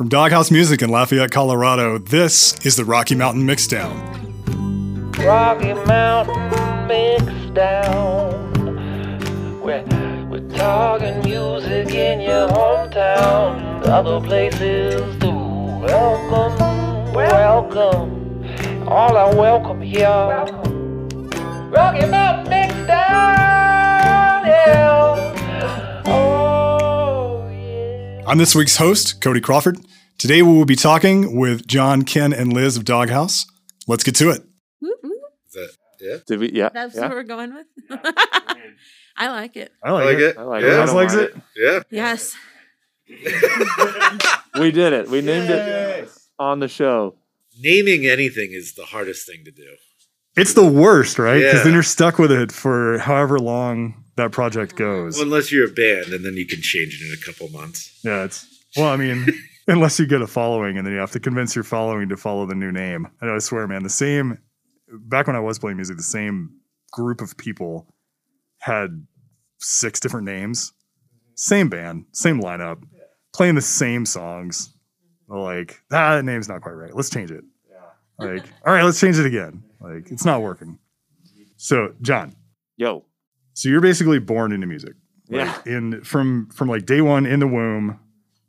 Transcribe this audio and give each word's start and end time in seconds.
From 0.00 0.08
Doghouse 0.08 0.50
Music 0.50 0.80
in 0.80 0.88
Lafayette, 0.88 1.30
Colorado, 1.30 1.98
this 1.98 2.54
is 2.64 2.74
the 2.74 2.86
Rocky 2.86 3.14
Mountain 3.14 3.46
Mixdown. 3.46 3.92
Rocky 5.18 5.74
Mountain 5.74 6.86
mix 6.86 7.22
down. 7.50 9.60
We're, 9.60 9.84
we're 10.30 10.48
talking 10.56 11.22
music 11.22 11.94
in 11.94 12.22
your 12.22 12.48
hometown. 12.48 13.86
Other 13.88 14.26
places 14.26 15.20
too. 15.20 15.28
Welcome, 15.28 17.12
welcome. 17.12 18.88
All 18.88 19.18
are 19.18 19.36
welcome 19.36 19.82
here. 19.82 20.08
Rocky 21.68 22.06
Mountain 22.06 22.48
mix 22.48 22.72
down. 22.86 24.46
Yeah. 24.46 25.09
I'm 28.30 28.38
this 28.38 28.54
week's 28.54 28.76
host, 28.76 29.20
Cody 29.20 29.40
Crawford. 29.40 29.76
Today 30.16 30.40
we 30.42 30.52
will 30.52 30.64
be 30.64 30.76
talking 30.76 31.36
with 31.36 31.66
John, 31.66 32.02
Ken, 32.02 32.32
and 32.32 32.52
Liz 32.52 32.76
of 32.76 32.84
Doghouse. 32.84 33.44
Let's 33.88 34.04
get 34.04 34.14
to 34.14 34.30
it. 34.30 34.44
Woo, 34.80 34.94
woo. 35.02 35.20
Is 35.48 35.54
that 35.54 35.70
yeah? 36.00 36.16
Did 36.28 36.38
we? 36.38 36.52
Yeah. 36.52 36.68
That's 36.68 36.94
yeah. 36.94 37.08
what 37.08 37.10
we're 37.10 37.24
going 37.24 37.52
with. 37.52 37.66
I 39.16 39.30
like 39.30 39.56
it. 39.56 39.72
I 39.82 39.88
I 39.88 39.92
like 40.04 40.18
it. 40.18 40.38
I 40.38 40.42
like 40.42 40.62
yeah. 40.62 40.68
it. 40.68 40.74
I 40.74 40.80
Liz 40.84 40.94
likes 40.94 41.14
mind 41.16 41.26
it. 41.26 41.36
Yeah. 41.56 41.80
Yes. 41.90 42.36
We 44.60 44.70
did 44.70 44.92
it. 44.92 45.08
We 45.08 45.22
named 45.22 45.50
it 45.50 46.08
on 46.38 46.60
the 46.60 46.68
show. 46.68 47.16
Naming 47.58 48.06
anything 48.06 48.50
is 48.52 48.74
the 48.74 48.84
hardest 48.84 49.26
thing 49.26 49.44
to 49.44 49.50
do. 49.50 49.74
It's 50.36 50.54
the 50.54 50.64
worst, 50.64 51.18
right? 51.18 51.38
Because 51.38 51.54
Yeah. 51.54 51.62
then 51.64 51.72
you're 51.72 51.82
stuck 51.82 52.20
with 52.20 52.30
it 52.30 52.52
for 52.52 52.98
however 52.98 53.40
long 53.40 53.99
that 54.20 54.32
project 54.32 54.76
goes. 54.76 55.16
Well, 55.16 55.24
unless 55.24 55.50
you're 55.50 55.68
a 55.68 55.72
band, 55.72 56.12
and 56.12 56.24
then 56.24 56.34
you 56.34 56.46
can 56.46 56.60
change 56.60 57.00
it 57.00 57.06
in 57.06 57.16
a 57.20 57.24
couple 57.24 57.48
months. 57.48 58.00
Yeah, 58.04 58.24
it's 58.24 58.46
well, 58.76 58.88
I 58.88 58.96
mean, 58.96 59.26
unless 59.66 59.98
you 59.98 60.06
get 60.06 60.22
a 60.22 60.26
following 60.26 60.76
and 60.78 60.86
then 60.86 60.92
you 60.94 61.00
have 61.00 61.10
to 61.12 61.20
convince 61.20 61.54
your 61.54 61.64
following 61.64 62.08
to 62.08 62.16
follow 62.16 62.46
the 62.46 62.54
new 62.54 62.72
name. 62.72 63.08
And 63.20 63.30
I 63.30 63.38
swear, 63.38 63.66
man, 63.66 63.82
the 63.82 63.90
same 63.90 64.38
back 64.88 65.26
when 65.26 65.36
I 65.36 65.40
was 65.40 65.58
playing 65.58 65.76
music, 65.76 65.96
the 65.96 66.02
same 66.02 66.50
group 66.92 67.20
of 67.20 67.36
people 67.36 67.94
had 68.58 69.06
six 69.58 70.00
different 70.00 70.26
names, 70.26 70.72
same 71.34 71.68
band, 71.68 72.06
same 72.12 72.40
lineup, 72.40 72.82
playing 73.34 73.54
the 73.54 73.62
same 73.62 74.04
songs. 74.04 74.74
Like, 75.28 75.80
ah, 75.92 76.16
that 76.16 76.24
name's 76.24 76.48
not 76.48 76.60
quite 76.60 76.72
right. 76.72 76.94
Let's 76.94 77.10
change 77.10 77.30
it. 77.30 77.44
Like, 78.18 78.44
all 78.66 78.74
right, 78.74 78.82
let's 78.82 79.00
change 79.00 79.18
it 79.18 79.24
again. 79.24 79.62
Like, 79.80 80.10
it's 80.10 80.26
not 80.26 80.42
working. 80.42 80.78
So, 81.56 81.94
John, 82.02 82.34
Yo. 82.80 83.04
So 83.54 83.68
you're 83.68 83.80
basically 83.80 84.18
born 84.18 84.52
into 84.52 84.66
music. 84.66 84.94
Like, 85.28 85.46
Yeah. 85.66 85.74
In 85.76 86.02
from 86.02 86.48
from 86.50 86.68
like 86.68 86.86
day 86.86 87.00
one 87.00 87.26
in 87.26 87.40
the 87.40 87.46
womb, 87.46 87.98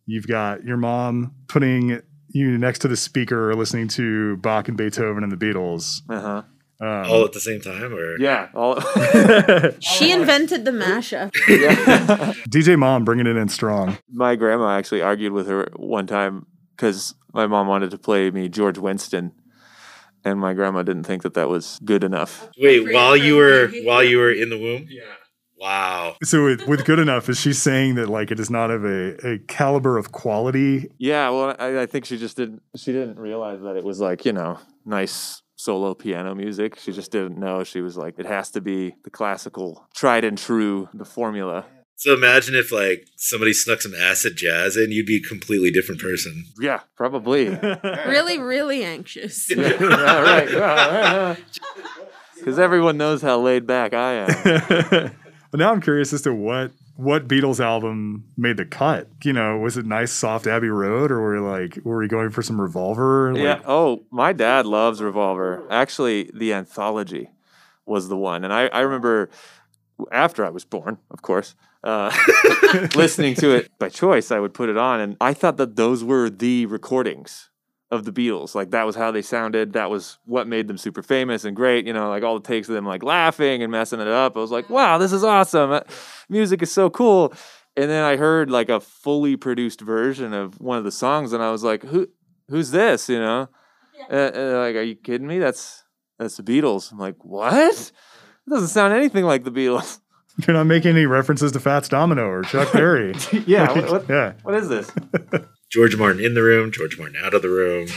you've 0.06 0.28
got 0.28 0.64
your 0.64 0.78
mom 0.78 1.34
putting 1.48 2.02
you 2.30 2.58
next 2.58 2.80
to 2.80 2.88
the 2.88 2.96
speaker, 2.98 3.54
listening 3.56 3.88
to 3.90 4.38
Bach 4.38 4.68
and 4.68 4.78
Beethoven 4.78 5.24
and 5.24 5.32
the 5.32 5.38
Beatles. 5.38 6.02
Uh 6.10 6.20
huh. 6.22 6.42
Um, 6.84 7.12
All 7.12 7.26
at 7.26 7.34
the 7.34 7.40
same 7.40 7.62
time, 7.62 7.94
or 7.94 8.18
Yeah. 8.20 8.48
All. 8.56 8.82
She 9.80 10.12
invented 10.12 10.66
the 10.66 10.72
mashup. 10.72 11.32
yeah. 11.48 12.34
DJ 12.50 12.78
Mom 12.80 13.04
bringing 13.06 13.28
it 13.28 13.36
in 13.36 13.50
strong. 13.50 13.98
My 14.12 14.36
grandma 14.36 14.78
actually 14.78 15.02
argued 15.04 15.32
with 15.34 15.48
her 15.48 15.68
one 15.76 16.08
time 16.08 16.48
because 16.76 17.14
my 17.34 17.46
mom 17.46 17.68
wanted 17.68 17.92
to 17.92 18.00
play 18.00 18.32
me 18.32 18.50
George 18.50 18.80
Winston, 18.80 19.32
and 20.24 20.40
my 20.40 20.54
grandma 20.54 20.84
didn't 20.84 21.04
think 21.04 21.24
that 21.24 21.34
that 21.34 21.50
was 21.50 21.80
good 21.84 22.04
enough. 22.04 22.50
wait, 22.60 22.94
while 22.94 23.16
you 23.18 23.36
were 23.36 23.70
while 23.84 24.04
you 24.04 24.18
were 24.18 24.32
in 24.32 24.50
the 24.50 24.58
womb. 24.58 24.88
Yeah. 24.90 25.04
Wow. 25.60 26.16
So 26.24 26.46
with, 26.46 26.68
with 26.68 26.86
good 26.86 26.98
enough, 26.98 27.30
is 27.30 27.40
she 27.40 27.54
saying 27.54 27.94
that 27.96 28.10
like 28.10 28.32
it 28.32 28.40
is 28.40 28.50
not 28.50 28.72
of 28.72 28.84
a, 28.84 29.34
a 29.34 29.38
caliber 29.48 29.96
of 29.96 30.12
quality? 30.12 30.90
Yeah. 30.98 31.30
Well, 31.30 31.56
I, 31.60 31.82
I 31.82 31.86
think 31.86 32.06
she 32.06 32.18
just 32.18 32.36
didn't. 32.36 32.64
She 32.76 32.92
didn't 32.92 33.20
realize 33.20 33.62
that 33.62 33.76
it 33.76 33.84
was 33.84 34.00
like 34.00 34.26
you 34.26 34.34
know 34.34 34.60
nice 34.86 35.44
solo 35.62 35.94
piano 35.94 36.34
music. 36.34 36.80
She 36.80 36.92
just 36.92 37.12
didn't 37.12 37.38
know. 37.38 37.64
She 37.64 37.82
was 37.82 37.96
like, 37.96 38.18
it 38.18 38.26
has 38.26 38.50
to 38.52 38.62
be 38.62 38.96
the 39.04 39.12
classical, 39.12 39.88
tried 39.94 40.24
and 40.24 40.38
true, 40.38 40.90
the 40.94 41.06
formula. 41.06 41.66
So 42.02 42.16
imagine 42.16 42.56
if 42.56 42.72
like 42.72 43.06
somebody 43.16 43.54
snuck 43.54 43.80
some 43.80 43.94
acid 43.94 44.36
jazz 44.36 44.76
in, 44.76 44.92
you'd 44.92 45.06
be 45.06 45.18
a 45.18 45.22
completely 45.22 45.70
different 45.70 46.02
person. 46.02 46.46
Yeah, 46.60 46.80
probably. 46.96 47.50
Really, 48.08 48.40
really 48.40 48.84
anxious. 48.84 49.48
yeah, 49.56 49.78
yeah, 49.80 50.22
right. 50.22 51.38
Because 52.36 52.58
everyone 52.58 52.98
knows 52.98 53.22
how 53.22 53.40
laid 53.40 53.68
back 53.68 53.94
I 53.94 54.14
am. 54.14 55.12
but 55.52 55.60
now 55.60 55.72
I'm 55.72 55.80
curious 55.80 56.12
as 56.12 56.24
to 56.24 56.34
what 56.34 56.72
what 56.96 57.28
Beatles 57.28 57.60
album 57.64 58.26
made 58.36 58.58
the 58.58 58.66
cut. 58.66 59.08
You 59.24 59.34
know, 59.34 59.60
was 59.60 59.78
it 59.78 59.86
nice 59.86 60.12
soft 60.12 60.48
Abbey 60.48 60.70
Road, 60.70 61.12
or 61.12 61.22
were 61.22 61.36
we 61.36 61.40
like 61.40 61.86
were 61.86 61.98
we 62.00 62.08
going 62.08 62.32
for 62.32 62.42
some 62.42 62.60
Revolver? 62.60 63.32
Like, 63.32 63.44
yeah. 63.44 63.62
Oh, 63.68 64.06
my 64.10 64.34
dad 64.34 64.66
loves 64.66 65.04
Revolver. 65.04 65.68
Actually, 65.70 66.32
the 66.34 66.52
anthology 66.54 67.30
was 67.86 68.10
the 68.10 68.18
one, 68.18 68.44
and 68.44 68.52
I, 68.52 68.70
I 68.70 68.80
remember 68.80 69.30
after 70.12 70.44
I 70.44 70.50
was 70.50 70.66
born, 70.66 70.98
of 71.12 71.22
course, 71.22 71.54
uh, 71.84 72.16
listening 72.96 73.36
to 73.36 73.52
it 73.52 73.72
by 73.80 73.90
choice. 73.90 74.32
I 74.32 74.40
would 74.40 74.54
put 74.54 74.70
it 74.70 74.78
on, 74.78 75.00
and 75.00 75.18
I 75.22 75.34
thought 75.34 75.58
that 75.58 75.76
those 75.76 76.04
were 76.04 76.30
the 76.30 76.66
recordings 76.68 77.50
of 77.90 78.06
the 78.06 78.12
Beatles. 78.14 78.56
Like 78.56 78.72
that 78.72 78.86
was 78.86 78.96
how 78.96 79.12
they 79.12 79.22
sounded. 79.22 79.74
That 79.74 79.90
was 79.90 80.18
what 80.26 80.48
made 80.48 80.68
them 80.68 80.78
super 80.78 81.04
famous 81.04 81.44
and 81.44 81.56
great. 81.56 81.86
You 81.86 81.94
know, 81.94 82.10
like 82.10 82.24
all 82.24 82.40
the 82.40 82.48
takes 82.48 82.70
of 82.70 82.76
them 82.76 82.86
like 82.86 83.04
laughing 83.04 83.62
and 83.62 83.72
messing 83.72 84.00
it 84.00 84.08
up. 84.08 84.38
I 84.38 84.40
was 84.40 84.52
like, 84.52 84.70
wow, 84.70 84.98
this 84.98 85.12
is 85.12 85.24
awesome. 85.24 85.72
Uh, 85.72 85.82
Music 86.30 86.62
is 86.62 86.72
so 86.72 86.90
cool. 86.90 87.34
And 87.76 87.90
then 87.90 88.04
I 88.04 88.16
heard 88.16 88.50
like 88.50 88.70
a 88.70 88.80
fully 88.80 89.36
produced 89.38 89.82
version 89.82 90.34
of 90.34 90.60
one 90.60 90.78
of 90.78 90.84
the 90.84 90.92
songs, 90.92 91.34
and 91.34 91.42
I 91.42 91.52
was 91.52 91.64
like, 91.64 91.84
who, 91.84 92.08
who's 92.50 92.72
this? 92.72 93.08
You 93.08 93.20
know, 93.20 93.50
uh, 94.10 94.32
uh, 94.34 94.60
like, 94.60 94.76
are 94.76 94.84
you 94.84 94.96
kidding 94.96 95.28
me? 95.28 95.40
That's 95.40 95.84
that's 96.20 96.38
the 96.38 96.44
Beatles. 96.44 96.92
I'm 96.92 97.00
like, 97.00 97.24
what? 97.24 97.54
It 97.54 98.50
doesn't 98.50 98.70
sound 98.70 98.94
anything 98.94 99.24
like 99.26 99.44
the 99.44 99.52
Beatles. 99.52 100.00
You're 100.48 100.56
not 100.56 100.66
making 100.66 100.92
any 100.92 101.06
references 101.06 101.52
to 101.54 101.60
Fats 101.60 101.90
Domino 101.90 102.28
or 102.28 102.44
Chuck 102.44 102.72
Berry. 102.74 103.14
yeah. 103.46 103.72
Like, 103.72 103.76
What, 103.76 103.92
what, 103.92 104.10
yeah. 104.10 104.34
what 104.44 104.56
is 104.56 104.70
this? 104.70 104.92
George 105.72 105.96
Martin 105.98 106.24
in 106.24 106.34
the 106.34 106.44
room, 106.44 106.72
George 106.72 106.98
Martin 106.98 107.18
out 107.24 107.34
of 107.34 107.42
the 107.42 107.50
room. 107.50 107.88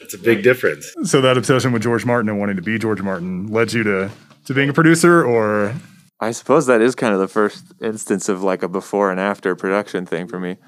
It's 0.00 0.12
a 0.14 0.18
big 0.18 0.42
difference. 0.42 0.92
So 1.04 1.20
that 1.22 1.38
obsession 1.38 1.72
with 1.72 1.82
George 1.82 2.04
Martin 2.04 2.28
and 2.28 2.38
wanting 2.38 2.56
to 2.56 2.62
be 2.62 2.78
George 2.78 3.00
Martin 3.00 3.46
led 3.46 3.72
you 3.72 3.82
to 3.84 4.10
to 4.44 4.52
being 4.52 4.68
a 4.68 4.74
producer, 4.74 5.24
or 5.24 5.74
I 6.20 6.30
suppose 6.32 6.66
that 6.66 6.82
is 6.82 6.94
kind 6.94 7.14
of 7.14 7.20
the 7.20 7.28
first 7.28 7.64
instance 7.80 8.28
of 8.28 8.42
like 8.42 8.62
a 8.62 8.68
before 8.68 9.10
and 9.10 9.18
after 9.18 9.54
production 9.56 10.04
thing 10.04 10.28
for 10.28 10.38
me. 10.38 10.58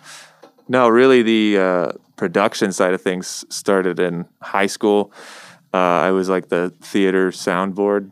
No, 0.68 0.88
really, 0.88 1.22
the 1.22 1.58
uh, 1.58 1.92
production 2.16 2.72
side 2.72 2.94
of 2.94 3.02
things 3.02 3.44
started 3.50 4.00
in 4.00 4.24
high 4.40 4.66
school. 4.66 5.12
Uh, 5.74 5.76
I 5.76 6.10
was 6.12 6.30
like 6.30 6.48
the 6.48 6.70
theater 6.80 7.30
soundboard 7.30 8.10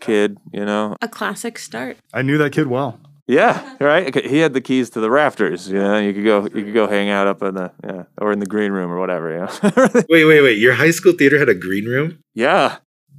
kid, 0.00 0.38
you 0.52 0.64
know. 0.64 0.96
A 1.02 1.08
classic 1.08 1.58
start. 1.58 1.96
I 2.12 2.22
knew 2.22 2.38
that 2.38 2.52
kid 2.52 2.66
well. 2.66 2.98
Yeah, 3.28 3.74
right. 3.80 4.06
Okay, 4.06 4.28
He 4.28 4.38
had 4.38 4.52
the 4.54 4.60
keys 4.60 4.88
to 4.90 5.00
the 5.00 5.10
rafters. 5.10 5.68
You 5.68 5.78
know, 5.80 5.98
you 5.98 6.12
could 6.14 6.24
go, 6.24 6.42
you 6.44 6.64
could 6.64 6.74
go 6.74 6.86
hang 6.86 7.08
out 7.10 7.26
up 7.26 7.42
in 7.42 7.54
the, 7.54 7.72
yeah, 7.84 8.04
or 8.18 8.30
in 8.32 8.38
the 8.38 8.46
green 8.46 8.70
room 8.70 8.90
or 8.90 8.98
whatever. 9.00 9.32
Yeah, 9.34 9.70
Wait, 10.08 10.24
wait, 10.26 10.42
wait. 10.42 10.58
Your 10.58 10.74
high 10.74 10.92
school 10.92 11.12
theater 11.12 11.38
had 11.38 11.48
a 11.48 11.54
green 11.54 11.86
room? 11.86 12.18
yeah. 12.34 12.76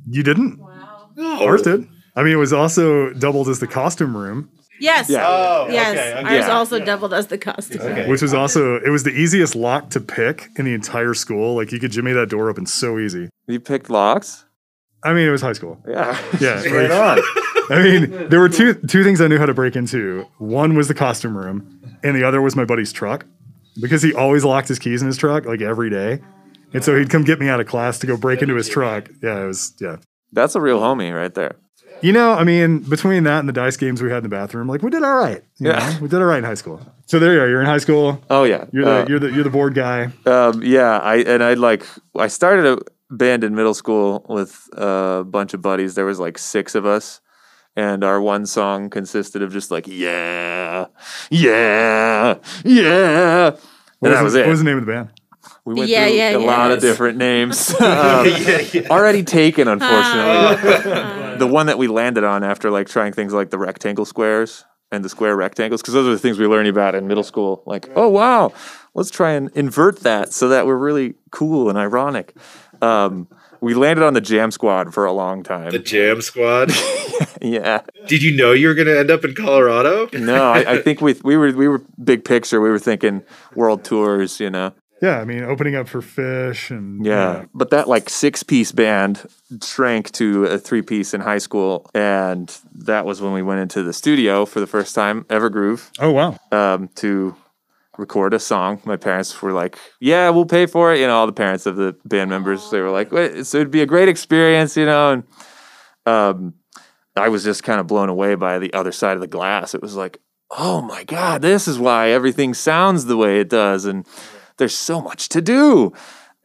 You 0.09 0.23
didn't? 0.23 0.57
Wow. 0.59 1.09
No. 1.17 1.45
Ours 1.45 1.63
did. 1.63 1.85
I 2.15 2.23
mean, 2.23 2.31
it 2.31 2.37
was 2.37 2.53
also 2.53 3.11
doubled 3.11 3.49
as 3.49 3.59
the 3.59 3.67
costume 3.67 4.15
room, 4.15 4.49
Yes. 4.79 5.09
Yeah. 5.09 5.25
Oh, 5.27 5.67
yes. 5.69 5.97
okay, 5.97 6.19
okay. 6.19 6.37
Ours 6.37 6.45
Yeah. 6.47 6.53
also 6.53 6.79
doubled 6.85 7.13
as 7.13 7.27
the 7.27 7.37
costume. 7.37 7.81
Okay. 7.81 8.07
which 8.07 8.21
was 8.21 8.33
also 8.33 8.75
it 8.79 8.89
was 8.89 9.03
the 9.03 9.09
easiest 9.11 9.55
lock 9.55 9.89
to 9.89 9.99
pick 9.99 10.47
in 10.55 10.65
the 10.65 10.73
entire 10.73 11.13
school. 11.15 11.55
Like 11.55 11.71
you 11.73 11.79
could 11.79 11.91
jimmy 11.91 12.13
that 12.13 12.29
door 12.29 12.47
open 12.49 12.65
so 12.67 12.97
easy. 12.99 13.27
You 13.47 13.59
picked 13.59 13.89
locks. 13.89 14.45
I 15.03 15.13
mean, 15.13 15.27
it 15.27 15.31
was 15.31 15.41
high 15.41 15.53
school. 15.53 15.81
Yeah. 15.87 16.17
Yeah. 16.39 16.63
Right 16.71 16.91
on. 16.91 17.19
I 17.69 17.83
mean, 17.83 18.29
there 18.29 18.39
were 18.39 18.49
two 18.49 18.73
two 18.73 19.03
things 19.03 19.19
I 19.21 19.27
knew 19.27 19.37
how 19.37 19.45
to 19.45 19.53
break 19.53 19.75
into. 19.75 20.25
One 20.37 20.75
was 20.75 20.87
the 20.87 20.93
costume 20.93 21.37
room, 21.37 21.79
and 22.03 22.15
the 22.15 22.23
other 22.23 22.41
was 22.41 22.55
my 22.55 22.65
buddy's 22.65 22.93
truck 22.93 23.25
because 23.81 24.01
he 24.01 24.13
always 24.13 24.43
locked 24.45 24.67
his 24.69 24.79
keys 24.79 25.01
in 25.01 25.07
his 25.07 25.17
truck 25.17 25.45
like 25.45 25.61
every 25.61 25.89
day. 25.89 26.19
And 26.73 26.83
so 26.83 26.97
he'd 26.97 27.09
come 27.09 27.23
get 27.23 27.39
me 27.39 27.47
out 27.49 27.59
of 27.59 27.67
class 27.67 27.99
to 27.99 28.07
go 28.07 28.17
break 28.17 28.41
into 28.41 28.55
his 28.55 28.67
truck. 28.69 29.09
Yeah, 29.21 29.43
it 29.43 29.47
was 29.47 29.73
yeah. 29.81 29.97
That's 30.33 30.55
a 30.55 30.61
real 30.61 30.79
homie 30.79 31.13
right 31.15 31.33
there. 31.33 31.55
You 32.01 32.11
know, 32.13 32.33
I 32.33 32.43
mean, 32.43 32.79
between 32.79 33.23
that 33.23 33.39
and 33.39 33.49
the 33.49 33.53
dice 33.53 33.75
games 33.75 34.03
we 34.03 34.09
had 34.09 34.17
in 34.17 34.23
the 34.23 34.29
bathroom, 34.29 34.67
like 34.67 34.81
we 34.83 34.89
did 34.91 35.03
all 35.03 35.15
right. 35.15 35.43
you 35.57 35.69
Yeah. 35.69 35.79
know? 35.79 35.97
we 36.01 36.07
did 36.07 36.19
all 36.19 36.25
right 36.27 36.37
in 36.37 36.43
high 36.43 36.53
school. 36.53 36.79
So 37.07 37.17
there 37.19 37.33
you 37.33 37.41
are. 37.41 37.47
You're 37.49 37.61
in 37.61 37.65
high 37.65 37.79
school. 37.79 38.21
Oh 38.29 38.43
yeah. 38.43 38.65
You're 38.71 38.85
the 38.85 38.91
Uh, 38.91 39.05
you're 39.09 39.19
the 39.19 39.31
you're 39.31 39.43
the 39.43 39.49
board 39.49 39.73
guy. 39.73 40.11
Um, 40.25 40.61
yeah, 40.63 40.99
I 40.99 41.17
and 41.17 41.43
I 41.43 41.55
like 41.55 41.85
I 42.15 42.27
started 42.27 42.65
a 42.65 42.77
band 43.09 43.43
in 43.43 43.55
middle 43.55 43.73
school 43.73 44.25
with 44.29 44.67
a 44.73 45.23
bunch 45.27 45.53
of 45.53 45.61
buddies. 45.61 45.95
There 45.95 46.05
was 46.05 46.19
like 46.19 46.37
six 46.37 46.75
of 46.75 46.85
us, 46.85 47.21
and 47.75 48.03
our 48.03 48.21
one 48.21 48.45
song 48.45 48.89
consisted 48.89 49.41
of 49.41 49.51
just 49.51 49.71
like 49.71 49.87
yeah, 49.87 50.87
yeah, 51.29 52.37
yeah, 52.63 53.51
What 53.99 54.09
that 54.09 54.17
the- 54.17 54.23
was 54.23 54.35
it. 54.35 54.41
What 54.41 54.49
was 54.51 54.59
the 54.59 54.65
name 54.65 54.77
of 54.77 54.85
the 54.85 54.91
band? 54.91 55.09
we 55.63 55.73
went 55.73 55.89
Yeah, 55.89 56.07
through 56.07 56.15
yeah, 56.17 56.37
a 56.37 56.39
lot 56.39 56.71
of 56.71 56.79
different 56.81 57.17
names. 57.17 57.73
Um, 57.81 58.27
Already 58.89 59.23
taken, 59.23 59.67
unfortunately. 59.67 60.91
Uh, 60.97 61.35
the 61.37 61.47
one 61.47 61.67
that 61.67 61.77
we 61.77 61.87
landed 61.87 62.23
on 62.23 62.43
after 62.43 62.71
like 62.71 62.87
trying 62.87 63.13
things 63.13 63.33
like 63.33 63.49
the 63.51 63.57
rectangle 63.57 64.05
squares 64.05 64.65
and 64.91 65.03
the 65.05 65.09
square 65.09 65.35
rectangles, 65.35 65.81
because 65.81 65.93
those 65.93 66.07
are 66.07 66.11
the 66.11 66.17
things 66.19 66.39
we 66.39 66.47
learn 66.47 66.65
about 66.65 66.95
in 66.95 67.07
middle 67.07 67.23
school. 67.23 67.61
Like, 67.65 67.89
oh 67.95 68.07
wow, 68.07 68.53
let's 68.95 69.11
try 69.11 69.31
and 69.33 69.49
invert 69.55 69.99
that 69.99 70.33
so 70.33 70.47
that 70.49 70.65
we're 70.65 70.77
really 70.77 71.15
cool 71.31 71.69
and 71.69 71.77
ironic. 71.77 72.35
Um, 72.81 73.27
we 73.61 73.73
landed 73.73 74.05
on 74.05 74.13
the 74.13 74.21
Jam 74.21 74.51
Squad 74.51 74.93
for 74.93 75.05
a 75.05 75.11
long 75.11 75.43
time. 75.43 75.71
The 75.71 75.79
Jam 75.79 76.21
Squad. 76.21 76.71
yeah. 77.41 77.81
Did 78.07 78.21
you 78.21 78.35
know 78.35 78.51
you 78.51 78.67
were 78.67 78.75
going 78.75 78.87
to 78.87 78.97
end 78.97 79.11
up 79.11 79.25
in 79.25 79.33
Colorado? 79.33 80.07
No, 80.13 80.51
I, 80.51 80.73
I 80.73 80.81
think 80.81 81.01
we 81.01 81.15
we 81.23 81.37
were 81.37 81.51
we 81.51 81.67
were 81.67 81.81
big 82.03 82.23
picture. 82.23 82.61
We 82.61 82.69
were 82.69 82.79
thinking 82.79 83.23
world 83.55 83.83
tours, 83.83 84.39
you 84.39 84.49
know. 84.49 84.73
Yeah, 85.01 85.19
I 85.19 85.25
mean, 85.25 85.43
opening 85.43 85.75
up 85.75 85.87
for 85.87 86.01
Phish 86.01 86.71
and 86.71 87.05
Yeah. 87.05 87.45
But 87.53 87.69
that 87.69 87.87
like 87.87 88.09
six 88.09 88.41
piece 88.41 88.71
band 88.71 89.27
shrank 89.63 90.11
to 90.13 90.45
a 90.45 90.57
three 90.57 90.81
piece 90.81 91.13
in 91.13 91.21
high 91.21 91.37
school. 91.37 91.89
And 91.93 92.55
that 92.73 93.05
was 93.05 93.21
when 93.21 93.31
we 93.31 93.43
went 93.43 93.59
into 93.59 93.83
the 93.83 93.93
studio 93.93 94.45
for 94.45 94.59
the 94.59 94.67
first 94.67 94.95
time, 94.95 95.23
Evergroove, 95.25 95.91
Oh 95.99 96.11
wow, 96.11 96.37
um, 96.51 96.89
to 96.95 97.35
record 97.97 98.33
a 98.33 98.39
song. 98.39 98.81
My 98.85 98.97
parents 98.97 99.41
were 99.41 99.53
like, 99.53 99.77
Yeah, 99.99 100.29
we'll 100.29 100.45
pay 100.45 100.65
for 100.65 100.93
it. 100.93 100.99
You 100.99 101.07
know, 101.07 101.17
all 101.17 101.25
the 101.25 101.33
parents 101.33 101.65
of 101.65 101.75
the 101.75 101.95
band 102.05 102.29
members, 102.29 102.69
they 102.69 102.81
were 102.81 102.91
like, 102.91 103.09
so 103.43 103.57
it'd 103.57 103.71
be 103.71 103.81
a 103.81 103.85
great 103.85 104.09
experience, 104.09 104.77
you 104.77 104.85
know. 104.85 105.11
And 105.11 105.23
um, 106.05 106.53
I 107.15 107.29
was 107.29 107.43
just 107.43 107.63
kind 107.63 107.79
of 107.79 107.87
blown 107.87 108.09
away 108.09 108.35
by 108.35 108.59
the 108.59 108.73
other 108.73 108.91
side 108.91 109.15
of 109.15 109.21
the 109.21 109.27
glass. 109.27 109.73
It 109.73 109.81
was 109.81 109.95
like, 109.95 110.19
Oh 110.51 110.81
my 110.81 111.03
God, 111.03 111.41
this 111.41 111.67
is 111.67 111.77
why 111.77 112.09
everything 112.09 112.53
sounds 112.53 113.05
the 113.05 113.17
way 113.17 113.39
it 113.39 113.49
does. 113.49 113.85
And 113.85 114.07
there's 114.57 114.75
so 114.75 115.01
much 115.01 115.29
to 115.29 115.41
do. 115.41 115.93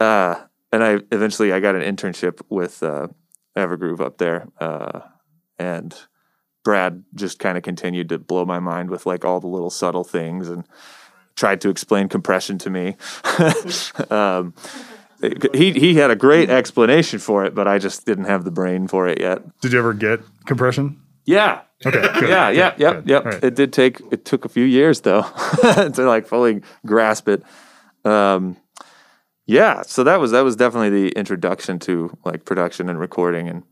Uh, 0.01 0.37
and 0.73 0.83
I 0.83 1.01
eventually 1.13 1.53
I 1.53 1.61
got 1.61 1.77
an 1.77 1.83
internship 1.83 2.41
with 2.49 2.83
uh, 2.83 3.09
Evergroove 3.57 4.01
up 4.01 4.19
there, 4.19 4.49
uh, 4.59 5.01
and 5.59 5.95
Brad 6.65 7.05
just 7.15 7.39
kind 7.39 7.59
of 7.59 7.63
continued 7.63 8.09
to 8.09 8.19
blow 8.19 8.45
my 8.45 8.59
mind 8.59 8.91
with 8.91 9.05
like 9.05 9.25
all 9.25 9.41
the 9.41 9.49
little 9.49 9.71
subtle 9.71 10.05
things 10.05 10.49
and 10.49 10.67
tried 11.37 11.61
to 11.63 11.69
explain 11.71 12.09
compression 12.09 12.59
to 12.59 12.71
me. 12.71 12.97
um, 14.11 14.55
he 15.55 15.73
he 15.73 15.95
had 15.95 16.11
a 16.11 16.17
great 16.17 16.51
explanation 16.51 17.19
for 17.19 17.45
it, 17.45 17.55
but 17.55 17.69
I 17.69 17.79
just 17.79 18.05
didn't 18.07 18.25
have 18.25 18.45
the 18.45 18.51
brain 18.51 18.89
for 18.89 19.07
it 19.09 19.21
yet. 19.21 19.43
did 19.61 19.73
you 19.73 19.79
ever 19.79 19.93
get 19.95 20.21
compression? 20.47 21.01
Yeah, 21.25 21.61
Okay, 21.87 22.01
good, 22.01 22.29
yeah, 22.29 22.51
yeah, 22.51 22.71
good, 22.71 22.81
yep, 22.81 22.95
good. 22.95 23.09
yep. 23.09 23.25
All 23.25 23.31
right. 23.33 23.45
It 23.45 23.55
did 23.55 23.73
take 23.73 24.01
it 24.11 24.25
took 24.25 24.45
a 24.45 24.49
few 24.49 24.65
years 24.65 25.01
though 25.03 25.23
to 25.63 26.05
like 26.05 26.27
fully 26.27 26.63
grasp 26.87 27.29
it. 27.29 27.43
Um, 28.05 28.57
yeah, 29.47 29.83
so 29.83 30.05
that 30.05 30.19
was 30.21 30.31
that 30.33 30.43
was 30.43 30.57
definitely 30.57 30.91
the 30.91 31.09
introduction 31.11 31.79
to 31.81 32.17
like 32.25 32.45
production 32.45 32.89
and 32.89 32.99
recording 32.99 33.49
and 33.49 33.63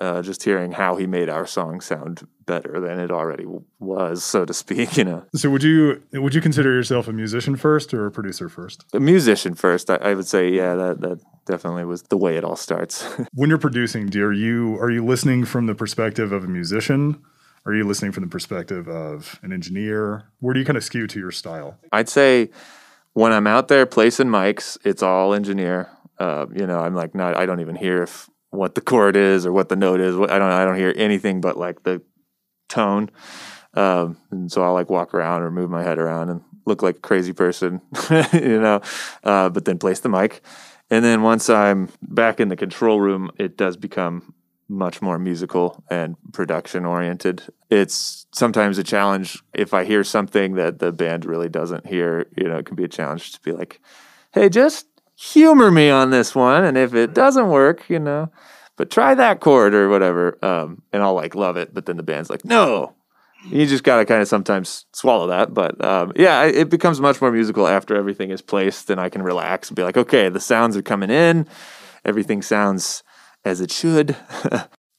uh, 0.00 0.22
just 0.22 0.42
hearing 0.42 0.72
how 0.72 0.96
he 0.96 1.06
made 1.06 1.28
our 1.28 1.46
song 1.46 1.80
sound 1.80 2.26
better 2.46 2.80
than 2.80 2.98
it 2.98 3.10
already 3.10 3.44
was, 3.78 4.24
so 4.24 4.44
to 4.44 4.54
speak. 4.54 4.96
You 4.96 5.04
know, 5.04 5.24
So 5.34 5.50
would 5.50 5.62
you 5.62 6.02
would 6.12 6.34
you 6.34 6.40
consider 6.40 6.72
yourself 6.72 7.06
a 7.08 7.12
musician 7.12 7.56
first 7.56 7.92
or 7.94 8.06
a 8.06 8.10
producer 8.10 8.48
first? 8.48 8.84
a 8.94 9.00
musician 9.00 9.54
first. 9.54 9.90
I, 9.90 9.96
I 9.96 10.14
would 10.14 10.26
say, 10.26 10.50
yeah, 10.50 10.74
that 10.74 11.00
that 11.02 11.20
definitely 11.46 11.84
was 11.84 12.02
the 12.04 12.16
way 12.16 12.36
it 12.36 12.44
all 12.44 12.56
starts. 12.56 13.04
When 13.34 13.48
you're 13.50 13.58
producing, 13.58 14.06
do 14.06 14.24
are 14.24 14.32
you 14.32 14.76
are 14.80 14.90
you 14.90 15.04
listening 15.04 15.44
from 15.44 15.66
the 15.66 15.74
perspective 15.74 16.32
of 16.32 16.44
a 16.44 16.48
musician? 16.48 17.22
Are 17.66 17.74
you 17.74 17.84
listening 17.84 18.12
from 18.12 18.22
the 18.24 18.30
perspective 18.30 18.88
of 18.88 19.38
an 19.42 19.52
engineer? 19.52 20.24
Where 20.40 20.54
do 20.54 20.60
you 20.60 20.66
kind 20.66 20.78
of 20.78 20.84
skew 20.84 21.06
to 21.08 21.18
your 21.18 21.30
style? 21.30 21.76
I'd 21.92 22.08
say 22.08 22.48
when 23.12 23.32
I'm 23.32 23.46
out 23.46 23.68
there 23.68 23.84
placing 23.84 24.28
mics, 24.28 24.78
it's 24.82 25.02
all 25.02 25.34
engineer. 25.34 25.90
Uh, 26.18 26.46
you 26.54 26.66
know, 26.66 26.80
I'm 26.80 26.94
like 26.94 27.14
not. 27.14 27.36
I 27.36 27.44
don't 27.46 27.60
even 27.60 27.76
hear 27.76 28.02
if 28.02 28.30
what 28.50 28.74
the 28.74 28.80
chord 28.80 29.16
is 29.16 29.46
or 29.46 29.52
what 29.52 29.68
the 29.68 29.76
note 29.76 30.00
is. 30.00 30.14
I 30.16 30.38
don't. 30.38 30.42
I 30.42 30.64
don't 30.64 30.76
hear 30.76 30.92
anything 30.96 31.40
but 31.40 31.56
like 31.56 31.82
the 31.82 32.02
tone. 32.68 33.10
Um, 33.74 34.16
and 34.30 34.50
so 34.50 34.62
I'll 34.62 34.74
like 34.74 34.90
walk 34.90 35.14
around 35.14 35.42
or 35.42 35.50
move 35.50 35.70
my 35.70 35.82
head 35.82 35.98
around 35.98 36.30
and 36.30 36.42
look 36.66 36.82
like 36.82 36.96
a 36.96 37.00
crazy 37.00 37.32
person, 37.32 37.80
you 38.32 38.60
know. 38.60 38.80
Uh, 39.22 39.48
but 39.48 39.64
then 39.64 39.78
place 39.78 40.00
the 40.00 40.08
mic, 40.08 40.42
and 40.90 41.04
then 41.04 41.22
once 41.22 41.48
I'm 41.48 41.88
back 42.02 42.40
in 42.40 42.48
the 42.48 42.56
control 42.56 43.00
room, 43.00 43.30
it 43.38 43.56
does 43.56 43.76
become 43.76 44.34
much 44.70 45.02
more 45.02 45.18
musical 45.18 45.82
and 45.90 46.16
production 46.32 46.84
oriented. 46.84 47.42
It's 47.70 48.26
sometimes 48.32 48.78
a 48.78 48.84
challenge 48.84 49.42
if 49.52 49.74
I 49.74 49.84
hear 49.84 50.04
something 50.04 50.54
that 50.54 50.78
the 50.78 50.92
band 50.92 51.24
really 51.24 51.48
doesn't 51.48 51.86
hear, 51.86 52.26
you 52.36 52.44
know, 52.44 52.58
it 52.58 52.66
can 52.66 52.76
be 52.76 52.84
a 52.84 52.88
challenge 52.88 53.32
to 53.32 53.40
be 53.40 53.50
like, 53.50 53.80
hey, 54.32 54.48
just 54.48 54.86
humor 55.20 55.70
me 55.70 55.90
on 55.90 56.10
this 56.10 56.34
one. 56.34 56.64
And 56.64 56.78
if 56.78 56.94
it 56.94 57.14
doesn't 57.14 57.48
work, 57.48 57.88
you 57.90 57.98
know, 57.98 58.30
but 58.76 58.90
try 58.90 59.14
that 59.14 59.40
chord 59.40 59.74
or 59.74 59.88
whatever. 59.88 60.38
Um, 60.42 60.82
and 60.92 61.02
I'll 61.02 61.14
like 61.14 61.34
love 61.34 61.56
it. 61.56 61.74
But 61.74 61.86
then 61.86 61.96
the 61.96 62.02
band's 62.02 62.30
like, 62.30 62.44
no. 62.44 62.94
You 63.48 63.64
just 63.64 63.84
gotta 63.84 64.04
kind 64.04 64.20
of 64.20 64.28
sometimes 64.28 64.84
swallow 64.92 65.28
that, 65.28 65.54
but 65.54 65.82
um, 65.82 66.12
yeah, 66.14 66.44
it 66.44 66.56
it 66.56 66.68
becomes 66.68 67.00
much 67.00 67.22
more 67.22 67.32
musical 67.32 67.66
after 67.66 67.96
everything 67.96 68.30
is 68.30 68.42
placed, 68.42 68.90
and 68.90 69.00
I 69.00 69.08
can 69.08 69.22
relax 69.22 69.70
and 69.70 69.76
be 69.76 69.82
like, 69.82 69.96
okay, 69.96 70.28
the 70.28 70.40
sounds 70.40 70.76
are 70.76 70.82
coming 70.82 71.08
in, 71.08 71.48
everything 72.04 72.42
sounds 72.42 73.02
as 73.42 73.62
it 73.62 73.70
should. 73.70 74.14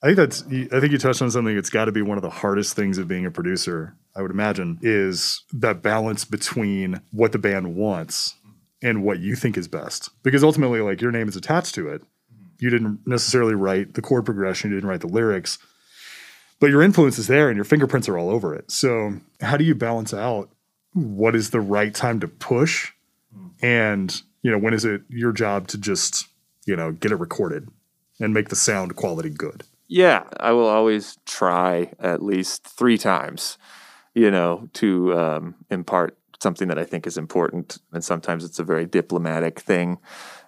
I 0.04 0.08
think 0.08 0.18
that's. 0.18 0.42
I 0.42 0.80
think 0.80 0.92
you 0.92 0.98
touched 0.98 1.22
on 1.22 1.30
something. 1.30 1.54
that's 1.54 1.70
got 1.70 1.86
to 1.86 1.92
be 1.92 2.02
one 2.02 2.18
of 2.18 2.24
the 2.24 2.32
hardest 2.32 2.76
things 2.76 2.98
of 2.98 3.08
being 3.08 3.28
a 3.28 3.32
producer. 3.32 3.96
I 4.16 4.24
would 4.24 4.32
imagine 4.32 4.80
is 4.82 5.44
that 5.54 5.84
balance 5.84 6.26
between 6.26 7.00
what 7.12 7.34
the 7.34 7.38
band 7.38 7.76
wants 7.76 8.34
and 8.82 9.04
what 9.04 9.20
you 9.20 9.36
think 9.36 9.58
is 9.58 9.68
best. 9.68 10.10
Because 10.24 10.44
ultimately, 10.44 10.82
like 10.82 11.02
your 11.02 11.12
name 11.12 11.28
is 11.28 11.36
attached 11.36 11.76
to 11.76 11.88
it. 11.90 12.04
You 12.60 12.70
didn't 12.70 13.00
necessarily 13.06 13.56
write 13.56 13.96
the 13.96 14.02
chord 14.02 14.26
progression. 14.26 14.70
You 14.70 14.78
didn't 14.78 14.90
write 14.90 15.02
the 15.02 15.08
lyrics, 15.08 15.58
but 16.60 16.70
your 16.70 16.84
influence 16.84 17.18
is 17.18 17.28
there 17.28 17.50
and 17.50 17.56
your 17.56 17.66
fingerprints 17.66 18.08
are 18.08 18.18
all 18.18 18.30
over 18.30 18.54
it. 18.54 18.70
So 18.72 19.16
how 19.42 19.58
do 19.58 19.64
you 19.64 19.74
balance 19.74 20.14
out 20.14 20.50
what 20.94 21.36
is 21.36 21.50
the 21.50 21.62
right 21.62 21.94
time 21.94 22.20
to 22.20 22.28
push, 22.28 22.92
and 23.62 24.22
you 24.44 24.52
know 24.52 24.58
when 24.58 24.74
is 24.74 24.86
it 24.86 25.02
your 25.10 25.32
job 25.32 25.68
to 25.70 25.78
just 25.78 26.28
you 26.66 26.76
know 26.76 26.92
get 26.92 27.12
it 27.12 27.16
recorded 27.16 27.70
and 28.20 28.34
make 28.34 28.50
the 28.50 28.56
sound 28.56 28.96
quality 28.96 29.30
good? 29.30 29.64
Yeah, 29.88 30.24
I 30.40 30.54
will 30.54 30.68
always 30.68 31.18
try 31.26 31.92
at 32.00 32.24
least 32.24 32.64
three 32.64 32.98
times, 32.98 33.58
you 34.14 34.32
know, 34.32 34.70
to 34.76 35.18
um, 35.20 35.56
impart 35.70 36.18
something 36.42 36.68
that 36.70 36.80
I 36.80 36.86
think 36.86 37.08
is 37.08 37.18
important. 37.18 37.80
And 37.94 38.04
sometimes 38.04 38.44
it's 38.44 38.60
a 38.60 38.64
very 38.64 38.86
diplomatic 38.86 39.60
thing, 39.60 40.00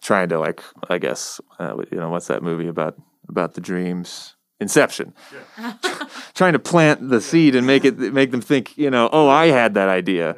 trying 0.02 0.30
to 0.30 0.40
like, 0.40 0.62
I 0.90 0.98
guess, 0.98 1.40
uh, 1.60 1.76
you 1.92 1.98
know, 1.98 2.10
what's 2.10 2.28
that 2.28 2.44
movie 2.44 2.68
about 2.68 2.96
about 3.30 3.54
the 3.54 3.62
dreams? 3.62 4.33
Inception. 4.60 5.14
trying 6.34 6.54
to 6.54 6.60
plant 6.60 7.10
the 7.10 7.20
seed 7.20 7.56
and 7.56 7.68
make 7.68 7.84
it 7.86 7.98
make 8.00 8.32
them 8.32 8.42
think, 8.42 8.78
you 8.78 8.90
know, 8.90 9.10
oh, 9.12 9.28
I 9.28 9.48
had 9.48 9.74
that 9.74 9.90
idea. 9.90 10.36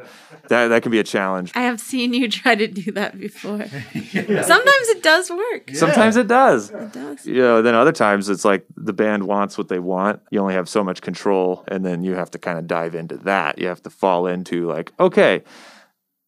That 0.50 0.68
that 0.68 0.84
can 0.84 0.92
be 0.92 1.00
a 1.00 1.04
challenge. 1.04 1.52
I 1.56 1.62
have 1.62 1.80
seen 1.80 2.14
you 2.14 2.30
try 2.30 2.56
to 2.56 2.68
do 2.68 2.92
that 2.92 3.20
before. 3.20 3.66
Sometimes 3.94 4.88
it 4.90 5.04
does 5.04 5.30
work. 5.30 5.72
Sometimes 5.74 6.18
it 6.18 6.28
does. 6.28 6.70
It 6.70 6.94
does. 6.94 7.26
you 7.26 7.42
know, 7.42 7.62
then 7.62 7.74
other 7.76 7.92
times 7.92 8.30
it's 8.30 8.46
like 8.46 8.66
the 8.76 8.94
band 8.94 9.24
wants 9.28 9.58
what 9.58 9.70
they 9.70 9.80
want. 9.80 10.22
You 10.32 10.40
only 10.40 10.54
have 10.54 10.70
so 10.70 10.84
much 10.84 11.02
control, 11.02 11.64
and 11.68 11.86
then 11.86 12.04
you 12.04 12.14
have 12.14 12.32
to 12.32 12.40
kind 12.40 12.60
of 12.60 12.68
dive 12.68 12.96
into 12.96 13.18
that. 13.18 13.58
You 13.58 13.68
have 13.68 13.82
to 13.84 13.90
fall 13.90 14.28
into 14.28 14.68
like, 14.68 14.92
okay, 15.00 15.44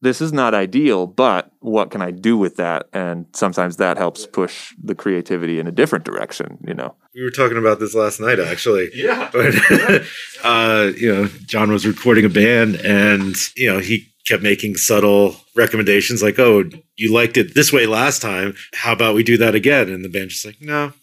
this 0.02 0.22
is 0.22 0.32
not 0.32 0.54
ideal, 0.54 1.08
but 1.08 1.52
what 1.60 1.90
can 1.92 2.02
I 2.02 2.12
do 2.12 2.38
with 2.38 2.58
that? 2.58 2.88
And 2.94 3.26
sometimes 3.34 3.78
that 3.78 3.98
helps 3.98 4.28
push 4.28 4.74
the 4.82 4.94
creativity 4.96 5.60
in 5.60 5.68
a 5.68 5.72
different 5.72 6.06
direction. 6.06 6.60
You 6.68 6.76
know, 6.76 6.96
We 7.16 7.24
were 7.24 7.32
talking 7.32 7.58
about 7.58 7.80
this 7.80 7.96
last 7.96 8.20
night, 8.20 8.40
actually. 8.40 8.90
Yeah. 8.96 9.30
But, 9.34 10.04
uh, 10.44 10.92
you 10.96 11.14
know, 11.14 11.28
John 11.46 11.72
was 11.72 11.86
recording 11.86 12.26
a 12.26 12.30
band 12.30 12.76
and, 12.76 13.36
you 13.56 13.72
know, 13.72 13.80
he 13.80 14.08
kept 14.26 14.44
making 14.44 14.76
subtle 14.76 15.36
recommendations 15.56 16.22
like, 16.22 16.38
oh, 16.38 16.66
you 16.96 17.14
liked 17.14 17.38
it 17.38 17.56
this 17.56 17.72
way 17.72 17.86
last 17.88 18.22
time. 18.22 18.56
How 18.74 18.94
about 18.94 19.16
we 19.16 19.24
do 19.24 19.38
that 19.38 19.56
again? 19.56 19.90
And 19.90 20.04
the 20.04 20.10
band 20.10 20.30
just 20.30 20.46
like, 20.46 20.62
no. 20.62 20.94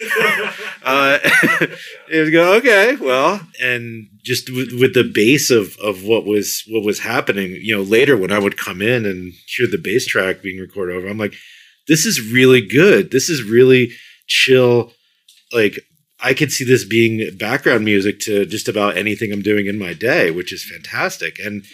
uh, 0.84 1.18
it 2.10 2.24
would 2.24 2.32
go, 2.32 2.54
okay, 2.54 2.96
well, 2.96 3.40
and 3.60 4.08
just 4.22 4.50
with, 4.50 4.72
with 4.78 4.94
the 4.94 5.10
bass 5.12 5.50
of, 5.50 5.76
of 5.78 6.04
what 6.04 6.24
was 6.24 6.62
what 6.68 6.84
was 6.84 7.00
happening, 7.00 7.56
you 7.60 7.74
know, 7.74 7.82
later 7.82 8.16
when 8.16 8.30
I 8.30 8.38
would 8.38 8.58
come 8.58 8.82
in 8.82 9.06
and 9.06 9.32
hear 9.46 9.66
the 9.66 9.78
bass 9.78 10.06
track 10.06 10.42
being 10.42 10.60
recorded 10.60 10.96
over, 10.96 11.08
I'm 11.08 11.18
like, 11.18 11.34
this 11.88 12.06
is 12.06 12.32
really 12.32 12.66
good. 12.66 13.10
This 13.10 13.28
is 13.28 13.42
really 13.42 13.92
chill. 14.26 14.92
Like 15.52 15.80
I 16.20 16.34
could 16.34 16.52
see 16.52 16.64
this 16.64 16.84
being 16.84 17.36
background 17.36 17.84
music 17.84 18.20
to 18.20 18.46
just 18.46 18.68
about 18.68 18.96
anything 18.96 19.32
I'm 19.32 19.42
doing 19.42 19.66
in 19.66 19.78
my 19.78 19.92
day, 19.94 20.30
which 20.30 20.52
is 20.52 20.64
fantastic. 20.70 21.38
And 21.38 21.64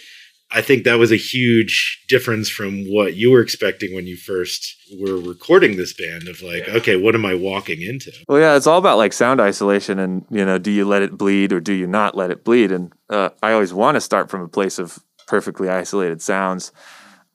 I 0.53 0.61
think 0.61 0.83
that 0.83 0.99
was 0.99 1.11
a 1.11 1.17
huge 1.17 2.03
difference 2.09 2.49
from 2.49 2.83
what 2.83 3.15
you 3.15 3.31
were 3.31 3.39
expecting 3.39 3.95
when 3.95 4.05
you 4.05 4.17
first 4.17 4.75
were 4.99 5.17
recording 5.17 5.77
this 5.77 5.93
band 5.93 6.27
of 6.27 6.41
like, 6.41 6.67
okay, 6.67 6.97
what 6.97 7.15
am 7.15 7.25
I 7.25 7.35
walking 7.35 7.81
into? 7.81 8.11
well, 8.27 8.39
yeah, 8.39 8.57
it's 8.57 8.67
all 8.67 8.77
about 8.77 8.97
like 8.97 9.13
sound 9.13 9.39
isolation, 9.39 9.97
and 9.97 10.25
you 10.29 10.43
know, 10.45 10.57
do 10.57 10.69
you 10.69 10.85
let 10.85 11.01
it 11.01 11.17
bleed 11.17 11.53
or 11.53 11.61
do 11.61 11.73
you 11.73 11.87
not 11.87 12.15
let 12.15 12.31
it 12.31 12.43
bleed? 12.43 12.71
And 12.71 12.91
uh, 13.09 13.29
I 13.41 13.53
always 13.53 13.73
want 13.73 13.95
to 13.95 14.01
start 14.01 14.29
from 14.29 14.41
a 14.41 14.47
place 14.47 14.77
of 14.77 14.99
perfectly 15.25 15.69
isolated 15.69 16.21
sounds, 16.21 16.73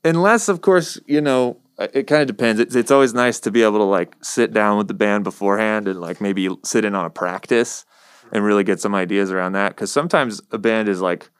unless, 0.04 0.48
of 0.48 0.60
course, 0.60 1.00
you 1.06 1.22
know, 1.22 1.56
uh, 1.78 1.88
it 1.94 2.06
kind 2.06 2.22
of 2.22 2.28
depends. 2.28 2.60
It's, 2.60 2.74
it's 2.74 2.90
always 2.90 3.14
nice 3.14 3.40
to 3.40 3.50
be 3.50 3.62
able 3.62 3.78
to 3.78 3.84
like 3.84 4.14
sit 4.22 4.52
down 4.52 4.76
with 4.76 4.88
the 4.88 4.94
band 4.94 5.24
beforehand 5.24 5.88
and 5.88 6.00
like 6.00 6.20
maybe 6.20 6.48
sit 6.64 6.84
in 6.84 6.94
on 6.94 7.04
a 7.04 7.10
practice 7.10 7.86
and 8.32 8.44
really 8.44 8.64
get 8.64 8.80
some 8.80 8.94
ideas 8.94 9.30
around 9.30 9.52
that. 9.52 9.70
Because 9.70 9.90
sometimes 9.90 10.42
a 10.52 10.58
band 10.58 10.88
is 10.88 11.00
like 11.00 11.30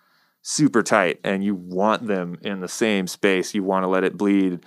super 0.48 0.80
tight 0.80 1.18
and 1.24 1.42
you 1.42 1.56
want 1.56 2.06
them 2.06 2.38
in 2.42 2.60
the 2.60 2.68
same 2.68 3.08
space. 3.08 3.52
You 3.52 3.64
want 3.64 3.82
to 3.82 3.88
let 3.88 4.04
it 4.04 4.16
bleed. 4.16 4.60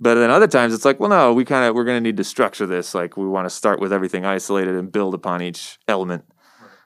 But 0.00 0.14
then 0.14 0.30
other 0.30 0.46
times 0.46 0.72
it's 0.72 0.86
like, 0.86 0.98
well, 0.98 1.10
no, 1.10 1.34
we 1.34 1.44
kind 1.44 1.68
of 1.68 1.74
we're 1.74 1.84
going 1.84 1.98
to 1.98 2.00
need 2.00 2.16
to 2.16 2.24
structure 2.24 2.64
this. 2.64 2.94
Like 2.94 3.18
we 3.18 3.26
want 3.26 3.44
to 3.44 3.50
start 3.50 3.78
with 3.78 3.92
everything 3.92 4.24
isolated 4.24 4.74
and 4.74 4.90
build 4.90 5.12
upon 5.12 5.42
each 5.42 5.78
element. 5.86 6.24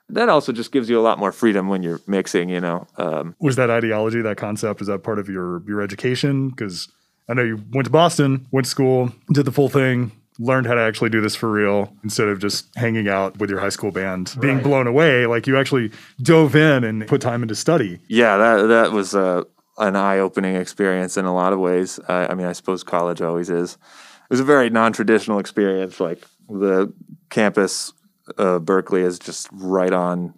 That 0.08 0.28
also 0.28 0.50
just 0.50 0.72
gives 0.72 0.90
you 0.90 0.98
a 0.98 1.02
lot 1.02 1.20
more 1.20 1.30
freedom 1.30 1.68
when 1.68 1.84
you're 1.84 2.00
mixing. 2.08 2.48
You 2.48 2.60
know, 2.60 2.86
um, 2.96 3.36
Was 3.38 3.54
that 3.56 3.70
ideology, 3.70 4.20
that 4.22 4.38
concept, 4.38 4.80
is 4.80 4.88
that 4.88 5.04
part 5.04 5.20
of 5.20 5.28
your 5.28 5.62
your 5.68 5.80
education? 5.80 6.48
Because 6.48 6.90
I 7.28 7.34
know 7.34 7.44
you 7.44 7.62
went 7.72 7.84
to 7.84 7.92
Boston, 7.92 8.48
went 8.50 8.64
to 8.64 8.70
school, 8.70 9.12
did 9.32 9.44
the 9.44 9.52
full 9.52 9.68
thing, 9.68 10.10
learned 10.38 10.66
how 10.66 10.74
to 10.74 10.80
actually 10.80 11.10
do 11.10 11.20
this 11.20 11.34
for 11.34 11.50
real 11.50 11.92
instead 12.02 12.28
of 12.28 12.38
just 12.38 12.66
hanging 12.76 13.08
out 13.08 13.38
with 13.38 13.50
your 13.50 13.60
high 13.60 13.68
school 13.68 13.90
band, 13.90 14.34
being 14.40 14.60
blown 14.62 14.86
away. 14.86 15.26
Like 15.26 15.46
you 15.46 15.58
actually 15.58 15.90
dove 16.22 16.56
in 16.56 16.84
and 16.84 17.06
put 17.06 17.20
time 17.20 17.42
into 17.42 17.54
study. 17.54 18.00
yeah, 18.08 18.36
that 18.36 18.66
that 18.68 18.92
was 18.92 19.14
uh, 19.14 19.44
an 19.78 19.96
eye 19.96 20.18
opening 20.18 20.56
experience 20.56 21.16
in 21.16 21.24
a 21.24 21.34
lot 21.34 21.52
of 21.52 21.58
ways. 21.58 22.00
I, 22.08 22.28
I 22.28 22.34
mean, 22.34 22.46
I 22.46 22.52
suppose 22.52 22.82
college 22.82 23.20
always 23.20 23.50
is. 23.50 23.74
It 23.74 24.30
was 24.30 24.40
a 24.40 24.44
very 24.44 24.70
non 24.70 24.92
traditional 24.92 25.38
experience. 25.38 26.00
Like 26.00 26.24
the 26.48 26.92
campus, 27.30 27.92
uh, 28.38 28.58
Berklee 28.58 29.04
is 29.04 29.18
just 29.18 29.48
right 29.52 29.92
on 29.92 30.34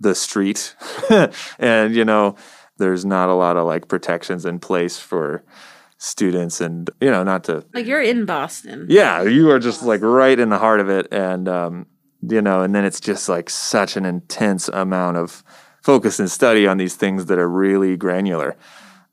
the 0.00 0.14
street, 0.14 0.74
and 1.58 1.94
you 1.94 2.04
know, 2.04 2.36
there's 2.78 3.04
not 3.04 3.28
a 3.28 3.34
lot 3.34 3.56
of 3.56 3.66
like 3.66 3.88
protections 3.88 4.44
in 4.44 4.58
place 4.58 4.98
for 4.98 5.44
students, 6.02 6.60
and 6.60 6.90
you 7.00 7.10
know, 7.10 7.22
not 7.22 7.44
to 7.44 7.64
Like 7.72 7.86
you're 7.86 8.02
in 8.02 8.24
Boston. 8.26 8.86
yeah, 8.88 9.22
you 9.22 9.50
are 9.50 9.58
just 9.58 9.82
like 9.82 10.02
right 10.02 10.38
in 10.38 10.48
the 10.50 10.58
heart 10.58 10.80
of 10.80 10.88
it, 10.90 11.06
and 11.12 11.48
um, 11.48 11.86
you 12.28 12.42
know, 12.42 12.62
and 12.62 12.74
then 12.74 12.84
it's 12.84 13.00
just 13.00 13.28
like 13.28 13.48
such 13.48 13.96
an 13.96 14.04
intense 14.04 14.68
amount 14.68 15.16
of 15.16 15.42
focus 15.82 16.18
and 16.20 16.30
study 16.30 16.66
on 16.66 16.76
these 16.78 16.94
things 16.96 17.26
that 17.26 17.38
are 17.38 17.48
really 17.48 17.96
granular. 17.96 18.56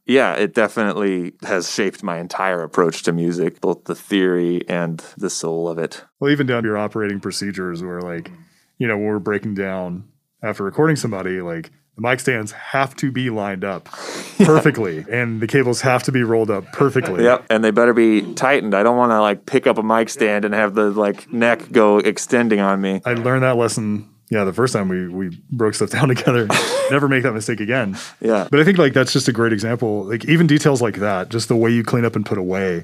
Yeah, 0.05 0.34
it 0.34 0.55
definitely 0.55 1.34
has 1.43 1.72
shaped 1.72 2.01
my 2.01 2.17
entire 2.19 2.63
approach 2.63 3.03
to 3.03 3.12
music, 3.12 3.62
both 3.62 3.84
the 3.84 3.93
theory 3.93 4.67
and 4.67 4.98
the 5.17 5.29
soul 5.29 5.69
of 5.69 5.77
it. 5.77 6.03
Well, 6.19 6.31
even 6.31 6.48
down 6.48 6.63
to 6.63 6.67
your 6.69 6.77
operating 6.79 7.19
procedures, 7.19 7.84
where 7.84 8.01
like, 8.01 8.31
you 8.79 8.88
know, 8.88 8.98
when 8.98 9.05
we're 9.05 9.19
breaking 9.19 9.53
down 9.53 10.05
after 10.41 10.63
recording 10.63 10.96
somebody, 10.96 11.41
like 11.41 11.69
the 12.00 12.08
mic 12.08 12.20
stands 12.20 12.51
have 12.53 12.96
to 12.96 13.12
be 13.12 13.29
lined 13.29 13.63
up 13.63 13.86
perfectly, 14.38 15.06
and 15.10 15.41
the 15.41 15.48
cables 15.48 15.82
have 15.82 16.03
to 16.03 16.12
be 16.12 16.24
rolled 16.24 16.50
up 16.50 16.72
perfectly. 16.72 17.24
Yep, 17.24 17.46
and 17.50 17.63
they 17.63 17.72
better 17.72 17.94
be 17.94 18.34
tightened. 18.36 18.74
I 18.74 18.84
don't 18.84 18.98
want 18.98 19.12
to 19.12 19.22
like 19.22 19.46
pick 19.46 19.68
up 19.68 19.77
a 19.77 19.84
mic 19.84 20.10
stand 20.10 20.46
and 20.46 20.53
have 20.53 20.75
the 20.75 20.91
like 20.91 21.32
neck 21.32 21.72
go 21.72 22.00
extending 22.00 22.60
on 22.60 22.79
me. 22.79 23.01
I 23.06 23.13
learned 23.13 23.44
that 23.44 23.58
lesson. 23.58 24.10
Yeah, 24.29 24.44
the 24.44 24.53
first 24.53 24.74
time 24.74 24.88
we 24.88 25.08
we 25.10 25.38
broke 25.51 25.74
stuff 25.74 25.89
down 25.98 26.08
together. 26.08 26.48
Never 26.89 27.10
make 27.10 27.24
that 27.24 27.34
mistake 27.34 27.60
again. 27.60 27.98
Yeah. 28.22 28.48
But 28.50 28.60
I 28.60 28.63
think 28.63 28.77
like 28.77 28.94
that's 28.94 29.12
just 29.12 29.27
a 29.27 29.34
great 29.34 29.51
example. 29.51 30.06
Like 30.06 30.25
even 30.25 30.48
details 30.48 30.82
like 30.82 30.98
that, 30.98 31.29
just 31.29 31.50
the 31.50 31.56
way 31.56 31.70
you 31.70 31.84
clean 31.84 32.06
up 32.06 32.15
and 32.15 32.25
put 32.25 32.38
away 32.38 32.84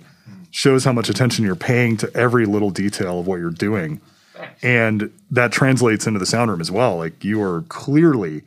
shows 0.52 0.84
how 0.84 0.94
much 0.94 1.10
attention 1.10 1.46
you're 1.46 1.56
paying 1.56 1.98
to 1.98 2.12
every 2.16 2.46
little 2.46 2.70
detail 2.70 3.20
of 3.20 3.28
what 3.28 3.38
you're 3.38 3.50
doing. 3.50 4.02
And 4.62 5.12
that 5.32 5.52
translates 5.52 6.08
into 6.08 6.20
the 6.20 6.26
sound 6.26 6.52
room 6.52 6.62
as 6.62 6.72
well. 6.72 6.98
Like 6.98 7.24
you 7.24 7.42
are 7.42 7.62
clearly 7.70 8.44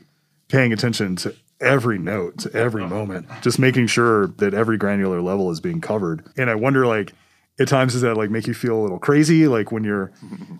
paying 0.48 0.72
attention 0.72 1.16
to 1.16 1.34
every 1.60 1.98
note, 1.98 2.38
to 2.38 2.52
every 2.54 2.82
oh. 2.82 2.88
moment, 2.88 3.26
just 3.42 3.58
making 3.58 3.86
sure 3.86 4.28
that 4.38 4.54
every 4.54 4.76
granular 4.76 5.20
level 5.20 5.50
is 5.50 5.60
being 5.60 5.80
covered. 5.80 6.24
And 6.36 6.50
I 6.50 6.54
wonder 6.54 6.86
like 6.86 7.12
at 7.60 7.66
times 7.66 7.92
does 7.92 8.02
that 8.02 8.16
like 8.16 8.30
make 8.30 8.46
you 8.46 8.54
feel 8.54 8.76
a 8.76 8.82
little 8.82 8.98
crazy? 8.98 9.48
Like 9.48 9.72
when 9.72 9.84
you're 9.84 10.12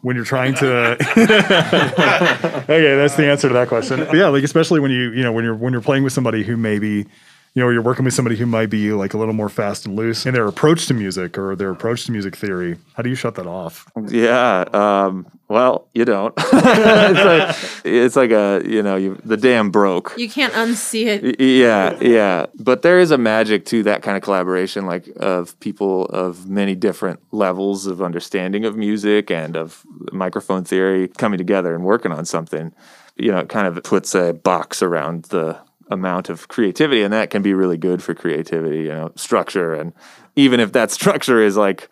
when 0.03 0.17
you're 0.17 0.25
trying 0.25 0.55
to 0.55 0.67
okay 2.69 2.97
that's 2.97 3.15
the 3.15 3.27
answer 3.27 3.49
to 3.49 3.55
that 3.55 3.69
question. 3.69 4.05
But 4.05 4.17
yeah 4.17 4.29
like 4.29 4.45
especially 4.45 4.81
when 4.81 4.91
you 4.91 5.13
you 5.13 5.23
know 5.23 5.33
when 5.33 5.45
you're 5.45 5.55
when 5.55 5.73
you're 5.73 5.83
playing 5.83 6.05
with 6.05 6.13
somebody 6.13 6.43
who 6.43 6.57
maybe 6.57 7.07
you 7.55 7.63
know 7.63 7.69
you're 7.71 7.83
working 7.83 8.05
with 8.05 8.15
somebody 8.15 8.37
who 8.37 8.47
might 8.47 8.71
be 8.71 8.93
like 8.93 9.15
a 9.15 9.19
little 9.19 9.35
more 9.35 9.49
fast 9.49 9.87
and 9.87 9.97
loose 9.97 10.27
in 10.27 10.35
their 10.35 10.47
approach 10.47 10.87
to 10.87 10.95
music 10.95 11.37
or 11.39 11.57
their 11.57 11.71
approach 11.71 12.05
to 12.07 12.13
music 12.13 12.37
theory 12.37 12.77
how 12.95 13.03
do 13.03 13.09
you 13.09 13.17
shut 13.17 13.35
that 13.35 13.47
off 13.47 13.87
Yeah. 14.09 14.65
Um, 14.73 15.27
well, 15.49 15.89
you 15.95 16.05
don't. 16.05 16.35
it's, 16.53 16.53
like, 16.53 17.83
it's 17.85 18.17
like 18.17 18.31
a 18.31 18.63
you 18.67 18.83
know 18.83 18.97
you 18.97 19.19
the 19.25 19.37
dam 19.37 19.71
broke. 19.71 20.13
You 20.19 20.29
can't 20.29 20.53
unsee 20.53 21.07
it. 21.07 21.41
Yeah, 21.41 21.99
yeah. 22.03 22.47
But 22.59 22.83
there 22.83 23.01
is 23.01 23.11
a 23.11 23.19
magic 23.19 23.65
to 23.67 23.83
that 23.85 24.03
kind 24.03 24.17
of 24.17 24.23
collaboration, 24.23 24.85
like 24.85 25.09
of 25.17 25.59
people 25.61 26.05
of 26.07 26.49
many 26.49 26.75
different 26.75 27.21
levels 27.33 27.87
of 27.87 28.03
understanding 28.03 28.67
of 28.67 28.77
music 28.77 29.31
and 29.31 29.57
of 29.57 29.85
microphone 30.13 30.65
theory 30.65 31.09
coming 31.09 31.39
together 31.39 31.75
and 31.75 31.83
working 31.83 32.13
on 32.13 32.27
something. 32.27 32.73
You 33.17 33.33
know, 33.33 33.39
it 33.39 33.49
kind 33.49 33.67
of 33.67 33.83
puts 33.83 34.15
a 34.15 34.35
box 34.35 34.83
around 34.83 35.25
the 35.25 35.59
amount 35.91 36.29
of 36.29 36.49
creativity, 36.49 37.03
and 37.03 37.13
that 37.13 37.31
can 37.31 37.43
be 37.43 37.55
really 37.55 37.79
good 37.79 38.03
for 38.03 38.15
creativity, 38.15 38.83
you 38.83 38.89
know, 38.89 39.13
structure. 39.17 39.75
And 39.75 39.93
even 40.37 40.61
if 40.61 40.73
that 40.73 40.91
structure 40.99 41.43
is 41.43 41.57
like 41.57 41.89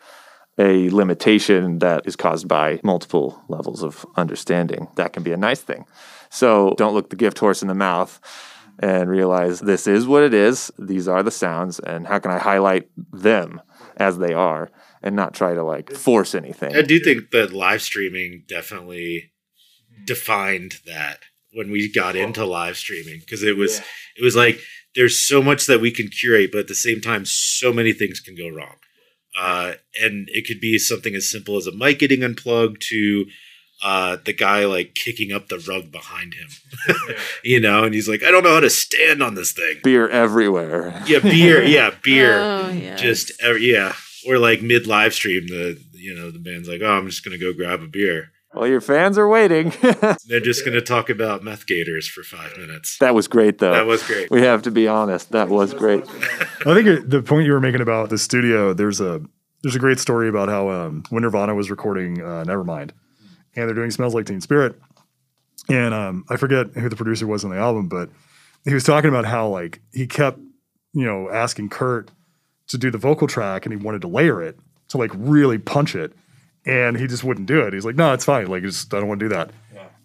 a 0.59 0.88
limitation 0.91 1.81
that 1.81 2.07
is 2.07 2.17
caused 2.17 2.49
by 2.49 2.81
multiple 2.83 3.43
levels 3.49 3.83
of 3.83 4.07
understanding, 4.17 4.88
that 4.97 5.12
can 5.12 5.23
be 5.23 5.33
a 5.33 5.37
nice 5.37 5.61
thing. 5.61 5.85
So 6.31 6.75
don't 6.79 6.95
look 6.95 7.11
the 7.11 7.17
gift 7.17 7.38
horse 7.38 7.62
in 7.62 7.69
the 7.69 7.75
mouth 7.75 8.21
and 8.79 9.09
realize 9.09 9.61
this 9.61 9.87
is 9.87 10.07
what 10.07 10.23
it 10.23 10.35
is. 10.35 10.71
These 10.79 11.09
are 11.09 11.23
the 11.23 11.31
sounds, 11.31 11.79
and 11.79 12.07
how 12.07 12.19
can 12.19 12.31
I 12.31 12.38
highlight 12.38 12.88
them 13.12 13.61
as 13.97 14.19
they 14.19 14.35
are 14.35 14.71
and 15.03 15.17
not 15.17 15.35
try 15.35 15.55
to 15.55 15.62
like 15.62 15.93
force 15.93 16.35
anything? 16.35 16.75
I 16.75 16.83
do 16.83 16.99
think 17.00 17.31
that 17.31 17.53
live 17.53 17.83
streaming 17.83 18.45
definitely 18.47 19.33
defined 20.05 20.81
that 20.87 21.21
when 21.53 21.71
we 21.71 21.91
got 21.91 22.17
into 22.17 22.45
live 22.45 22.76
streaming 22.76 23.21
because 23.21 23.43
it 23.43 23.57
was 23.57 23.81
it 24.17 24.23
was 24.23 24.37
like 24.37 24.61
there's 24.95 25.21
so 25.21 25.43
much 25.43 25.67
that 25.67 25.81
we 25.81 25.91
can 25.91 26.09
curate, 26.09 26.50
but 26.50 26.61
at 26.61 26.69
the 26.69 26.75
same 26.75 27.00
time, 27.00 27.25
so 27.26 27.73
many 27.73 27.93
things 27.93 28.19
can 28.19 28.35
go 28.35 28.49
wrong. 28.49 28.76
Uh, 29.38 29.75
and 30.03 30.29
it 30.33 30.47
could 30.47 30.61
be 30.61 30.79
something 30.79 31.15
as 31.15 31.31
simple 31.31 31.59
as 31.59 31.67
a 31.67 31.73
mic 31.73 31.99
getting 31.99 32.25
unplugged 32.25 32.81
to 32.88 33.26
uh, 33.83 34.17
the 34.25 34.33
guy 34.33 34.65
like 34.65 34.95
kicking 34.95 35.33
up 35.33 35.49
the 35.49 35.59
rug 35.69 35.93
behind 35.93 36.35
him, 36.35 36.49
you 37.45 37.61
know, 37.61 37.85
and 37.85 37.95
he's 37.95 38.09
like, 38.09 38.23
I 38.23 38.31
don't 38.31 38.43
know 38.43 38.55
how 38.55 38.61
to 38.61 38.71
stand 38.71 39.23
on 39.23 39.35
this 39.35 39.53
thing. 39.53 39.81
Beer 39.85 40.09
everywhere. 40.09 41.03
Yeah, 41.07 41.19
beer. 41.19 41.62
Yeah, 41.62 41.91
beer. 42.03 42.38
Oh, 42.38 42.69
yes. 42.71 43.00
Just 43.00 43.33
every, 43.43 43.71
yeah, 43.71 43.93
or 44.26 44.38
like 44.38 44.62
mid 44.62 44.87
live 44.87 45.12
stream, 45.12 45.47
the 45.49 45.79
you 45.93 46.15
know 46.15 46.31
the 46.31 46.38
band's 46.38 46.69
like, 46.69 46.81
oh, 46.83 46.91
I'm 46.91 47.07
just 47.07 47.25
gonna 47.25 47.38
go 47.38 47.53
grab 47.53 47.83
a 47.83 47.87
beer. 47.87 48.31
Well, 48.56 48.66
your 48.66 48.80
fans 48.80 49.18
are 49.18 49.28
waiting. 49.28 49.72
They're 50.26 50.40
just 50.40 50.64
gonna 50.64 50.80
talk 50.80 51.10
about 51.10 51.44
meth 51.44 51.66
gators 51.66 52.08
for 52.08 52.22
five 52.22 52.56
minutes. 52.56 52.96
that 52.98 53.14
was 53.14 53.28
great, 53.28 53.58
though. 53.58 53.72
That 53.72 53.86
was 53.86 54.02
great. 54.02 54.30
We 54.30 54.40
have 54.42 54.62
to 54.62 54.70
be 54.70 54.88
honest. 54.88 55.32
That 55.32 55.50
was 55.50 55.75
great. 55.75 56.04
I 56.64 56.75
think 56.75 57.10
the 57.10 57.22
point 57.22 57.46
you 57.46 57.52
were 57.52 57.60
making 57.60 57.82
about 57.82 58.08
the 58.08 58.16
studio, 58.16 58.72
there's 58.72 59.00
a 59.00 59.20
there's 59.62 59.76
a 59.76 59.78
great 59.78 59.98
story 59.98 60.28
about 60.28 60.48
how 60.48 60.70
um, 60.70 61.02
when 61.10 61.22
Nirvana 61.22 61.54
was 61.54 61.70
recording 61.70 62.22
uh, 62.22 62.44
Nevermind, 62.46 62.92
and 63.54 63.68
they're 63.68 63.75
doing 63.75 63.90
"Smells 63.90 64.14
Like 64.14 64.25
Teen 64.25 64.40
Spirit," 64.40 64.80
and 65.68 65.92
um, 65.92 66.25
I 66.30 66.36
forget 66.36 66.68
who 66.75 66.88
the 66.88 66.96
producer 66.96 67.26
was 67.26 67.44
on 67.44 67.50
the 67.50 67.58
album, 67.58 67.88
but 67.88 68.08
he 68.64 68.72
was 68.72 68.84
talking 68.84 69.10
about 69.10 69.26
how 69.26 69.48
like 69.48 69.80
he 69.92 70.06
kept 70.06 70.38
you 70.94 71.04
know 71.04 71.28
asking 71.30 71.68
Kurt 71.68 72.10
to 72.68 72.78
do 72.78 72.90
the 72.90 72.98
vocal 72.98 73.28
track, 73.28 73.66
and 73.66 73.72
he 73.78 73.84
wanted 73.84 74.00
to 74.00 74.08
layer 74.08 74.42
it 74.42 74.58
to 74.88 74.96
like 74.96 75.10
really 75.14 75.58
punch 75.58 75.94
it, 75.94 76.14
and 76.66 76.99
he 76.99 77.06
just 77.06 77.25
wouldn't 77.25 77.46
do 77.46 77.61
it. 77.61 77.73
He's 77.73 77.85
like, 77.85 77.96
"No, 77.96 78.12
it's 78.12 78.25
fine. 78.25 78.49
Like, 78.49 78.62
just 78.62 78.92
I 78.92 78.99
don't 78.99 79.08
want 79.08 79.20
to 79.20 79.28
do 79.28 79.35
that." 79.35 79.50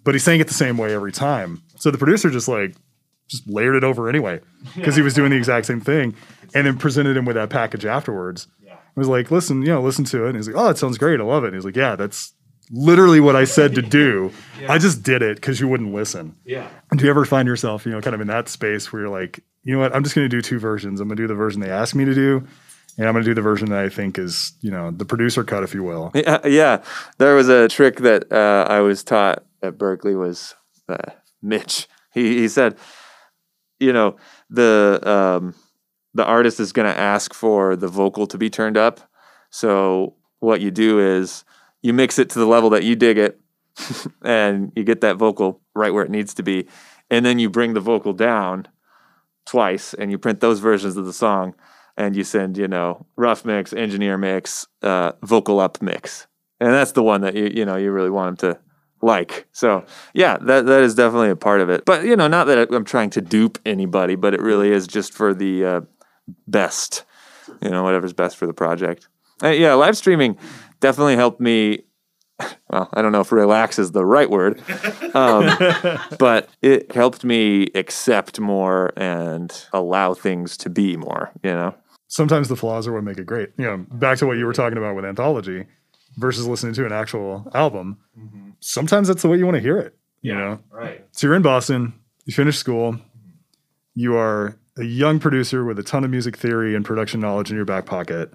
But 0.04 0.16
he 0.16 0.20
sang 0.20 0.40
it 0.40 0.48
the 0.48 0.54
same 0.54 0.78
way 0.78 0.94
every 0.94 1.12
time. 1.12 1.62
So 1.78 1.92
the 1.92 1.98
producer 1.98 2.30
just 2.30 2.48
like 2.48 2.76
just 3.28 3.48
layered 3.48 3.76
it 3.76 3.84
over 3.84 4.10
anyway 4.10 4.42
because 4.76 4.96
he 4.96 5.02
was 5.02 5.14
doing 5.14 5.32
the 5.32 5.38
exact 5.38 5.66
same 5.66 5.80
thing 5.80 6.16
and 6.54 6.68
then 6.68 6.78
presented 6.78 7.16
him 7.16 7.26
with 7.26 7.36
that 7.36 7.50
package 7.50 7.86
afterwards. 7.86 8.48
I 8.96 9.00
was 9.00 9.08
like, 9.08 9.32
listen, 9.32 9.62
you 9.62 9.70
know, 9.70 9.82
listen 9.82 10.04
to 10.06 10.26
it. 10.26 10.30
And 10.30 10.36
he's 10.36 10.48
like, 10.48 10.58
oh, 10.58 10.70
it 10.70 10.78
sounds 10.78 10.98
great. 10.98 11.20
I 11.22 11.24
love 11.24 11.46
it. 11.46 11.48
And 11.48 11.56
he's 11.56 11.64
like, 11.64 11.78
yeah, 11.78 11.96
that's 11.96 12.34
literally 12.72 13.22
what 13.22 13.38
I 13.38 13.46
said 13.46 13.74
to 13.76 13.82
do. 13.82 14.34
I 14.68 14.78
just 14.80 15.02
did 15.02 15.22
it 15.22 15.36
because 15.36 15.62
you 15.62 15.68
wouldn't 15.70 15.94
listen. 15.94 16.36
Yeah. 16.44 16.68
Do 16.96 17.06
you 17.06 17.10
ever 17.10 17.24
find 17.24 17.48
yourself, 17.48 17.86
you 17.86 17.94
know, 17.94 18.02
kind 18.02 18.14
of 18.14 18.20
in 18.22 18.28
that 18.28 18.50
space 18.50 18.92
where 18.92 19.04
you're 19.04 19.10
like, 19.10 19.40
you 19.64 19.74
know 19.74 19.80
what, 19.80 19.96
I'm 19.96 20.04
just 20.04 20.14
going 20.14 20.26
to 20.26 20.30
do 20.30 20.42
two 20.42 20.60
versions. 20.60 21.00
I'm 21.00 21.08
going 21.08 21.16
to 21.16 21.24
do 21.24 21.28
the 21.28 21.36
version 21.36 21.62
they 21.62 21.70
asked 21.70 21.96
me 21.96 22.04
to 22.04 22.14
do. 22.14 22.46
And 23.02 23.08
I'm 23.08 23.16
going 23.16 23.24
to 23.24 23.30
do 23.32 23.34
the 23.34 23.42
version 23.42 23.72
that 23.72 23.80
I 23.84 23.90
think 23.90 24.20
is, 24.20 24.54
you 24.62 24.70
know, 24.70 24.92
the 24.92 25.06
producer 25.06 25.44
cut, 25.44 25.64
if 25.64 25.74
you 25.74 25.82
will. 25.82 26.12
Yeah, 26.14 26.46
yeah. 26.46 26.84
There 27.18 27.34
was 27.34 27.50
a 27.50 27.68
trick 27.68 27.98
that 28.02 28.32
uh, 28.32 28.68
I 28.70 28.82
was 28.82 29.04
taught 29.04 29.44
at 29.64 29.80
Berklee 29.80 30.16
was 30.16 30.54
uh, 30.88 31.10
Mitch. 31.42 31.88
He 32.14 32.38
he 32.38 32.48
said, 32.48 32.78
you 33.80 33.92
know, 33.92 34.18
the 34.52 35.02
um, 35.04 35.56
the 36.14 36.24
artist 36.24 36.60
is 36.60 36.72
going 36.72 36.94
to 36.94 36.96
ask 36.96 37.34
for 37.34 37.76
the 37.76 37.88
vocal 37.88 38.28
to 38.28 38.38
be 38.38 38.52
turned 38.52 38.78
up. 38.78 39.00
So 39.50 40.14
what 40.38 40.62
you 40.62 40.70
do 40.70 41.00
is 41.00 41.44
you 41.82 41.94
mix 41.94 42.20
it 42.20 42.30
to 42.30 42.40
the 42.40 42.46
level 42.46 42.70
that 42.70 42.84
you 42.84 42.96
dig 42.96 43.18
it, 43.18 43.42
and 44.22 44.72
you 44.76 44.84
get 44.84 45.02
that 45.02 45.18
vocal 45.18 45.60
right 45.74 45.92
where 45.92 46.06
it 46.06 46.12
needs 46.12 46.36
to 46.36 46.44
be, 46.44 46.68
and 47.10 47.26
then 47.26 47.40
you 47.40 47.50
bring 47.50 47.74
the 47.74 47.80
vocal 47.80 48.14
down 48.14 48.68
twice, 49.48 49.96
and 49.96 50.12
you 50.12 50.20
print 50.20 50.40
those 50.40 50.60
versions 50.60 50.98
of 50.98 51.08
the 51.08 51.14
song, 51.14 51.56
and 51.98 52.16
you 52.16 52.24
send 52.24 52.58
you 52.58 52.68
know 52.68 53.06
rough 53.16 53.46
mix, 53.46 53.74
engineer 53.74 54.18
mix, 54.18 54.68
uh, 54.82 55.14
vocal 55.24 55.60
up 55.60 55.82
mix, 55.82 56.28
and 56.60 56.74
that's 56.74 56.94
the 56.94 57.04
one 57.04 57.22
that 57.22 57.36
you 57.36 57.52
you 57.54 57.66
know 57.66 57.76
you 57.76 57.92
really 57.92 58.10
want 58.10 58.40
them 58.40 58.54
to 58.54 58.60
like. 59.02 59.48
So 59.52 59.86
yeah, 60.14 60.38
that 60.38 60.66
that 60.66 60.82
is 60.82 60.96
definitely 60.96 61.30
a 61.30 61.36
part 61.36 61.62
of 61.62 61.70
it. 61.70 61.86
But 61.86 62.06
you 62.06 62.16
know, 62.16 62.28
not 62.28 62.46
that 62.48 62.72
I'm 62.74 62.86
trying 62.86 63.10
to 63.12 63.22
dupe 63.22 63.60
anybody, 63.66 64.16
but 64.16 64.34
it 64.34 64.42
really 64.42 64.72
is 64.72 64.88
just 64.88 65.14
for 65.14 65.34
the 65.34 65.66
uh, 65.66 65.82
best. 66.48 67.04
You 67.62 67.70
know, 67.70 67.84
whatever's 67.84 68.14
best 68.14 68.38
for 68.38 68.48
the 68.48 68.54
project. 68.54 69.08
Uh, 69.44 69.50
yeah, 69.50 69.74
live 69.74 69.98
streaming 69.98 70.38
definitely 70.80 71.16
helped 71.16 71.40
me. 71.40 71.84
Well, 72.70 72.90
I 72.94 73.02
don't 73.02 73.12
know 73.12 73.22
if 73.22 73.32
relax 73.32 73.78
is 73.80 73.92
the 73.92 74.06
right 74.06 74.30
word, 74.30 74.62
um, 75.14 75.50
but 76.20 76.50
it 76.62 76.92
helped 76.92 77.24
me 77.24 77.68
accept 77.76 78.40
more 78.40 78.94
and 78.96 79.54
allow 79.74 80.14
things 80.14 80.58
to 80.58 80.70
be 80.70 80.96
more. 80.98 81.32
You 81.44 81.52
know. 81.52 81.76
Sometimes 82.08 82.50
the 82.50 82.56
flaws 82.56 82.88
are 82.88 82.94
what 82.94 83.04
make 83.04 83.18
it 83.18 83.26
great. 83.26 83.50
You 83.58 83.66
know, 83.66 83.86
back 83.92 84.18
to 84.20 84.28
what 84.28 84.38
you 84.38 84.46
were 84.46 84.54
talking 84.54 84.78
about 84.78 84.96
with 84.96 85.06
anthology 85.06 85.66
versus 86.18 86.48
listening 86.48 86.74
to 86.74 86.86
an 86.86 86.92
actual 86.92 87.50
album. 87.54 87.98
Sometimes 88.60 89.08
that's 89.08 89.22
the 89.22 89.30
way 89.30 89.38
you 89.38 89.46
want 89.46 89.56
to 89.56 89.62
hear 89.62 89.78
it. 89.78 89.96
You 90.22 90.36
know, 90.36 90.60
Right. 90.70 91.06
So 91.12 91.28
you're 91.28 91.36
in 91.36 91.42
Boston, 91.42 91.94
you 92.26 92.34
finish 92.34 92.58
school, 92.58 93.00
you 93.96 94.16
are 94.16 94.58
a 94.78 94.84
young 94.84 95.20
producer 95.20 95.66
with 95.66 95.80
a 95.80 95.84
ton 95.84 96.04
of 96.04 96.12
music 96.12 96.38
theory 96.38 96.76
and 96.76 96.86
production 96.86 97.20
knowledge 97.20 97.50
in 97.50 97.56
your 97.56 97.66
back 97.66 97.86
pocket. 97.86 98.32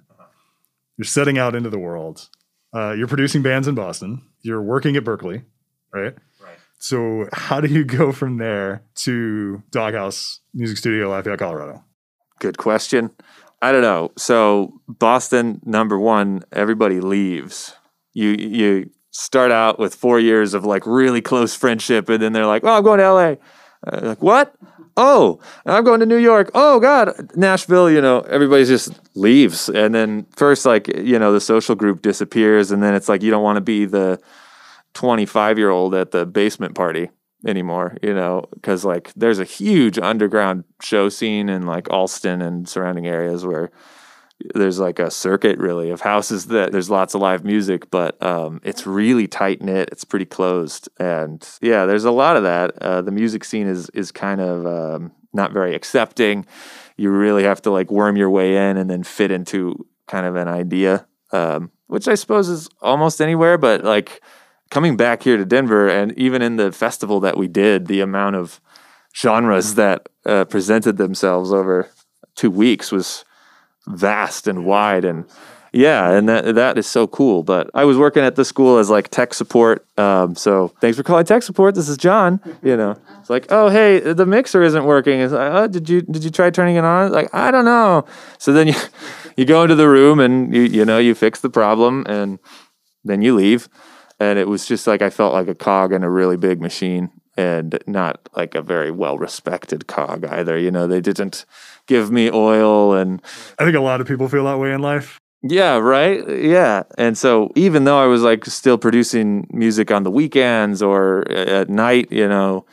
You're 0.96 1.04
setting 1.04 1.38
out 1.38 1.54
into 1.54 1.70
the 1.70 1.78
world. 1.78 2.28
Uh, 2.76 2.92
you're 2.92 3.08
producing 3.08 3.40
bands 3.40 3.66
in 3.66 3.74
Boston. 3.74 4.20
You're 4.42 4.60
working 4.60 4.96
at 4.96 5.04
Berklee, 5.04 5.44
right? 5.94 6.14
Right. 6.42 6.58
So 6.78 7.26
how 7.32 7.60
do 7.60 7.68
you 7.68 7.84
go 7.84 8.12
from 8.12 8.36
there 8.36 8.82
to 8.96 9.62
Doghouse 9.70 10.40
Music 10.52 10.76
Studio, 10.76 11.08
Lafayette, 11.08 11.38
Colorado? 11.38 11.82
Good 12.38 12.58
question. 12.58 13.12
I 13.62 13.72
don't 13.72 13.80
know. 13.80 14.12
So 14.18 14.78
Boston, 14.86 15.62
number 15.64 15.98
one, 15.98 16.42
everybody 16.52 17.00
leaves. 17.00 17.74
You 18.12 18.36
you 18.38 18.90
start 19.10 19.50
out 19.50 19.78
with 19.78 19.94
four 19.94 20.20
years 20.20 20.52
of 20.52 20.66
like 20.66 20.86
really 20.86 21.22
close 21.22 21.54
friendship, 21.54 22.10
and 22.10 22.22
then 22.22 22.34
they're 22.34 22.46
like, 22.46 22.62
"Oh, 22.62 22.76
I'm 22.76 22.82
going 22.82 22.98
to 22.98 23.10
LA." 23.10 23.34
Uh, 23.86 24.08
like 24.08 24.22
what? 24.22 24.54
Oh, 24.96 25.40
I'm 25.66 25.84
going 25.84 26.00
to 26.00 26.06
New 26.06 26.16
York. 26.16 26.50
Oh 26.54 26.80
God, 26.80 27.30
Nashville. 27.36 27.90
You 27.90 28.00
know, 28.00 28.20
everybody 28.20 28.64
just 28.64 28.92
leaves, 29.14 29.68
and 29.68 29.94
then 29.94 30.26
first, 30.36 30.64
like 30.64 30.88
you 30.88 31.18
know, 31.18 31.32
the 31.32 31.40
social 31.40 31.74
group 31.74 32.02
disappears, 32.02 32.70
and 32.70 32.82
then 32.82 32.94
it's 32.94 33.08
like 33.08 33.22
you 33.22 33.30
don't 33.30 33.42
want 33.42 33.56
to 33.56 33.60
be 33.62 33.84
the 33.84 34.18
25 34.94 35.58
year 35.58 35.70
old 35.70 35.94
at 35.94 36.12
the 36.12 36.24
basement 36.24 36.74
party 36.74 37.10
anymore, 37.46 37.96
you 38.02 38.14
know, 38.14 38.44
because 38.54 38.84
like 38.84 39.12
there's 39.14 39.38
a 39.38 39.44
huge 39.44 39.98
underground 39.98 40.64
show 40.82 41.08
scene 41.08 41.48
in 41.48 41.66
like 41.66 41.90
Allston 41.90 42.40
and 42.40 42.68
surrounding 42.68 43.06
areas 43.06 43.44
where 43.44 43.70
there's 44.54 44.78
like 44.78 44.98
a 44.98 45.10
circuit 45.10 45.58
really 45.58 45.90
of 45.90 46.02
houses 46.02 46.46
that 46.46 46.72
there's 46.72 46.90
lots 46.90 47.14
of 47.14 47.20
live 47.20 47.44
music, 47.44 47.90
but 47.90 48.20
um, 48.22 48.60
it's 48.64 48.86
really 48.86 49.26
tight 49.26 49.62
knit. 49.62 49.88
It's 49.92 50.04
pretty 50.04 50.26
closed, 50.26 50.88
and 50.98 51.46
yeah, 51.62 51.86
there's 51.86 52.04
a 52.04 52.10
lot 52.10 52.36
of 52.36 52.42
that. 52.42 52.76
Uh, 52.80 53.02
the 53.02 53.10
music 53.10 53.44
scene 53.44 53.66
is 53.66 53.88
is 53.90 54.12
kind 54.12 54.40
of 54.40 54.66
um, 54.66 55.12
not 55.32 55.52
very 55.52 55.74
accepting. 55.74 56.46
You 56.96 57.10
really 57.10 57.44
have 57.44 57.62
to 57.62 57.70
like 57.70 57.90
worm 57.90 58.16
your 58.16 58.30
way 58.30 58.56
in 58.56 58.76
and 58.76 58.90
then 58.90 59.02
fit 59.02 59.30
into 59.30 59.86
kind 60.06 60.26
of 60.26 60.36
an 60.36 60.48
idea, 60.48 61.06
um, 61.32 61.70
which 61.86 62.08
I 62.08 62.14
suppose 62.14 62.48
is 62.48 62.68
almost 62.80 63.20
anywhere, 63.20 63.58
but 63.58 63.84
like 63.84 64.22
coming 64.70 64.96
back 64.96 65.22
here 65.22 65.36
to 65.36 65.44
Denver 65.44 65.88
and 65.88 66.16
even 66.18 66.42
in 66.42 66.56
the 66.56 66.72
festival 66.72 67.20
that 67.20 67.36
we 67.36 67.48
did, 67.48 67.86
the 67.86 68.00
amount 68.00 68.36
of 68.36 68.60
genres 69.14 69.76
that 69.76 70.08
uh, 70.24 70.44
presented 70.44 70.96
themselves 70.96 71.52
over 71.52 71.88
two 72.34 72.50
weeks 72.50 72.92
was 72.92 73.24
vast 73.86 74.46
and 74.46 74.64
wide 74.64 75.04
and 75.04 75.24
yeah, 75.76 76.10
and 76.12 76.26
that 76.28 76.54
that 76.54 76.78
is 76.78 76.86
so 76.86 77.06
cool. 77.06 77.42
But 77.42 77.70
I 77.74 77.84
was 77.84 77.98
working 77.98 78.22
at 78.22 78.34
the 78.34 78.46
school 78.46 78.78
as 78.78 78.88
like 78.88 79.08
tech 79.08 79.34
support. 79.34 79.86
Um, 79.98 80.34
so 80.34 80.68
thanks 80.80 80.96
for 80.96 81.02
calling 81.02 81.26
tech 81.26 81.42
support. 81.42 81.74
This 81.74 81.88
is 81.88 81.98
John. 81.98 82.40
You 82.62 82.78
know, 82.78 82.96
it's 83.20 83.28
like, 83.28 83.46
oh 83.50 83.68
hey, 83.68 84.00
the 84.00 84.24
mixer 84.24 84.62
isn't 84.62 84.84
working. 84.84 85.20
It's 85.20 85.34
like, 85.34 85.52
oh, 85.52 85.66
did 85.66 85.88
you 85.88 86.00
did 86.00 86.24
you 86.24 86.30
try 86.30 86.48
turning 86.48 86.76
it 86.76 86.84
on? 86.84 87.12
Like, 87.12 87.32
I 87.34 87.50
don't 87.50 87.66
know. 87.66 88.06
So 88.38 88.54
then 88.54 88.68
you 88.68 88.74
you 89.36 89.44
go 89.44 89.62
into 89.62 89.74
the 89.74 89.88
room 89.88 90.18
and 90.18 90.54
you 90.54 90.62
you 90.62 90.84
know 90.84 90.98
you 90.98 91.14
fix 91.14 91.40
the 91.40 91.50
problem 91.50 92.06
and 92.08 92.38
then 93.04 93.20
you 93.20 93.34
leave. 93.34 93.68
And 94.18 94.38
it 94.38 94.48
was 94.48 94.64
just 94.64 94.86
like 94.86 95.02
I 95.02 95.10
felt 95.10 95.34
like 95.34 95.48
a 95.48 95.54
cog 95.54 95.92
in 95.92 96.02
a 96.02 96.10
really 96.10 96.38
big 96.38 96.58
machine 96.58 97.10
and 97.36 97.78
not 97.86 98.28
like 98.34 98.54
a 98.54 98.62
very 98.62 98.90
well 98.90 99.18
respected 99.18 99.86
cog 99.86 100.24
either. 100.24 100.58
You 100.58 100.70
know, 100.70 100.86
they 100.86 101.02
didn't 101.02 101.44
give 101.86 102.10
me 102.10 102.30
oil 102.30 102.94
and 102.94 103.22
I 103.58 103.64
think 103.64 103.76
a 103.76 103.80
lot 103.80 104.00
of 104.00 104.06
people 104.06 104.28
feel 104.28 104.44
that 104.44 104.58
way 104.58 104.72
in 104.72 104.82
life. 104.82 105.20
yeah, 105.42 105.76
right. 105.76 106.26
Yeah. 106.28 106.82
And 106.98 107.16
so 107.16 107.50
even 107.54 107.84
though 107.84 107.98
I 107.98 108.06
was 108.06 108.22
like 108.22 108.44
still 108.46 108.78
producing 108.78 109.46
music 109.50 109.90
on 109.90 110.02
the 110.02 110.10
weekends 110.10 110.82
or 110.82 111.30
at 111.30 111.68
night, 111.68 112.10
you 112.10 112.26
know, 112.28 112.66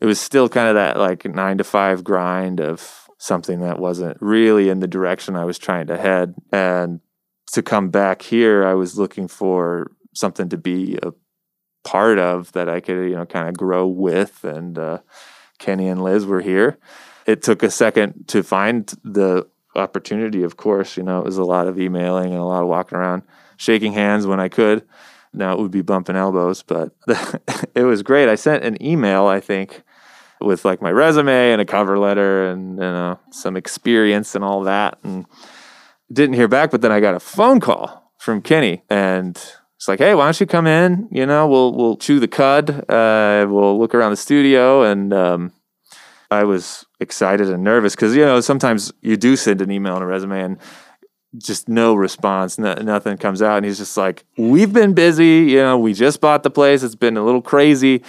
it 0.00 0.06
was 0.06 0.20
still 0.20 0.48
kind 0.48 0.68
of 0.68 0.74
that 0.74 0.96
like 0.96 1.24
nine 1.24 1.58
to 1.58 1.64
five 1.64 2.04
grind 2.04 2.60
of 2.60 3.08
something 3.18 3.60
that 3.60 3.78
wasn't 3.78 4.16
really 4.20 4.68
in 4.70 4.80
the 4.80 4.88
direction 4.88 5.36
I 5.36 5.44
was 5.44 5.58
trying 5.58 5.88
to 5.88 5.98
head. 5.98 6.34
And 6.52 7.00
to 7.52 7.62
come 7.62 7.90
back 7.90 8.22
here, 8.22 8.64
I 8.64 8.74
was 8.74 8.98
looking 8.98 9.28
for 9.28 9.90
something 10.14 10.48
to 10.48 10.56
be 10.56 10.98
a 11.02 11.12
part 11.84 12.18
of 12.18 12.52
that 12.52 12.68
I 12.68 12.80
could, 12.80 13.08
you 13.08 13.16
know, 13.16 13.26
kind 13.26 13.48
of 13.48 13.56
grow 13.56 13.86
with. 13.86 14.44
And 14.44 14.78
uh, 14.78 14.98
Kenny 15.58 15.88
and 15.88 16.02
Liz 16.02 16.24
were 16.24 16.40
here. 16.40 16.78
It 17.26 17.42
took 17.42 17.62
a 17.62 17.70
second 17.70 18.26
to 18.28 18.42
find 18.42 18.86
the 19.04 19.46
opportunity, 19.76 20.42
of 20.42 20.56
course. 20.56 20.96
You 20.96 21.02
know, 21.02 21.20
it 21.20 21.24
was 21.24 21.38
a 21.38 21.44
lot 21.44 21.66
of 21.66 21.78
emailing 21.78 22.32
and 22.32 22.40
a 22.40 22.44
lot 22.44 22.62
of 22.62 22.68
walking 22.68 22.98
around, 22.98 23.22
shaking 23.56 23.92
hands 23.92 24.26
when 24.26 24.40
I 24.40 24.48
could. 24.48 24.84
Now 25.32 25.52
it 25.52 25.60
would 25.60 25.70
be 25.70 25.82
bumping 25.82 26.16
elbows, 26.16 26.62
but 26.62 26.92
it 27.74 27.84
was 27.84 28.02
great. 28.02 28.28
I 28.28 28.34
sent 28.34 28.64
an 28.64 28.82
email, 28.82 29.26
I 29.26 29.38
think, 29.40 29.82
with 30.40 30.64
like 30.64 30.82
my 30.82 30.90
resume 30.90 31.52
and 31.52 31.60
a 31.60 31.64
cover 31.64 31.98
letter 31.98 32.50
and 32.50 32.72
you 32.72 32.80
know 32.80 33.18
some 33.30 33.56
experience 33.56 34.34
and 34.34 34.42
all 34.42 34.62
that, 34.64 34.98
and 35.04 35.26
didn't 36.12 36.34
hear 36.34 36.48
back. 36.48 36.70
But 36.72 36.80
then 36.80 36.90
I 36.90 36.98
got 36.98 37.14
a 37.14 37.20
phone 37.20 37.60
call 37.60 38.12
from 38.18 38.42
Kenny, 38.42 38.82
and 38.90 39.36
it's 39.76 39.86
like, 39.86 40.00
hey, 40.00 40.14
why 40.14 40.24
don't 40.24 40.40
you 40.40 40.46
come 40.46 40.66
in? 40.66 41.08
You 41.12 41.26
know, 41.26 41.46
we'll 41.46 41.74
we'll 41.74 41.96
chew 41.96 42.18
the 42.18 42.28
cud. 42.28 42.70
Uh, 42.90 43.46
we'll 43.48 43.78
look 43.78 43.94
around 43.94 44.10
the 44.10 44.16
studio, 44.16 44.82
and 44.82 45.12
um, 45.14 45.52
I 46.30 46.44
was 46.44 46.86
excited 47.00 47.50
and 47.50 47.64
nervous 47.64 47.94
because 47.94 48.14
you 48.14 48.24
know 48.24 48.40
sometimes 48.40 48.92
you 49.00 49.16
do 49.16 49.36
send 49.36 49.60
an 49.60 49.70
email 49.70 49.94
and 49.94 50.04
a 50.04 50.06
resume 50.06 50.40
and 50.40 50.58
just 51.38 51.68
no 51.68 51.94
response, 51.94 52.58
no, 52.58 52.74
nothing 52.74 53.16
comes 53.16 53.40
out, 53.40 53.58
and 53.58 53.66
he's 53.66 53.78
just 53.78 53.96
like, 53.96 54.24
"We've 54.36 54.72
been 54.72 54.94
busy. 54.94 55.46
You 55.50 55.58
know, 55.58 55.78
we 55.78 55.94
just 55.94 56.20
bought 56.20 56.42
the 56.42 56.50
place. 56.50 56.82
It's 56.82 56.96
been 56.96 57.16
a 57.16 57.24
little 57.24 57.42
crazy, 57.42 58.02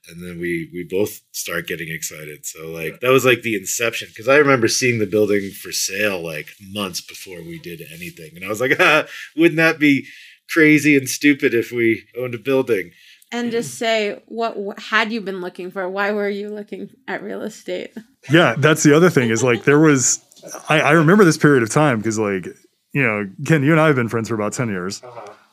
And 0.09 0.23
then 0.23 0.39
we 0.39 0.69
we 0.73 0.83
both 0.83 1.21
start 1.31 1.67
getting 1.67 1.89
excited. 1.89 2.45
So 2.45 2.67
like 2.69 2.99
that 3.01 3.11
was 3.11 3.25
like 3.25 3.41
the 3.41 3.55
inception. 3.55 4.07
Because 4.09 4.27
I 4.27 4.37
remember 4.37 4.67
seeing 4.67 4.99
the 4.99 5.05
building 5.05 5.51
for 5.51 5.71
sale 5.71 6.21
like 6.21 6.47
months 6.61 7.01
before 7.01 7.41
we 7.41 7.59
did 7.59 7.81
anything, 7.93 8.31
and 8.35 8.45
I 8.45 8.49
was 8.49 8.61
like, 8.61 8.73
ah, 8.79 9.05
wouldn't 9.37 9.57
that 9.57 9.79
be 9.79 10.05
crazy 10.49 10.97
and 10.97 11.07
stupid 11.07 11.53
if 11.53 11.71
we 11.71 12.03
owned 12.17 12.35
a 12.35 12.39
building? 12.39 12.91
And 13.31 13.51
just 13.51 13.75
say 13.75 14.21
what 14.25 14.55
wh- 14.57 14.81
had 14.81 15.11
you 15.11 15.21
been 15.21 15.39
looking 15.39 15.69
for? 15.69 15.87
Why 15.87 16.11
were 16.11 16.29
you 16.29 16.49
looking 16.49 16.89
at 17.07 17.21
real 17.21 17.41
estate? 17.43 17.93
yeah, 18.31 18.55
that's 18.57 18.81
the 18.83 18.95
other 18.95 19.09
thing 19.09 19.29
is 19.29 19.43
like 19.43 19.65
there 19.65 19.79
was, 19.79 20.19
I, 20.67 20.81
I 20.81 20.91
remember 20.91 21.23
this 21.23 21.37
period 21.37 21.61
of 21.61 21.69
time 21.69 21.99
because 21.99 22.17
like, 22.17 22.47
you 22.91 23.03
know, 23.03 23.29
Ken, 23.45 23.61
you 23.61 23.71
and 23.71 23.79
I 23.79 23.85
have 23.85 23.95
been 23.95 24.09
friends 24.09 24.29
for 24.29 24.35
about 24.35 24.53
10 24.53 24.69
years. 24.69 25.03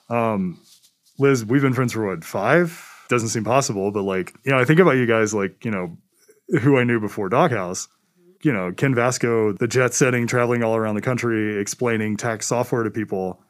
Um, 0.08 0.58
Liz, 1.18 1.44
we've 1.44 1.60
been 1.60 1.74
friends 1.74 1.92
for 1.92 2.06
what, 2.06 2.24
five? 2.24 2.82
Doesn't 3.08 3.28
seem 3.28 3.44
possible, 3.44 3.90
but 3.90 4.02
like, 4.02 4.34
you 4.44 4.52
know, 4.52 4.58
I 4.58 4.64
think 4.64 4.80
about 4.80 4.92
you 4.92 5.06
guys 5.06 5.32
like, 5.32 5.64
you 5.64 5.70
know, 5.70 5.96
who 6.60 6.78
I 6.78 6.84
knew 6.84 7.00
before 7.00 7.28
Doghouse. 7.28 7.88
You 8.42 8.52
know, 8.52 8.72
Ken 8.72 8.94
Vasco, 8.94 9.52
the 9.52 9.66
jet 9.66 9.94
setting, 9.94 10.26
traveling 10.26 10.62
all 10.62 10.76
around 10.76 10.94
the 10.94 11.00
country, 11.00 11.58
explaining 11.60 12.16
tax 12.16 12.46
software 12.46 12.82
to 12.82 12.90
people. 12.90 13.40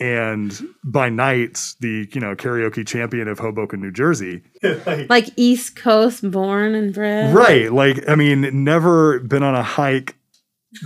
And 0.00 0.60
by 0.84 1.08
night, 1.08 1.74
the, 1.80 2.08
you 2.12 2.20
know, 2.20 2.34
karaoke 2.34 2.86
champion 2.86 3.28
of 3.28 3.38
Hoboken, 3.38 3.80
New 3.80 3.92
Jersey. 3.92 4.42
Like 5.08 5.30
East 5.36 5.76
Coast 5.76 6.28
born 6.30 6.74
and 6.74 6.92
bred. 6.92 7.34
Right. 7.34 7.72
Like, 7.72 8.08
I 8.08 8.14
mean, 8.16 8.64
never 8.64 9.20
been 9.20 9.42
on 9.42 9.54
a 9.54 9.62
hike 9.62 10.16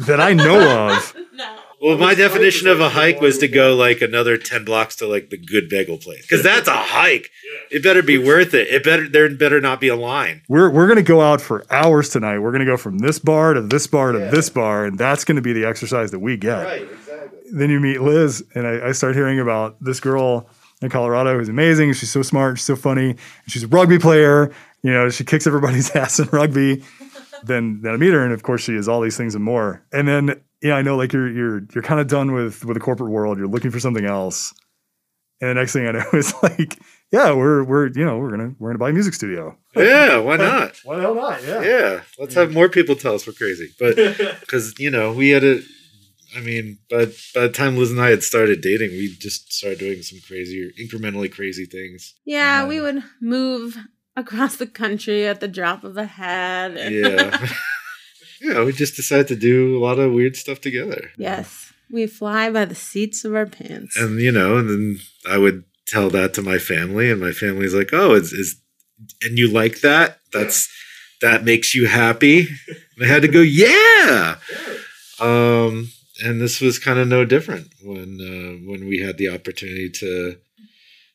that 0.01 0.21
I 0.21 0.35
know 0.35 0.89
of. 0.89 1.17
Well, 1.81 1.97
my 1.97 2.15
definition 2.15 2.67
of 2.67 2.81
a 2.81 2.89
hike 2.91 3.21
was 3.21 3.39
to 3.39 3.49
go 3.49 3.75
like 3.77 4.01
another 4.01 4.37
ten 4.37 4.65
blocks 4.65 4.97
to 4.97 5.07
like 5.07 5.31
the 5.31 5.37
good 5.37 5.69
bagel 5.69 5.97
place 5.97 6.23
because 6.23 6.43
that's 6.43 6.67
a 6.69 6.73
hike. 6.77 7.31
It 7.71 7.83
better 7.83 8.03
be 8.03 8.19
worth 8.19 8.55
it. 8.55 8.69
It 8.69 8.83
better 8.83 9.09
there 9.09 9.33
better 9.35 9.61
not 9.61 9.81
be 9.81 9.89
a 9.89 9.97
line. 9.97 10.43
We're, 10.49 10.71
we're 10.71 10.87
going 10.87 10.97
to 10.97 11.03
go 11.03 11.21
out 11.21 11.41
for 11.41 11.65
hours 11.71 12.09
tonight. 12.09 12.41
We're 12.41 12.51
going 12.51 12.65
to 12.65 12.67
go 12.67 12.77
from 12.77 12.99
this 12.99 13.19
bar 13.19 13.55
to 13.55 13.61
this 13.61 13.87
bar 13.87 14.13
to 14.13 14.19
this 14.19 14.51
bar, 14.51 14.87
and 14.87 14.99
that's 14.99 15.25
going 15.25 15.37
to 15.37 15.43
be 15.43 15.53
the 15.53 15.65
exercise 15.65 16.11
that 16.11 16.19
we 16.19 16.37
get. 16.37 16.83
exactly. 16.83 17.39
Then 17.53 17.71
you 17.71 17.81
meet 17.81 18.01
Liz, 18.03 18.45
and 18.55 18.67
I, 18.67 18.89
I 18.89 18.93
start 18.93 19.15
hearing 19.15 19.39
about 19.41 19.83
this 19.83 20.01
girl 20.01 20.49
in 20.83 20.91
Colorado 20.91 21.39
who's 21.39 21.49
amazing. 21.49 21.93
She's 21.95 22.11
so 22.11 22.23
smart, 22.23 22.59
she's 22.59 22.67
so 22.67 22.77
funny. 22.77 23.17
She's 23.47 23.65
a 23.65 23.69
rugby 23.69 23.99
player. 23.99 24.53
You 24.83 24.93
know, 24.93 25.09
she 25.11 25.25
kicks 25.25 25.47
everybody's 25.47 25.91
ass 25.97 26.19
in 26.19 26.29
rugby. 26.33 26.85
then 27.45 27.81
then 27.83 27.95
I 27.95 27.97
meet 27.97 28.13
her, 28.13 28.25
and 28.25 28.33
of 28.33 28.43
course 28.43 28.63
she 28.63 28.75
is 28.75 28.89
all 28.89 29.01
these 29.01 29.17
things 29.17 29.35
and 29.35 29.45
more. 29.45 29.83
And 29.93 30.07
then 30.09 30.41
yeah, 30.63 30.75
I 30.75 30.83
know 30.83 30.97
like 30.97 31.13
you're 31.13 31.29
you're 31.31 31.63
you're 31.75 31.83
kind 31.83 32.01
of 32.01 32.07
done 32.09 32.33
with 32.33 32.65
with 32.65 32.75
the 32.75 32.81
corporate 32.81 33.11
world. 33.11 33.39
You're 33.39 33.47
looking 33.49 33.71
for 33.71 33.81
something 33.81 34.05
else. 34.05 34.53
And 35.41 35.51
the 35.51 35.55
next 35.55 35.73
thing 35.73 35.87
I 35.87 35.93
know 35.93 36.05
is 36.15 36.35
like, 36.43 36.79
yeah, 37.13 37.33
we're 37.33 37.63
we're 37.63 37.87
you 37.89 38.05
know 38.05 38.19
we're 38.19 38.31
gonna 38.31 38.55
we're 38.59 38.71
gonna 38.71 38.79
buy 38.79 38.91
a 38.91 38.93
music 38.93 39.15
studio. 39.15 39.57
Yeah, 39.77 40.19
why 40.19 40.37
not? 40.37 40.77
Why 40.85 40.97
the 40.97 41.03
hell 41.03 41.15
not? 41.15 41.45
Yeah. 41.45 41.63
Yeah, 41.63 42.01
let's 42.19 42.35
have 42.35 42.53
more 42.53 42.69
people 42.69 42.97
tell 42.97 43.15
us 43.15 43.27
we're 43.27 43.35
crazy. 43.35 43.69
But 43.79 43.95
because 44.41 44.75
you 44.81 44.91
know 44.91 45.13
we 45.13 45.31
had 45.31 45.45
a, 45.45 45.61
I 46.37 46.41
mean, 46.41 46.79
but 46.91 47.11
by 47.35 47.43
the 47.43 47.51
time 47.51 47.77
Liz 47.77 47.93
and 47.93 48.01
I 48.01 48.11
had 48.11 48.25
started 48.25 48.61
dating, 48.61 48.91
we 48.91 49.15
just 49.17 49.53
started 49.53 49.79
doing 49.79 50.03
some 50.03 50.19
crazier, 50.27 50.71
incrementally 50.83 51.31
crazy 51.33 51.67
things. 51.67 52.15
Yeah, 52.25 52.63
um, 52.63 52.69
we 52.69 52.81
would 52.81 53.05
move 53.21 53.77
across 54.17 54.57
the 54.57 54.67
country 54.67 55.25
at 55.29 55.39
the 55.39 55.47
drop 55.47 55.85
of 55.85 55.97
a 55.97 56.05
hat. 56.05 56.77
and- 56.77 56.93
Yeah, 56.95 57.49
yeah, 58.41 58.65
we 58.65 58.73
just 58.73 58.97
decided 58.97 59.29
to 59.29 59.37
do 59.37 59.77
a 59.77 59.81
lot 59.81 59.99
of 59.99 60.13
weird 60.13 60.37
stuff 60.37 60.61
together. 60.61 61.11
yes. 61.17 61.73
We 61.91 62.07
fly 62.07 62.51
by 62.51 62.67
the 62.67 62.75
seats 62.75 63.25
of 63.25 63.35
our 63.35 63.47
pants. 63.47 63.97
and 63.97 64.21
you 64.21 64.31
know, 64.31 64.59
and 64.59 64.69
then 64.69 64.99
I 65.27 65.39
would 65.39 65.65
tell 65.87 66.11
that 66.11 66.35
to 66.35 66.43
my 66.43 66.59
family, 66.59 67.11
and 67.11 67.19
my 67.19 67.33
family's 67.33 67.73
like, 67.73 67.95
"Oh, 67.95 68.13
is 68.13 68.31
is 68.35 68.57
and 69.23 69.39
you 69.39 69.51
like 69.51 69.81
that? 69.81 70.19
That's 70.31 70.69
that 71.23 71.45
makes 71.45 71.75
you 71.75 71.87
happy?" 71.87 72.47
And 72.97 73.07
I 73.07 73.09
had 73.09 73.23
to 73.23 73.29
go, 73.29 73.41
"Yeah." 73.41 74.37
Um, 75.19 75.89
and 76.23 76.41
this 76.41 76.61
was 76.61 76.79
kind 76.79 76.99
of 76.99 77.09
no 77.09 77.25
different 77.25 77.69
when 77.83 78.19
uh, 78.21 78.69
when 78.71 78.87
we 78.87 78.99
had 78.99 79.17
the 79.17 79.31
opportunity 79.31 79.89
to 79.89 80.37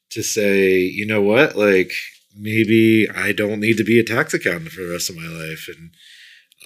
to 0.09 0.23
say, 0.23 0.77
you 0.79 1.05
know 1.05 1.21
what, 1.21 1.55
like 1.55 1.91
maybe 2.35 3.07
I 3.09 3.31
don't 3.31 3.59
need 3.59 3.77
to 3.77 3.83
be 3.83 3.99
a 3.99 4.03
tax 4.03 4.33
accountant 4.33 4.71
for 4.71 4.81
the 4.81 4.91
rest 4.91 5.09
of 5.09 5.15
my 5.15 5.27
life, 5.27 5.67
and 5.67 5.91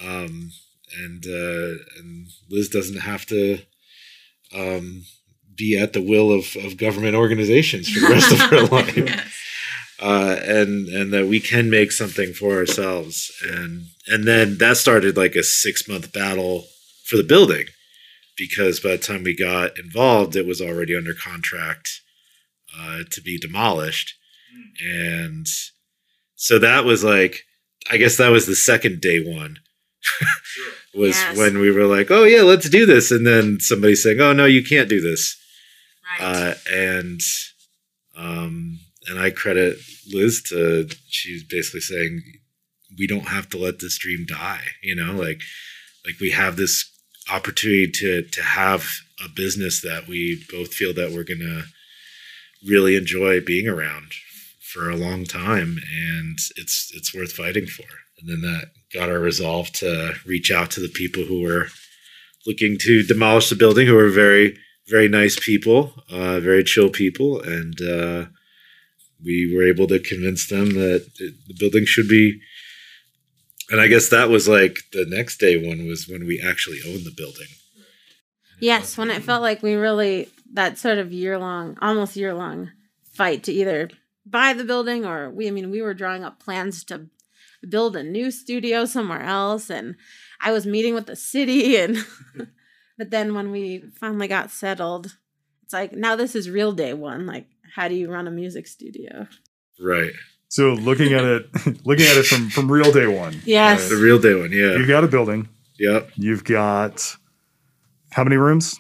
um, 0.04 0.52
and 0.98 1.26
uh, 1.26 1.84
and 2.00 2.28
Liz 2.50 2.70
doesn't 2.70 3.02
have 3.02 3.26
to 3.28 3.60
um, 4.54 5.04
be 5.56 5.78
at 5.78 5.94
the 5.94 6.02
will 6.02 6.32
of, 6.32 6.56
of 6.64 6.78
government 6.78 7.16
organizations 7.16 7.90
for 7.90 8.00
the 8.00 8.14
rest 8.14 8.32
of 8.32 8.40
her 8.40 8.66
life. 8.76 9.44
Uh, 10.00 10.38
and 10.44 10.88
and 10.90 11.12
that 11.12 11.28
we 11.28 11.40
can 11.40 11.70
make 11.70 11.92
something 11.92 12.32
for 12.32 12.56
ourselves. 12.56 13.32
And 13.44 13.88
and 14.08 14.26
then 14.26 14.58
that 14.60 14.78
started 14.78 15.18
like 15.18 15.36
a 15.36 15.44
six 15.44 15.88
month 15.88 16.14
battle 16.14 16.66
for 17.06 17.18
the 17.18 17.24
building 17.24 17.66
because 18.38 18.80
by 18.80 18.92
the 18.92 18.98
time 19.00 19.24
we 19.24 19.36
got 19.36 19.80
involved 19.80 20.36
it 20.36 20.46
was 20.46 20.62
already 20.62 20.96
under 20.96 21.14
contract 21.14 22.02
uh, 22.78 23.00
to 23.10 23.22
be 23.22 23.40
demolished. 23.40 24.14
And 24.80 25.48
so 26.38 26.60
that 26.60 26.86
was 26.86 27.04
like 27.04 27.44
i 27.92 27.98
guess 27.98 28.16
that 28.16 28.30
was 28.30 28.46
the 28.46 28.56
second 28.56 29.02
day 29.02 29.20
one 29.20 29.58
was 30.94 31.16
Yes. 31.16 31.38
when 31.38 31.60
we 31.60 31.72
were 31.72 31.86
like 31.86 32.10
oh 32.12 32.24
yeah 32.24 32.42
let's 32.42 32.70
do 32.70 32.86
this 32.86 33.12
and 33.12 33.26
then 33.26 33.60
somebody 33.60 33.96
saying 33.96 34.20
oh 34.20 34.34
no 34.34 34.46
you 34.46 34.64
can't 34.64 34.90
do 34.90 35.02
this 35.02 35.36
uh, 36.20 36.54
and 36.72 37.22
um, 38.16 38.80
and 39.08 39.20
I 39.20 39.30
credit 39.30 39.78
Liz 40.12 40.42
to 40.50 40.90
she's 41.08 41.44
basically 41.44 41.82
saying 41.82 42.22
we 42.98 43.08
don't 43.08 43.28
have 43.28 43.50
to 43.50 43.58
let 43.58 43.80
this 43.80 43.98
dream 43.98 44.26
die. 44.28 44.64
You 44.82 44.96
know, 44.96 45.14
like 45.14 45.42
like 46.06 46.20
we 46.20 46.32
have 46.32 46.56
this 46.56 46.90
opportunity 47.32 47.92
to 47.92 48.24
to 48.24 48.42
have 48.42 48.88
a 49.24 49.30
business 49.30 49.82
that 49.82 50.08
we 50.08 50.44
both 50.52 50.74
feel 50.74 50.94
that 50.94 51.12
we're 51.12 51.24
gonna 51.24 51.64
really 52.68 52.96
enjoy 52.96 53.40
being 53.40 53.68
around 53.68 54.12
for 54.74 54.90
a 54.90 54.96
long 54.96 55.26
time, 55.26 55.78
and 55.94 56.38
it's 56.56 56.92
it's 56.96 57.14
worth 57.14 57.34
fighting 57.34 57.68
for. 57.68 57.86
And 58.20 58.30
then 58.30 58.42
that 58.42 58.72
got 58.94 59.10
our 59.10 59.20
resolve 59.20 59.72
to 59.74 60.14
reach 60.26 60.52
out 60.52 60.72
to 60.72 60.80
the 60.80 60.90
people 60.90 61.24
who 61.24 61.42
were 61.42 61.68
looking 62.46 62.78
to 62.80 63.04
demolish 63.04 63.50
the 63.50 63.56
building, 63.56 63.88
who 63.88 63.96
were 63.96 64.10
very 64.10 64.58
very 64.88 65.10
nice 65.10 65.38
people, 65.38 65.94
uh, 66.10 66.40
very 66.40 66.64
chill 66.64 66.90
people, 66.90 67.42
and 67.42 67.82
uh, 67.82 68.26
we 69.24 69.54
were 69.54 69.68
able 69.68 69.88
to 69.88 70.00
convince 70.00 70.48
them 70.48 70.74
that 70.76 71.06
the 71.18 71.56
building 71.60 71.86
should 71.86 72.08
be. 72.08 72.40
And 73.70 73.82
I 73.82 73.88
guess 73.88 74.10
that 74.10 74.30
was 74.30 74.48
like 74.48 74.78
the 74.94 75.06
next 75.08 75.40
day 75.40 75.68
one 75.68 75.88
was 75.88 76.08
when 76.08 76.26
we 76.26 76.42
actually 76.42 76.80
owned 76.88 77.06
the 77.06 77.14
building. 77.16 77.48
Yes, 78.60 78.98
when 78.98 79.12
it 79.12 79.24
felt 79.24 79.42
like 79.42 79.62
we 79.62 79.74
really 79.74 80.30
that 80.54 80.78
sort 80.78 80.98
of 80.98 81.12
year 81.12 81.38
long, 81.38 81.78
almost 81.82 82.16
year 82.16 82.34
long 82.34 82.72
fight 83.14 83.44
to 83.44 83.52
either 83.52 83.90
buy 84.26 84.54
the 84.54 84.64
building 84.64 85.06
or 85.06 85.30
we 85.30 85.48
I 85.48 85.52
mean 85.52 85.70
we 85.70 85.82
were 85.82 85.94
drawing 85.94 86.24
up 86.24 86.40
plans 86.40 86.84
to 86.86 87.08
build 87.68 87.96
a 87.96 88.04
new 88.04 88.32
studio 88.32 88.86
somewhere 88.86 89.24
else 89.24 89.70
and 89.70 89.96
I 90.42 90.52
was 90.52 90.66
meeting 90.66 90.94
with 90.94 91.06
the 91.06 91.16
city 91.16 91.78
and 91.82 91.98
but 92.98 93.12
then 93.12 93.34
when 93.34 93.52
we 93.52 93.84
finally 94.00 94.28
got 94.28 94.52
settled 94.52 95.18
it's 95.64 95.74
like 95.74 95.94
now 95.94 96.16
this 96.16 96.36
is 96.36 96.50
real 96.50 96.72
day 96.72 96.94
one 96.94 97.26
like 97.26 97.48
how 97.78 97.88
do 97.88 97.96
you 97.96 98.12
run 98.12 98.28
a 98.28 98.32
music 98.32 98.66
studio? 98.68 99.28
Right. 99.80 100.12
So 100.50 100.74
looking 100.74 101.14
at 101.14 101.24
it, 101.24 101.46
looking 101.86 102.06
at 102.06 102.18
it 102.18 102.26
from 102.26 102.50
from 102.50 102.72
real 102.72 102.92
day 102.92 103.06
one. 103.06 103.40
Yes. 103.46 103.90
The 103.90 103.98
real 103.98 104.20
day 104.20 104.34
one. 104.34 104.52
Yeah. 104.52 104.76
You've 104.76 104.88
got 104.88 105.04
a 105.04 105.08
building. 105.08 105.48
Yep. 105.80 106.12
You've 106.16 106.44
got 106.44 107.16
how 108.12 108.24
many 108.24 108.38
rooms? 108.38 108.80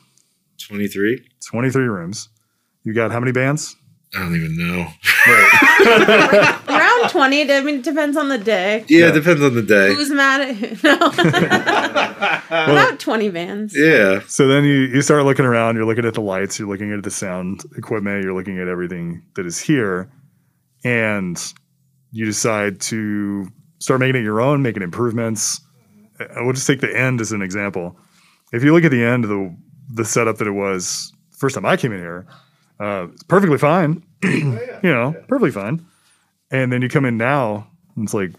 23. 0.67 1.27
Twenty 1.47 1.69
three 1.69 1.85
rooms. 1.85 2.29
You 2.83 2.93
got 2.93 3.11
how 3.11 3.19
many 3.19 3.31
bands? 3.31 3.75
I 4.15 4.19
don't 4.19 4.35
even 4.35 4.57
know. 4.57 4.87
Around 5.27 6.63
20, 7.17 7.51
I 7.51 7.61
mean 7.61 7.75
it 7.79 7.83
depends 7.83 8.15
on 8.17 8.29
the 8.29 8.37
day. 8.37 8.85
Yeah, 8.87 8.99
Yeah. 8.99 9.07
it 9.09 9.13
depends 9.13 9.41
on 9.41 9.55
the 9.55 9.61
day. 9.63 9.93
Who's 9.93 10.11
mad 10.11 10.41
at 10.41 10.55
who? 10.55 10.67
No. 10.83 10.97
About 12.49 12.99
20 12.99 13.29
bands. 13.29 13.75
Yeah. 13.75 14.21
So 14.27 14.47
then 14.47 14.63
you, 14.63 14.73
you 14.93 15.01
start 15.01 15.23
looking 15.25 15.45
around, 15.45 15.75
you're 15.75 15.85
looking 15.85 16.05
at 16.05 16.13
the 16.13 16.21
lights, 16.21 16.59
you're 16.59 16.67
looking 16.67 16.91
at 16.93 17.03
the 17.03 17.09
sound 17.11 17.63
equipment, 17.77 18.23
you're 18.23 18.33
looking 18.33 18.59
at 18.59 18.67
everything 18.67 19.23
that 19.35 19.45
is 19.45 19.59
here, 19.59 20.09
and 20.83 21.41
you 22.11 22.25
decide 22.25 22.79
to 22.81 23.47
start 23.79 23.99
making 23.99 24.21
it 24.21 24.23
your 24.23 24.39
own, 24.39 24.61
making 24.61 24.83
improvements. 24.83 25.59
I 26.35 26.41
will 26.41 26.53
just 26.53 26.67
take 26.67 26.81
the 26.81 26.95
end 26.97 27.19
as 27.21 27.31
an 27.31 27.41
example. 27.41 27.97
If 28.53 28.63
you 28.63 28.73
look 28.73 28.83
at 28.83 28.91
the 28.91 29.03
end 29.03 29.23
of 29.23 29.29
the 29.29 29.55
the 29.93 30.05
setup 30.05 30.37
that 30.37 30.47
it 30.47 30.51
was 30.51 31.11
first 31.37 31.55
time 31.55 31.65
I 31.65 31.77
came 31.77 31.91
in 31.93 31.99
here, 31.99 32.27
uh, 32.79 33.07
it's 33.13 33.23
perfectly 33.23 33.57
fine. 33.57 34.03
you 34.23 34.69
know, 34.83 35.13
perfectly 35.27 35.51
fine. 35.51 35.85
And 36.49 36.71
then 36.71 36.81
you 36.81 36.89
come 36.89 37.05
in 37.05 37.17
now, 37.17 37.67
and 37.95 38.05
it's 38.05 38.13
like, 38.13 38.31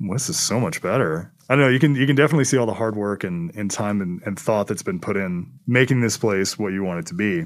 well, 0.00 0.12
this 0.12 0.28
is 0.28 0.38
so 0.38 0.60
much 0.60 0.80
better. 0.80 1.32
I 1.48 1.56
don't 1.56 1.64
know. 1.64 1.68
You 1.68 1.80
can 1.80 1.96
you 1.96 2.06
can 2.06 2.14
definitely 2.14 2.44
see 2.44 2.56
all 2.56 2.66
the 2.66 2.74
hard 2.74 2.94
work 2.94 3.24
and, 3.24 3.54
and 3.56 3.70
time 3.70 4.00
and, 4.00 4.22
and 4.24 4.38
thought 4.38 4.68
that's 4.68 4.84
been 4.84 5.00
put 5.00 5.16
in 5.16 5.50
making 5.66 6.00
this 6.00 6.16
place 6.16 6.58
what 6.58 6.72
you 6.72 6.84
want 6.84 7.00
it 7.00 7.06
to 7.06 7.14
be. 7.14 7.44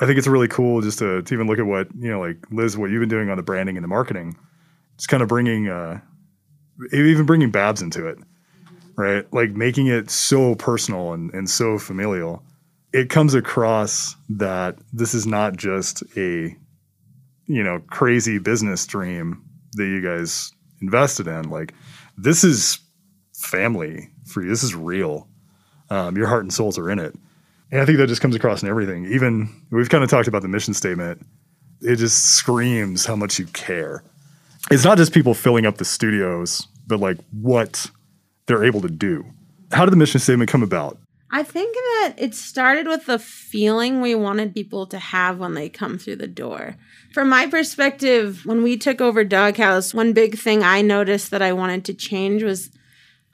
I 0.00 0.06
think 0.06 0.18
it's 0.18 0.28
really 0.28 0.48
cool 0.48 0.80
just 0.80 1.00
to, 1.00 1.20
to 1.20 1.34
even 1.34 1.46
look 1.46 1.58
at 1.58 1.66
what 1.66 1.88
you 1.98 2.10
know, 2.10 2.20
like 2.20 2.38
Liz, 2.50 2.78
what 2.78 2.90
you've 2.90 3.00
been 3.00 3.08
doing 3.08 3.28
on 3.28 3.36
the 3.36 3.42
branding 3.42 3.76
and 3.76 3.84
the 3.84 3.88
marketing. 3.88 4.36
Just 4.96 5.08
kind 5.08 5.22
of 5.22 5.28
bringing, 5.28 5.68
uh, 5.68 6.00
even 6.92 7.26
bringing 7.26 7.50
Babs 7.50 7.82
into 7.82 8.06
it, 8.06 8.18
right? 8.96 9.30
Like 9.32 9.50
making 9.50 9.88
it 9.88 10.10
so 10.10 10.54
personal 10.54 11.12
and, 11.12 11.34
and 11.34 11.50
so 11.50 11.76
familial. 11.78 12.44
It 12.92 13.10
comes 13.10 13.34
across 13.34 14.14
that 14.28 14.78
this 14.92 15.12
is 15.12 15.26
not 15.26 15.56
just 15.56 16.02
a, 16.16 16.56
you 17.46 17.62
know, 17.62 17.80
crazy 17.88 18.38
business 18.38 18.86
dream 18.86 19.44
that 19.72 19.86
you 19.86 20.02
guys 20.02 20.52
invested 20.80 21.26
in. 21.26 21.50
Like 21.50 21.74
this 22.16 22.44
is 22.44 22.78
family 23.34 24.08
for 24.26 24.42
you. 24.42 24.48
This 24.48 24.62
is 24.62 24.74
real. 24.74 25.28
Um, 25.88 26.16
your 26.16 26.26
heart 26.26 26.42
and 26.42 26.52
souls 26.52 26.78
are 26.78 26.90
in 26.90 26.98
it. 26.98 27.14
And 27.72 27.80
I 27.80 27.86
think 27.86 27.98
that 27.98 28.08
just 28.08 28.20
comes 28.20 28.34
across 28.34 28.62
in 28.62 28.68
everything. 28.68 29.06
Even 29.06 29.48
we've 29.70 29.88
kind 29.88 30.04
of 30.04 30.10
talked 30.10 30.28
about 30.28 30.42
the 30.42 30.48
mission 30.48 30.74
statement. 30.74 31.24
It 31.82 31.96
just 31.96 32.30
screams 32.34 33.06
how 33.06 33.16
much 33.16 33.38
you 33.38 33.46
care. 33.46 34.02
It's 34.70 34.84
not 34.84 34.98
just 34.98 35.14
people 35.14 35.34
filling 35.34 35.66
up 35.66 35.78
the 35.78 35.84
studios, 35.84 36.68
but 36.86 37.00
like 37.00 37.18
what 37.32 37.90
they're 38.46 38.64
able 38.64 38.80
to 38.82 38.90
do. 38.90 39.24
How 39.72 39.84
did 39.84 39.92
the 39.92 39.96
mission 39.96 40.20
statement 40.20 40.50
come 40.50 40.62
about? 40.62 40.98
I 41.32 41.44
think 41.44 41.74
that 41.74 42.14
it 42.18 42.34
started 42.34 42.88
with 42.88 43.06
the 43.06 43.18
feeling 43.18 44.00
we 44.00 44.16
wanted 44.16 44.52
people 44.52 44.86
to 44.86 44.98
have 44.98 45.38
when 45.38 45.54
they 45.54 45.68
come 45.68 45.96
through 45.96 46.16
the 46.16 46.26
door. 46.26 46.76
From 47.12 47.28
my 47.28 47.46
perspective, 47.46 48.46
when 48.46 48.62
we 48.62 48.76
took 48.76 49.00
over 49.00 49.24
Doghouse, 49.24 49.92
one 49.92 50.12
big 50.12 50.38
thing 50.38 50.62
I 50.62 50.80
noticed 50.80 51.30
that 51.32 51.42
I 51.42 51.52
wanted 51.52 51.84
to 51.86 51.94
change 51.94 52.42
was 52.42 52.70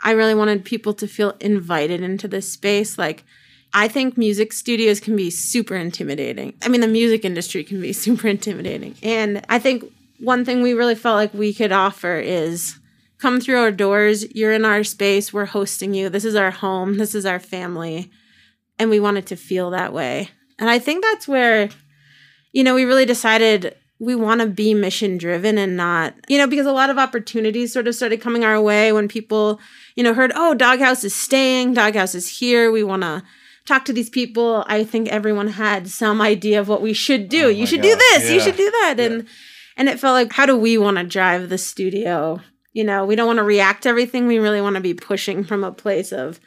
I 0.03 0.13
really 0.13 0.35
wanted 0.35 0.65
people 0.65 0.95
to 0.95 1.07
feel 1.07 1.35
invited 1.41 2.03
into 2.03 2.29
this 2.29 2.51
space. 2.51 2.97
Like, 2.99 3.25
I 3.75 3.89
think 3.89 4.17
music 4.17 4.53
studios 4.53 5.01
can 5.01 5.17
be 5.17 5.29
super 5.31 5.75
intimidating. 5.75 6.55
I 6.63 6.69
mean, 6.69 6.81
the 6.81 6.89
music 6.89 7.25
industry 7.25 7.65
can 7.65 7.81
be 7.81 7.93
super 8.05 8.29
intimidating. 8.29 8.95
And 9.03 9.45
I 9.49 9.59
think 9.59 9.85
one 10.19 10.45
thing 10.45 10.63
we 10.63 10.73
really 10.73 10.95
felt 10.95 11.17
like 11.17 11.35
we 11.35 11.53
could 11.53 11.73
offer 11.73 12.17
is 12.17 12.79
come 13.19 13.41
through 13.41 13.59
our 13.59 13.71
doors. 13.71 14.25
You're 14.35 14.53
in 14.53 14.65
our 14.65 14.85
space. 14.85 15.33
We're 15.33 15.47
hosting 15.47 15.93
you. 15.93 16.09
This 16.09 16.25
is 16.25 16.35
our 16.35 16.51
home. 16.51 16.97
This 16.97 17.15
is 17.15 17.27
our 17.27 17.39
family. 17.39 18.11
And 18.79 18.91
we 18.91 19.01
wanted 19.01 19.27
to 19.27 19.37
feel 19.37 19.71
that 19.71 19.93
way. 19.93 20.31
And 20.59 20.71
I 20.71 20.79
think 20.79 21.05
that's 21.05 21.29
where, 21.29 21.69
you 22.53 22.65
know, 22.65 22.75
we 22.75 22.85
really 22.85 23.05
decided 23.05 23.77
we 23.99 24.15
want 24.15 24.41
to 24.41 24.47
be 24.47 24.75
mission 24.75 25.17
driven 25.17 25.57
and 25.57 25.77
not, 25.77 26.15
you 26.29 26.37
know, 26.37 26.47
because 26.47 26.67
a 26.67 26.73
lot 26.73 26.91
of 26.91 26.99
opportunities 26.99 27.73
sort 27.73 27.89
of 27.89 27.95
started 27.95 28.21
coming 28.21 28.45
our 28.45 28.61
way 28.61 28.93
when 28.93 29.09
people, 29.09 29.59
you 29.95 30.05
know, 30.05 30.13
heard, 30.13 30.33
oh, 30.35 30.55
Doghouse 30.55 31.03
is 31.03 31.15
staying, 31.15 31.75
Doghouse 31.75 32.15
is 32.15 32.39
here. 32.39 32.71
We 32.71 32.85
want 32.85 33.03
to 33.03 33.23
talk 33.67 33.85
to 33.87 33.93
these 33.93 34.11
people. 34.11 34.65
I 34.67 34.85
think 34.85 35.09
everyone 35.09 35.49
had 35.49 35.89
some 35.89 36.21
idea 36.21 36.61
of 36.61 36.69
what 36.69 36.83
we 36.83 36.93
should 36.93 37.29
do. 37.29 37.47
Oh 37.47 37.49
you 37.49 37.67
should 37.67 37.83
do 37.83 37.97
this. 37.97 38.31
You 38.31 38.41
should 38.41 38.57
do 38.57 38.71
that. 38.71 38.97
And, 38.99 39.27
and 39.77 39.89
it 39.89 39.99
felt 39.99 40.15
like, 40.15 40.33
how 40.33 40.47
do 40.47 40.57
we 40.57 40.77
want 40.79 40.99
to 40.99 41.05
drive 41.05 41.49
the 41.49 41.59
studio? 41.59 42.41
You 42.73 42.85
know, 42.85 43.07
we 43.07 43.17
don't 43.17 43.27
want 43.27 43.39
to 43.39 43.45
react 43.45 43.85
to 43.85 43.89
everything. 43.89 44.27
We 44.27 44.39
really 44.39 44.61
want 44.61 44.77
to 44.77 44.83
be 44.83 44.95
pushing 44.95 45.43
from 45.43 45.65
a 45.65 45.73
place 45.73 46.13
of 46.13 46.39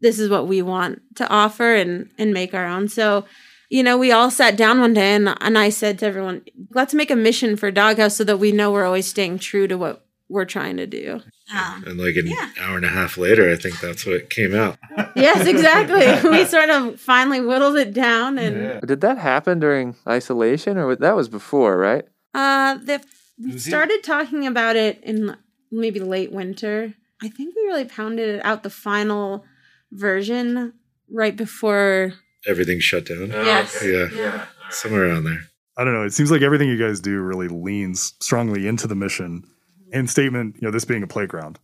this 0.00 0.18
is 0.18 0.30
what 0.30 0.46
we 0.46 0.62
want 0.62 1.02
to 1.16 1.28
offer 1.28 1.74
and 1.74 2.10
and 2.18 2.32
make 2.32 2.54
our 2.54 2.66
own. 2.66 2.88
So, 2.88 3.24
you 3.72 3.82
know, 3.82 3.96
we 3.96 4.12
all 4.12 4.30
sat 4.30 4.54
down 4.56 4.80
one 4.80 4.92
day 4.92 5.14
and 5.14 5.34
and 5.40 5.56
I 5.56 5.70
said 5.70 5.98
to 6.00 6.06
everyone, 6.06 6.42
let's 6.70 6.92
make 6.94 7.10
a 7.10 7.16
mission 7.16 7.56
for 7.56 7.70
Doghouse 7.70 8.16
so 8.16 8.24
that 8.24 8.36
we 8.36 8.52
know 8.52 8.70
we're 8.70 8.84
always 8.84 9.06
staying 9.06 9.38
true 9.38 9.66
to 9.66 9.76
what 9.78 10.04
we're 10.28 10.44
trying 10.44 10.76
to 10.76 10.86
do. 10.86 11.20
Um, 11.54 11.84
And 11.86 11.98
like 11.98 12.16
an 12.16 12.26
Yeah. 12.26 12.50
hour 12.60 12.76
and 12.76 12.84
a 12.84 12.88
half 13.00 13.16
later, 13.16 13.50
I 13.50 13.56
think 13.56 13.80
that's 13.80 14.04
what 14.06 14.28
came 14.30 14.54
out. 14.54 14.76
yes, 15.16 15.46
exactly. 15.46 16.30
we 16.30 16.44
sort 16.44 16.68
of 16.70 17.00
finally 17.00 17.40
whittled 17.40 17.76
it 17.76 17.92
down 17.94 18.38
and 18.38 18.80
Did 18.86 19.00
that 19.00 19.16
happen 19.18 19.58
during 19.58 19.96
isolation, 20.06 20.76
or 20.78 20.94
that 20.96 21.16
was 21.16 21.28
before, 21.28 21.76
right? 21.78 22.04
uh 22.34 22.76
the 22.88 23.00
we 23.42 23.58
started 23.58 24.00
talking 24.04 24.46
about 24.46 24.76
it 24.76 25.00
in 25.02 25.36
maybe 25.70 26.00
late 26.00 26.30
winter. 26.32 26.94
I 27.22 27.28
think 27.28 27.54
we 27.56 27.62
really 27.70 27.84
pounded 27.86 28.28
it 28.36 28.44
out 28.44 28.62
the 28.62 28.70
final 28.88 29.44
version 29.90 30.72
right 31.10 31.36
before 31.36 32.14
Everything 32.46 32.80
shut 32.80 33.06
down. 33.06 33.28
Yes. 33.28 33.82
Yeah. 33.84 34.46
Somewhere 34.70 35.08
around 35.08 35.24
there. 35.24 35.40
I 35.76 35.84
don't 35.84 35.94
know. 35.94 36.04
It 36.04 36.12
seems 36.12 36.30
like 36.30 36.42
everything 36.42 36.68
you 36.68 36.78
guys 36.78 37.00
do 37.00 37.20
really 37.20 37.48
leans 37.48 38.14
strongly 38.20 38.66
into 38.66 38.86
the 38.86 38.94
mission 38.94 39.44
and 39.92 40.08
statement, 40.08 40.56
you 40.56 40.62
know, 40.62 40.70
this 40.70 40.84
being 40.84 41.02
a 41.02 41.06
playground. 41.06 41.58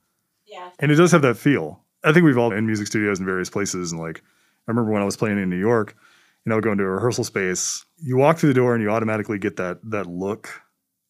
Yeah. 0.47 0.71
And 0.79 0.91
it 0.91 0.95
does 0.95 1.13
have 1.13 1.23
that 1.23 1.37
feel. 1.37 1.83
I 2.05 2.13
think 2.13 2.25
we've 2.25 2.39
all 2.39 2.51
been 2.51 2.59
in 2.59 2.67
music 2.67 2.87
studios 2.87 3.19
in 3.21 3.27
various 3.27 3.51
places. 3.51 3.93
And 3.93 4.01
like, 4.01 4.19
I 4.19 4.71
remember 4.71 4.93
when 4.93 5.03
I 5.03 5.05
was 5.05 5.17
playing 5.17 5.39
in 5.39 5.51
New 5.51 5.59
York, 5.59 5.97
you 6.45 6.51
know, 6.51 6.61
go 6.61 6.73
into 6.73 6.85
a 6.85 6.89
rehearsal 6.89 7.25
space, 7.25 7.85
you 8.01 8.17
walk 8.17 8.39
through 8.39 8.51
the 8.51 8.55
door 8.55 8.75
and 8.75 8.83
you 8.83 8.91
automatically 8.91 9.39
get 9.39 9.57
that 9.57 9.79
that 9.91 10.07
look, 10.07 10.49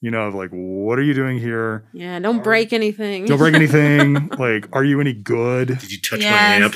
you 0.01 0.11
know, 0.11 0.23
of 0.29 0.35
like, 0.35 0.51
what 0.51 0.99
are 0.99 1.03
you 1.03 1.15
doing 1.15 1.39
here? 1.39 1.85
Yeah, 1.93 2.19
don't 2.21 2.43
break 2.45 2.73
anything. 2.73 3.27
Don't 3.27 3.39
break 3.39 3.55
anything. 3.55 4.29
like, 4.39 4.69
are 4.73 4.85
you 4.85 5.01
any 5.01 5.13
good? 5.13 5.69
Did 5.69 5.91
you 5.91 6.01
touch 6.01 6.21
Yes. 6.21 6.61
my 6.61 6.65
amp? 6.65 6.75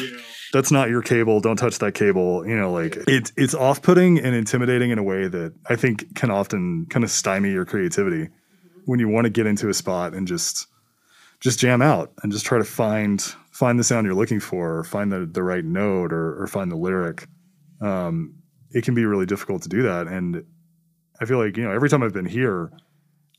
That's 0.53 0.71
not 0.71 0.91
your 0.91 1.01
cable. 1.03 1.41
Don't 1.41 1.57
touch 1.57 1.79
that 1.79 1.93
cable. 1.95 2.47
You 2.47 2.57
know, 2.57 2.73
like 2.73 2.97
it's 3.09 3.33
it's 3.37 3.55
off 3.55 3.81
putting 3.81 4.19
and 4.19 4.35
intimidating 4.35 4.91
in 4.91 4.99
a 4.99 5.03
way 5.03 5.27
that 5.29 5.55
I 5.69 5.77
think 5.77 6.15
can 6.15 6.31
often 6.31 6.87
kind 6.91 7.05
of 7.05 7.11
stymie 7.11 7.53
your 7.53 7.65
creativity 7.65 8.29
when 8.85 8.99
you 9.01 9.09
want 9.09 9.25
to 9.25 9.31
get 9.31 9.47
into 9.47 9.69
a 9.71 9.75
spot 9.75 10.13
and 10.13 10.27
just 10.29 10.67
just 11.41 11.59
jam 11.59 11.81
out 11.81 12.13
and 12.23 12.31
just 12.33 12.45
try 12.45 12.59
to 12.59 12.65
find 12.65 13.23
find 13.51 13.79
the 13.79 13.85
sound 13.85 14.05
you're 14.05 14.15
looking 14.15 14.41
for, 14.41 14.79
or 14.79 14.85
find 14.85 15.11
the 15.11 15.25
the 15.25 15.43
right 15.43 15.65
note, 15.65 16.13
or 16.13 16.43
or 16.43 16.47
find 16.47 16.71
the 16.71 16.77
lyric. 16.77 17.27
Um, 17.81 18.35
it 18.73 18.85
can 18.85 18.95
be 18.95 19.07
really 19.07 19.27
difficult 19.27 19.63
to 19.63 19.69
do 19.71 19.83
that, 19.85 20.07
and 20.07 20.45
I 21.19 21.25
feel 21.25 21.39
like 21.43 21.57
you 21.57 21.65
know 21.65 21.71
every 21.73 21.89
time 21.89 22.03
I've 22.03 22.13
been 22.13 22.27
here, 22.27 22.71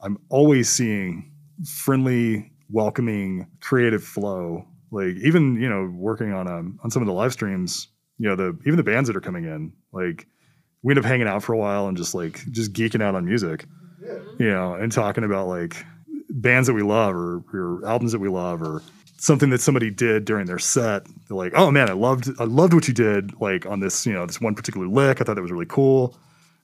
I'm 0.03 0.19
always 0.29 0.69
seeing 0.69 1.31
friendly, 1.65 2.51
welcoming, 2.69 3.47
creative 3.61 4.03
flow. 4.03 4.67
Like 4.91 5.15
even 5.23 5.59
you 5.59 5.69
know 5.69 5.91
working 5.95 6.33
on 6.33 6.47
um 6.47 6.79
on 6.83 6.91
some 6.91 7.01
of 7.01 7.07
the 7.07 7.13
live 7.13 7.33
streams, 7.33 7.87
you 8.19 8.27
know 8.29 8.35
the 8.35 8.57
even 8.65 8.75
the 8.75 8.83
bands 8.83 9.07
that 9.07 9.15
are 9.15 9.21
coming 9.21 9.45
in, 9.45 9.73
like 9.91 10.27
we 10.83 10.91
end 10.91 10.99
up 10.99 11.05
hanging 11.05 11.27
out 11.27 11.41
for 11.41 11.53
a 11.53 11.57
while 11.57 11.87
and 11.87 11.97
just 11.97 12.13
like 12.13 12.45
just 12.51 12.73
geeking 12.73 13.01
out 13.01 13.15
on 13.15 13.25
music, 13.25 13.65
you 14.37 14.49
know, 14.49 14.73
and 14.75 14.91
talking 14.91 15.23
about 15.23 15.47
like 15.47 15.83
bands 16.29 16.67
that 16.67 16.73
we 16.73 16.83
love 16.83 17.15
or, 17.15 17.43
or 17.53 17.87
albums 17.87 18.11
that 18.11 18.19
we 18.19 18.27
love 18.27 18.61
or 18.61 18.83
something 19.17 19.49
that 19.51 19.61
somebody 19.61 19.89
did 19.89 20.25
during 20.25 20.45
their 20.45 20.59
set. 20.59 21.05
They're 21.27 21.37
like, 21.37 21.53
oh 21.55 21.71
man, 21.71 21.89
I 21.89 21.93
loved 21.93 22.29
I 22.39 22.43
loved 22.43 22.73
what 22.73 22.87
you 22.87 22.93
did 22.93 23.39
like 23.41 23.65
on 23.65 23.79
this 23.79 24.05
you 24.05 24.13
know 24.13 24.25
this 24.25 24.41
one 24.41 24.53
particular 24.53 24.87
lick. 24.87 25.21
I 25.21 25.23
thought 25.23 25.35
that 25.35 25.41
was 25.41 25.51
really 25.51 25.65
cool. 25.65 26.15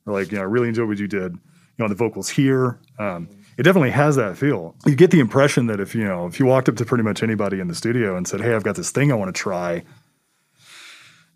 Or 0.06 0.14
like 0.14 0.32
you 0.32 0.38
know 0.38 0.44
I 0.44 0.48
really 0.48 0.68
enjoyed 0.68 0.90
what 0.90 1.00
you 1.00 1.08
did 1.08 1.36
know 1.80 1.90
the 1.90 1.96
vocals 1.96 2.30
here. 2.30 2.80
Um, 2.98 3.30
it 3.58 3.64
definitely 3.64 3.92
has 3.92 4.16
that 4.16 4.38
feel. 4.38 4.76
You 4.86 4.96
get 4.96 5.12
the 5.12 5.20
impression 5.20 5.68
that 5.68 5.80
if 5.80 5.94
you 5.94 6.04
know 6.04 6.28
if 6.28 6.40
you 6.40 6.46
walked 6.46 6.70
up 6.70 6.76
to 6.78 6.86
pretty 6.86 7.04
much 7.04 7.24
anybody 7.24 7.60
in 7.60 7.68
the 7.68 7.76
studio 7.76 8.16
and 8.16 8.28
said, 8.28 8.42
hey, 8.42 8.56
I've 8.56 8.64
got 8.64 8.76
this 8.76 8.92
thing 8.92 9.12
I 9.12 9.16
want 9.16 9.34
to 9.34 9.40
try. 9.40 9.84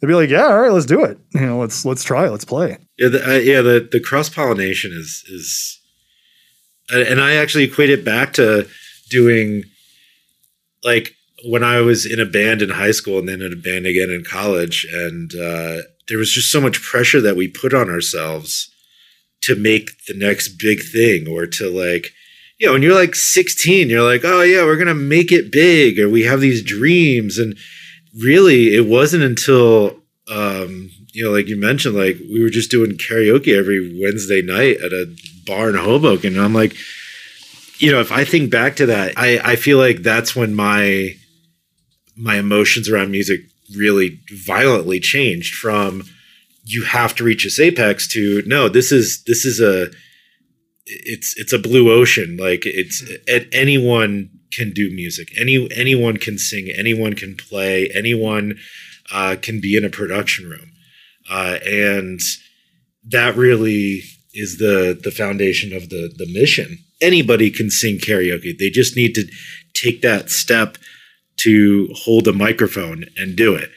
They'd 0.04 0.08
be 0.08 0.16
like, 0.16 0.30
"Yeah, 0.30 0.48
all 0.48 0.60
right, 0.60 0.72
let's 0.74 0.86
do 0.86 1.02
it. 1.06 1.18
You 1.34 1.46
know, 1.46 1.60
let's 1.60 1.86
let's 1.86 2.04
try, 2.04 2.28
it. 2.28 2.32
let's 2.32 2.44
play." 2.44 2.78
Yeah, 2.98 3.08
the, 3.08 3.26
uh, 3.26 3.38
yeah. 3.38 3.62
The 3.62 3.88
the 3.90 4.02
cross 4.02 4.28
pollination 4.28 4.92
is 4.92 5.24
is, 5.30 5.80
and 6.90 7.22
I 7.22 7.36
actually 7.36 7.64
equate 7.64 7.90
it 7.90 8.04
back 8.04 8.34
to 8.34 8.68
doing, 9.10 9.64
like 10.84 11.16
when 11.46 11.64
I 11.64 11.80
was 11.80 12.06
in 12.06 12.20
a 12.20 12.26
band 12.26 12.62
in 12.62 12.72
high 12.72 12.92
school 12.92 13.18
and 13.18 13.30
then 13.30 13.42
in 13.42 13.54
a 13.54 13.56
band 13.56 13.86
again 13.86 14.10
in 14.10 14.26
college, 14.26 14.86
and 14.92 15.34
uh, 15.36 15.84
there 16.10 16.18
was 16.18 16.34
just 16.34 16.52
so 16.52 16.60
much 16.60 16.82
pressure 16.82 17.22
that 17.22 17.38
we 17.38 17.48
put 17.48 17.74
on 17.74 17.90
ourselves 17.90 18.73
to 19.44 19.56
make 19.56 20.06
the 20.08 20.16
next 20.16 20.58
big 20.60 20.82
thing 20.84 21.28
or 21.28 21.46
to 21.46 21.70
like. 21.70 22.08
You 22.60 22.68
know, 22.68 22.74
when 22.74 22.84
you're 22.84 22.94
like 22.94 23.16
16, 23.16 23.90
you're 23.90 24.04
like, 24.04 24.22
oh, 24.24 24.42
yeah, 24.42 24.64
we're 24.64 24.78
to 24.78 24.94
make 24.94 25.32
it 25.32 25.52
big, 25.52 26.00
or 26.00 26.08
we 26.08 26.24
have 26.24 26.40
these 26.40 26.64
dreams. 26.64 27.38
And 27.38 27.58
really, 28.16 28.76
it 28.76 28.86
wasn't 28.86 29.24
until 29.24 30.00
um, 30.30 30.90
you 31.14 31.24
know, 31.24 31.32
like 31.32 31.48
you 31.48 31.60
mentioned, 31.60 31.96
like 31.96 32.18
we 32.32 32.42
were 32.42 32.50
just 32.50 32.72
doing 32.72 32.92
karaoke 32.92 33.58
every 33.58 34.00
Wednesday 34.02 34.42
night 34.42 34.78
at 34.78 34.92
a 34.92 35.16
bar 35.46 35.70
in 35.70 35.76
Hoboken. 35.76 36.36
And 36.36 36.44
I'm 36.44 36.54
like, 36.54 36.76
you 37.78 37.92
know, 37.92 38.00
if 38.00 38.12
I 38.12 38.26
think 38.26 38.50
back 38.50 38.76
to 38.78 38.88
that, 38.88 39.14
I, 39.16 39.40
I 39.44 39.56
feel 39.56 39.78
like 39.78 40.02
that's 40.02 40.36
when 40.36 40.56
my 40.56 41.16
my 42.16 42.38
emotions 42.38 42.90
around 42.90 43.12
music 43.12 43.42
really 43.76 44.20
violently 44.32 45.00
changed 45.00 45.56
from 45.56 46.04
you 46.64 46.84
have 46.84 47.14
to 47.16 47.24
reach 47.24 47.44
this 47.44 47.60
apex 47.60 48.08
to 48.10 48.42
no, 48.46 48.70
this 48.70 48.92
is 48.92 49.24
this 49.26 49.46
is 49.46 49.60
a 49.60 49.88
it's 50.86 51.38
it's 51.38 51.54
a 51.54 51.60
blue 51.60 51.92
ocean. 51.92 52.38
Like 52.38 52.64
it's 52.66 53.04
anyone 53.52 54.30
can 54.52 54.72
do 54.72 54.90
music. 54.92 55.30
Any 55.38 55.68
anyone 55.76 56.18
can 56.18 56.38
sing. 56.38 56.70
Anyone 56.76 57.14
can 57.14 57.36
play. 57.36 57.90
Anyone 57.94 58.58
uh, 59.12 59.36
can 59.42 59.60
be 59.60 59.76
in 59.76 59.86
a 59.86 59.90
production 59.90 60.50
room, 60.50 60.72
uh, 61.30 61.60
and 61.66 62.20
that 63.06 63.36
really 63.36 64.04
is 64.34 64.58
the 64.58 65.00
the 65.02 65.12
foundation 65.12 65.74
of 65.74 65.90
the 65.90 66.14
the 66.16 66.32
mission. 66.32 66.80
Anybody 67.02 67.52
can 67.52 67.70
sing 67.70 67.98
karaoke. 67.98 68.58
They 68.58 68.70
just 68.70 68.96
need 68.96 69.16
to 69.16 69.28
take 69.74 70.02
that 70.02 70.30
step 70.30 70.78
to 71.38 71.90
hold 71.94 72.28
a 72.28 72.34
microphone 72.34 73.06
and 73.18 73.36
do 73.36 73.56
it. 73.56 73.70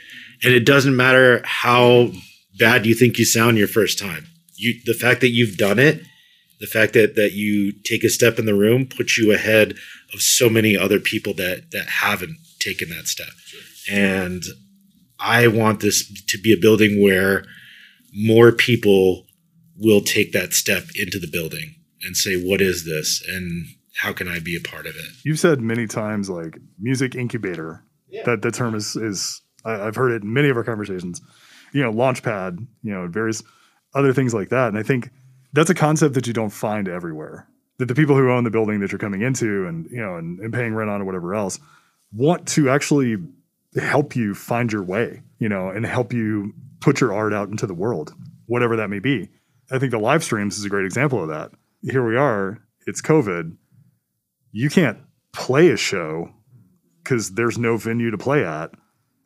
And 0.44 0.52
it 0.52 0.64
doesn't 0.64 0.94
matter 0.94 1.42
how 1.44 2.12
bad 2.58 2.86
you 2.86 2.94
think 2.94 3.18
you 3.18 3.24
sound 3.24 3.58
your 3.58 3.68
first 3.68 3.98
time. 3.98 4.26
You 4.54 4.74
the 4.84 4.94
fact 4.94 5.20
that 5.20 5.30
you've 5.30 5.56
done 5.56 5.78
it, 5.78 6.02
the 6.60 6.66
fact 6.66 6.94
that 6.94 7.14
that 7.16 7.32
you 7.32 7.72
take 7.72 8.04
a 8.04 8.08
step 8.08 8.38
in 8.38 8.46
the 8.46 8.54
room 8.54 8.86
puts 8.86 9.18
you 9.18 9.32
ahead 9.32 9.74
of 10.14 10.20
so 10.20 10.48
many 10.48 10.76
other 10.76 11.00
people 11.00 11.34
that 11.34 11.70
that 11.72 11.88
haven't 11.88 12.36
taken 12.58 12.88
that 12.90 13.06
step. 13.06 13.28
And 13.90 14.42
I 15.18 15.46
want 15.48 15.80
this 15.80 16.06
to 16.24 16.38
be 16.38 16.52
a 16.52 16.56
building 16.56 17.02
where 17.02 17.44
more 18.12 18.52
people 18.52 19.26
will 19.76 20.00
take 20.00 20.32
that 20.32 20.54
step 20.54 20.84
into 20.94 21.18
the 21.18 21.28
building 21.30 21.74
and 22.02 22.16
say, 22.16 22.36
"What 22.36 22.60
is 22.60 22.84
this?" 22.84 23.22
and 23.26 23.66
how 23.96 24.12
can 24.12 24.28
I 24.28 24.40
be 24.40 24.56
a 24.56 24.60
part 24.60 24.86
of 24.86 24.94
it? 24.94 25.06
You've 25.24 25.40
said 25.40 25.60
many 25.60 25.86
times 25.86 26.28
like 26.28 26.58
music 26.78 27.14
incubator. 27.14 27.82
That 28.24 28.40
the 28.42 28.50
term 28.50 28.74
is 28.74 28.96
is 28.96 29.42
I, 29.64 29.86
I've 29.86 29.96
heard 29.96 30.12
it 30.12 30.22
in 30.22 30.32
many 30.32 30.48
of 30.48 30.56
our 30.56 30.64
conversations. 30.64 31.20
You 31.76 31.82
know, 31.82 31.92
launchpad. 31.92 32.66
You 32.82 32.92
know, 32.92 33.06
various 33.08 33.42
other 33.94 34.12
things 34.12 34.34
like 34.34 34.48
that. 34.50 34.68
And 34.68 34.78
I 34.78 34.82
think 34.82 35.10
that's 35.52 35.70
a 35.70 35.74
concept 35.74 36.14
that 36.14 36.26
you 36.26 36.32
don't 36.32 36.50
find 36.50 36.88
everywhere. 36.88 37.48
That 37.78 37.86
the 37.86 37.94
people 37.94 38.16
who 38.16 38.30
own 38.30 38.44
the 38.44 38.50
building 38.50 38.80
that 38.80 38.92
you're 38.92 38.98
coming 38.98 39.22
into 39.22 39.66
and 39.66 39.88
you 39.90 40.00
know 40.00 40.16
and, 40.16 40.40
and 40.40 40.52
paying 40.52 40.74
rent 40.74 40.90
on 40.90 41.02
or 41.02 41.04
whatever 41.04 41.34
else 41.34 41.58
want 42.12 42.46
to 42.48 42.70
actually 42.70 43.16
help 43.80 44.16
you 44.16 44.34
find 44.34 44.72
your 44.72 44.82
way. 44.82 45.22
You 45.38 45.48
know, 45.48 45.68
and 45.68 45.84
help 45.84 46.12
you 46.12 46.54
put 46.80 47.00
your 47.00 47.12
art 47.12 47.34
out 47.34 47.48
into 47.48 47.66
the 47.66 47.74
world, 47.74 48.14
whatever 48.46 48.76
that 48.76 48.90
may 48.90 48.98
be. 48.98 49.28
I 49.70 49.78
think 49.78 49.90
the 49.90 49.98
live 49.98 50.22
streams 50.22 50.56
is 50.56 50.64
a 50.64 50.68
great 50.68 50.86
example 50.86 51.22
of 51.22 51.28
that. 51.28 51.50
Here 51.82 52.06
we 52.06 52.16
are. 52.16 52.58
It's 52.86 53.02
COVID 53.02 53.56
you 54.56 54.70
can't 54.70 54.98
play 55.32 55.68
a 55.68 55.76
show 55.76 56.30
because 57.04 57.32
there's 57.32 57.58
no 57.58 57.76
venue 57.76 58.10
to 58.10 58.16
play 58.16 58.42
at 58.42 58.70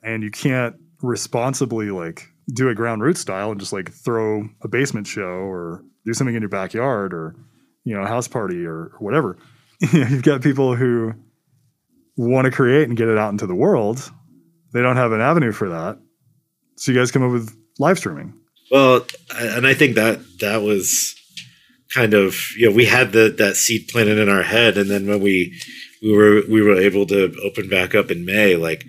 and 0.03 0.25
you 0.25 0.31
can't 0.33 0.75
responsibly 1.03 1.93
like 1.93 2.27
do 2.53 2.69
a 2.69 2.75
ground 2.75 3.03
root 3.03 3.17
style 3.17 3.51
and 3.51 3.61
just 3.61 3.73
like 3.73 3.93
throw 3.93 4.49
a 4.63 4.69
basement 4.69 5.07
show 5.07 5.23
or 5.23 5.85
do 6.05 6.15
something 6.15 6.35
in 6.35 6.43
your 6.43 6.49
backyard 6.49 7.13
or 7.13 7.37
you 7.85 7.95
know 7.95 8.03
a 8.03 8.09
house 8.09 8.29
party 8.29 8.65
or 8.65 8.93
whatever. 8.99 9.37
You've 9.93 10.23
got 10.23 10.43
people 10.43 10.77
who 10.77 11.15
want 12.17 12.45
to 12.45 12.51
create 12.51 12.89
and 12.89 12.97
get 12.97 13.09
it 13.09 13.19
out 13.19 13.31
into 13.31 13.47
the 13.47 13.55
world. 13.55 14.11
They 14.73 14.83
don't 14.83 14.97
have 14.97 15.13
an 15.13 15.21
avenue 15.21 15.53
for 15.53 15.71
that. 15.71 15.99
So 16.77 16.93
you 16.93 16.99
guys 16.99 17.11
come 17.11 17.23
up 17.23 17.33
with 17.33 17.57
live 17.79 17.99
streaming. 17.99 18.35
Well, 18.71 19.07
and 19.35 19.67
I 19.67 19.75
think 19.75 19.97
that 19.97 20.21
that 20.41 20.63
was 20.63 21.17
kind 21.93 22.15
of 22.15 22.37
you 22.57 22.69
know 22.69 22.77
we 22.77 22.87
had 22.87 23.13
the 23.13 23.35
that 23.39 23.57
seed 23.57 23.89
planted 23.89 24.19
in 24.19 24.29
our 24.29 24.43
head, 24.43 24.79
and 24.79 24.91
then 24.91 25.07
when 25.07 25.21
we 25.21 25.59
we 26.03 26.17
were 26.17 26.43
we 26.49 26.63
were 26.63 26.77
able 26.77 27.07
to 27.07 27.35
open 27.45 27.69
back 27.69 27.95
up 27.95 28.11
in 28.11 28.25
May, 28.25 28.57
like 28.57 28.85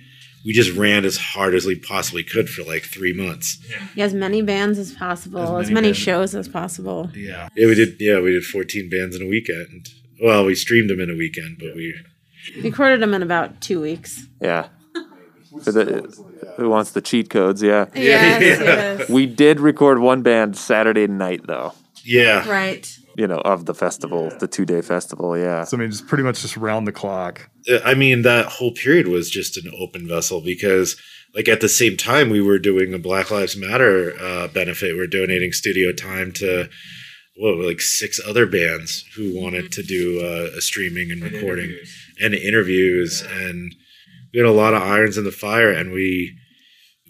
we 0.46 0.54
just 0.54 0.76
ran 0.78 1.06
as 1.06 1.18
hard 1.18 1.54
as 1.56 1.66
we 1.66 1.76
possibly 1.76 2.24
could 2.24 2.50
for 2.50 2.64
like 2.64 2.84
three 2.84 3.14
months. 3.14 3.60
Yeah, 3.96 4.06
as 4.06 4.14
many 4.14 4.42
bands 4.42 4.78
as 4.80 4.92
possible, 4.94 5.58
As 5.58 5.68
as 5.68 5.72
many 5.72 5.88
many, 5.90 5.94
shows 5.94 6.34
as 6.36 6.48
possible. 6.48 7.10
Yeah, 7.16 7.50
yeah, 7.56 7.68
we 7.68 7.76
did. 7.76 7.96
Yeah, 8.00 8.20
we 8.20 8.32
did 8.32 8.44
14 8.44 8.90
bands 8.90 9.16
in 9.16 9.22
a 9.22 9.28
weekend. 9.28 9.90
Well, 10.22 10.46
we 10.46 10.56
streamed 10.56 10.90
them 10.90 11.00
in 11.00 11.10
a 11.10 11.16
weekend, 11.16 11.58
but 11.60 11.76
we 11.76 11.94
We 12.56 12.62
recorded 12.64 13.02
them 13.02 13.14
in 13.14 13.22
about 13.24 13.62
two 13.62 13.80
weeks. 13.82 14.26
Yeah. 14.42 14.68
The, 15.54 16.26
who 16.58 16.70
wants 16.70 16.92
the 16.92 17.02
cheat 17.02 17.30
codes? 17.30 17.62
Yeah. 17.62 17.86
Yes, 17.94 18.42
Yeah. 18.62 18.98
yes. 19.00 19.10
We 19.10 19.26
did 19.26 19.60
record 19.60 20.00
one 20.00 20.22
band 20.22 20.56
Saturday 20.58 21.08
night, 21.08 21.42
though. 21.46 21.74
yeah 22.04 22.50
Right. 22.50 22.88
You 23.22 23.28
know, 23.32 23.42
of 23.54 23.60
the 23.70 23.76
festival, 23.86 24.24
the 24.44 24.48
two 24.56 24.66
day 24.66 24.82
festival. 24.82 25.30
Yeah. 25.38 25.64
so 25.68 25.78
i 25.78 25.80
mean 25.80 25.92
just 25.92 26.08
pretty 26.12 26.24
much 26.28 26.38
just 26.42 26.58
round 26.58 26.84
the 26.90 26.92
clock 27.02 27.36
Uh, 27.70 27.80
I 27.92 27.94
mean, 28.04 28.18
that 28.24 28.46
whole 28.56 28.74
period 28.84 29.08
was 29.08 29.30
just 29.40 29.54
an 29.62 29.72
open 29.84 30.04
vessel 30.08 30.40
because, 30.54 30.88
like, 31.36 31.48
at 31.56 31.62
the 31.62 31.70
same 31.82 31.96
time, 32.12 32.28
we 32.32 32.42
were 32.42 32.58
doing 32.72 32.90
a 32.94 33.00
Black 33.10 33.28
Lives 33.30 33.56
Matter 33.56 33.96
uh, 34.20 34.48
benefit. 34.60 34.96
We're 34.98 35.06
donating 35.22 35.52
studio 35.52 35.88
time 35.94 36.32
to, 36.42 36.68
what, 37.42 37.58
like 37.70 37.82
six 37.82 38.20
other 38.30 38.46
bands 38.60 38.90
who 39.16 39.26
wanted 39.42 39.66
to 39.78 39.84
do 39.84 40.04
uh, 40.30 40.58
a 40.58 40.62
streaming 40.70 41.12
and 41.12 41.22
recording 41.32 41.72
and 42.24 42.34
interviews. 42.34 43.24
And 43.44 43.58
we 44.34 44.40
had 44.40 44.50
a 44.50 44.62
lot 44.64 44.74
of 44.74 44.82
irons 44.96 45.18
in 45.20 45.26
the 45.26 45.40
fire, 45.48 45.72
and 45.80 45.88
we 45.92 46.36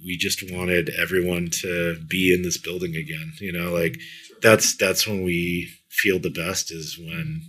we 0.05 0.17
just 0.17 0.39
wanted 0.51 0.89
everyone 1.03 1.45
to 1.61 1.95
be 2.09 2.33
in 2.35 2.41
this 2.41 2.57
building 2.67 2.95
again. 3.03 3.29
You 3.39 3.53
know, 3.53 3.71
like 3.81 3.95
that's 4.41 4.75
that's 4.75 5.07
when 5.07 5.23
we 5.23 5.69
feel 5.91 6.19
the 6.19 6.29
best 6.29 6.71
is 6.71 6.97
when 6.97 7.41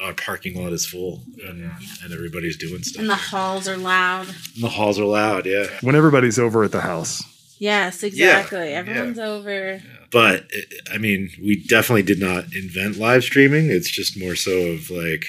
our 0.00 0.14
parking 0.14 0.62
lot 0.62 0.72
is 0.72 0.86
full 0.86 1.24
and, 1.44 1.70
and 2.02 2.12
everybody's 2.12 2.56
doing 2.56 2.82
stuff. 2.82 3.00
And 3.00 3.10
the 3.10 3.16
halls 3.16 3.66
are 3.68 3.76
loud. 3.76 4.28
And 4.28 4.62
the 4.62 4.68
halls 4.68 4.98
are 4.98 5.04
loud, 5.04 5.44
yeah. 5.44 5.66
when 5.80 5.96
everybody's 5.96 6.38
over 6.38 6.62
at 6.62 6.72
the 6.72 6.80
house 6.80 7.22
Yes, 7.58 8.02
exactly. 8.02 8.72
Everyone's 8.72 9.18
over. 9.18 9.82
But 10.10 10.48
I 10.92 10.98
mean, 10.98 11.30
we 11.40 11.64
definitely 11.66 12.02
did 12.02 12.20
not 12.20 12.44
invent 12.54 12.98
live 12.98 13.24
streaming. 13.24 13.70
It's 13.70 13.90
just 13.90 14.18
more 14.18 14.36
so 14.36 14.52
of 14.52 14.90
like 14.90 15.26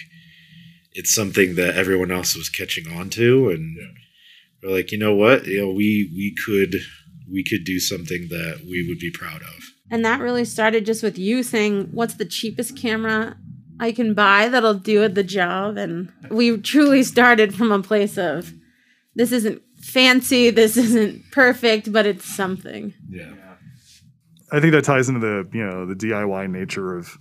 it's 0.94 1.14
something 1.14 1.56
that 1.56 1.76
everyone 1.76 2.12
else 2.12 2.36
was 2.36 2.50
catching 2.50 2.92
on 2.92 3.10
to, 3.12 3.50
and 3.50 3.78
we're 4.62 4.72
like, 4.72 4.92
you 4.92 4.98
know 4.98 5.16
what, 5.16 5.46
you 5.46 5.62
know, 5.62 5.72
we 5.72 6.12
we 6.16 6.36
could 6.46 6.76
we 7.32 7.44
could 7.44 7.64
do 7.64 7.80
something 7.80 8.28
that 8.30 8.62
we 8.70 8.88
would 8.88 9.00
be 9.00 9.12
proud 9.12 9.42
of. 9.42 9.64
And 9.92 10.06
that 10.06 10.22
really 10.22 10.46
started 10.46 10.86
just 10.86 11.04
with 11.04 11.18
you 11.18 11.44
saying, 11.44 11.90
What's 11.92 12.16
the 12.16 12.26
cheapest 12.26 12.78
camera 12.78 13.38
I 13.80 13.92
can 13.92 14.14
buy 14.14 14.50
that'll 14.50 14.76
do 14.76 15.08
the 15.08 15.24
job? 15.24 15.78
And 15.78 16.12
we 16.30 16.58
truly 16.58 17.04
started 17.04 17.56
from 17.56 17.72
a 17.72 17.82
place 17.82 18.18
of 18.18 18.54
this 19.16 19.32
isn't 19.32 19.62
fancy, 19.82 20.50
this 20.50 20.78
isn't 20.78 21.32
perfect, 21.32 21.92
but 21.92 22.06
it's 22.06 22.26
something. 22.26 22.94
Yeah. 23.10 23.34
I 24.52 24.60
think 24.60 24.74
that 24.74 24.84
ties 24.84 25.10
into 25.10 25.20
the 25.20 25.48
you 25.54 25.66
know 25.66 25.86
the 25.86 25.96
DIY 25.96 26.50
nature 26.50 26.98
of 26.98 27.18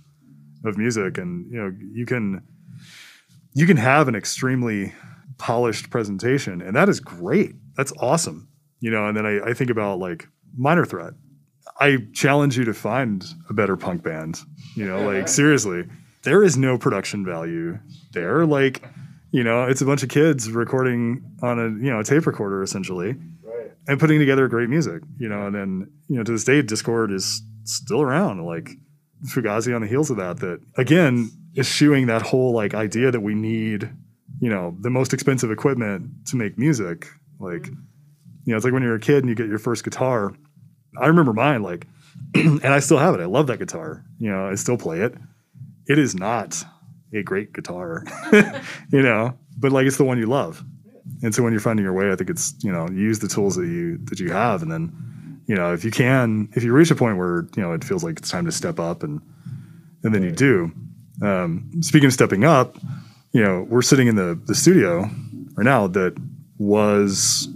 of 0.65 0.77
music, 0.77 1.17
and 1.17 1.51
you 1.51 1.57
know 1.57 1.71
you 1.93 2.05
can 2.05 2.41
you 3.53 3.65
can 3.65 3.77
have 3.77 4.07
an 4.07 4.15
extremely 4.15 4.93
polished 5.37 5.89
presentation, 5.89 6.61
and 6.61 6.75
that 6.75 6.89
is 6.89 6.99
great. 6.99 7.55
That's 7.75 7.93
awesome, 7.99 8.49
you 8.79 8.91
know. 8.91 9.07
And 9.07 9.15
then 9.15 9.25
I, 9.25 9.49
I 9.49 9.53
think 9.53 9.69
about 9.69 9.99
like 9.99 10.27
Minor 10.57 10.85
Threat. 10.85 11.13
I 11.79 11.97
challenge 12.13 12.57
you 12.57 12.65
to 12.65 12.73
find 12.73 13.25
a 13.49 13.53
better 13.53 13.77
punk 13.77 14.03
band. 14.03 14.39
You 14.75 14.85
know, 14.85 15.05
like 15.05 15.17
uh-huh. 15.17 15.27
seriously, 15.27 15.83
there 16.23 16.43
is 16.43 16.57
no 16.57 16.77
production 16.77 17.25
value 17.25 17.79
there. 18.11 18.45
Like, 18.45 18.83
you 19.31 19.43
know, 19.43 19.63
it's 19.63 19.81
a 19.81 19.85
bunch 19.85 20.03
of 20.03 20.09
kids 20.09 20.51
recording 20.51 21.23
on 21.41 21.59
a 21.59 21.63
you 21.83 21.91
know 21.91 21.99
a 21.99 22.03
tape 22.03 22.25
recorder 22.25 22.61
essentially 22.61 23.15
right. 23.43 23.71
and 23.87 23.99
putting 23.99 24.19
together 24.19 24.47
great 24.47 24.69
music, 24.69 25.03
you 25.17 25.29
know, 25.29 25.47
and 25.47 25.55
then, 25.55 25.91
you 26.07 26.17
know, 26.17 26.23
to 26.23 26.31
this 26.31 26.43
day, 26.43 26.61
Dischord 26.61 27.13
is 27.13 27.41
still 27.63 28.01
around, 28.01 28.43
like 28.45 28.69
Fugazi 29.25 29.75
on 29.75 29.81
the 29.81 29.87
heels 29.87 30.09
of 30.09 30.17
that, 30.17 30.39
that 30.39 30.59
again, 30.77 31.31
eschewing 31.57 32.07
that 32.07 32.21
whole 32.21 32.53
like 32.53 32.73
idea 32.73 33.11
that 33.11 33.21
we 33.21 33.35
need, 33.35 33.89
you 34.39 34.49
know, 34.49 34.75
the 34.79 34.89
most 34.89 35.13
expensive 35.13 35.51
equipment 35.51 36.09
to 36.27 36.35
make 36.35 36.57
music. 36.57 37.07
Like, 37.39 37.63
mm-hmm. 37.63 37.81
you 38.45 38.51
know, 38.51 38.57
it's 38.57 38.65
like 38.65 38.73
when 38.73 38.83
you're 38.83 38.95
a 38.95 38.99
kid 38.99 39.17
and 39.17 39.29
you 39.29 39.35
get 39.35 39.47
your 39.47 39.59
first 39.59 39.83
guitar. 39.83 40.33
I 40.97 41.07
remember 41.07 41.33
mine, 41.33 41.63
like, 41.63 41.87
and 42.35 42.65
I 42.65 42.79
still 42.79 42.97
have 42.97 43.15
it. 43.15 43.21
I 43.21 43.25
love 43.25 43.47
that 43.47 43.59
guitar. 43.59 44.03
You 44.19 44.31
know, 44.31 44.47
I 44.47 44.55
still 44.55 44.77
play 44.77 45.01
it. 45.01 45.15
It 45.87 45.97
is 45.97 46.15
not 46.15 46.63
a 47.13 47.23
great 47.23 47.53
guitar, 47.53 48.03
you 48.91 49.01
know, 49.01 49.37
but 49.57 49.71
like 49.71 49.87
it's 49.87 49.97
the 49.97 50.03
one 50.03 50.17
you 50.17 50.27
love. 50.27 50.63
And 51.23 51.33
so 51.33 51.43
when 51.43 51.51
you're 51.51 51.59
finding 51.59 51.83
your 51.83 51.93
way, 51.93 52.11
I 52.11 52.15
think 52.15 52.29
it's 52.29 52.53
you 52.63 52.71
know 52.71 52.87
use 52.89 53.19
the 53.19 53.27
tools 53.27 53.55
that 53.55 53.65
you 53.65 53.97
that 54.05 54.19
you 54.19 54.31
have, 54.31 54.61
and 54.61 54.71
then 54.71 55.41
you 55.47 55.55
know 55.55 55.73
if 55.73 55.83
you 55.83 55.91
can, 55.91 56.49
if 56.53 56.63
you 56.63 56.71
reach 56.71 56.91
a 56.91 56.95
point 56.95 57.17
where 57.17 57.47
you 57.55 57.63
know 57.63 57.73
it 57.73 57.83
feels 57.83 58.03
like 58.03 58.19
it's 58.19 58.29
time 58.29 58.45
to 58.45 58.51
step 58.51 58.79
up, 58.79 59.03
and 59.03 59.21
and 60.03 60.13
then 60.13 60.23
you 60.23 60.31
do. 60.31 60.71
Um, 61.21 61.69
speaking 61.81 62.07
of 62.07 62.13
stepping 62.13 62.45
up, 62.45 62.77
you 63.31 63.43
know 63.43 63.65
we're 63.69 63.81
sitting 63.81 64.07
in 64.07 64.15
the 64.15 64.39
the 64.45 64.55
studio 64.55 65.09
right 65.55 65.65
now 65.65 65.87
that 65.87 66.15
was 66.57 67.49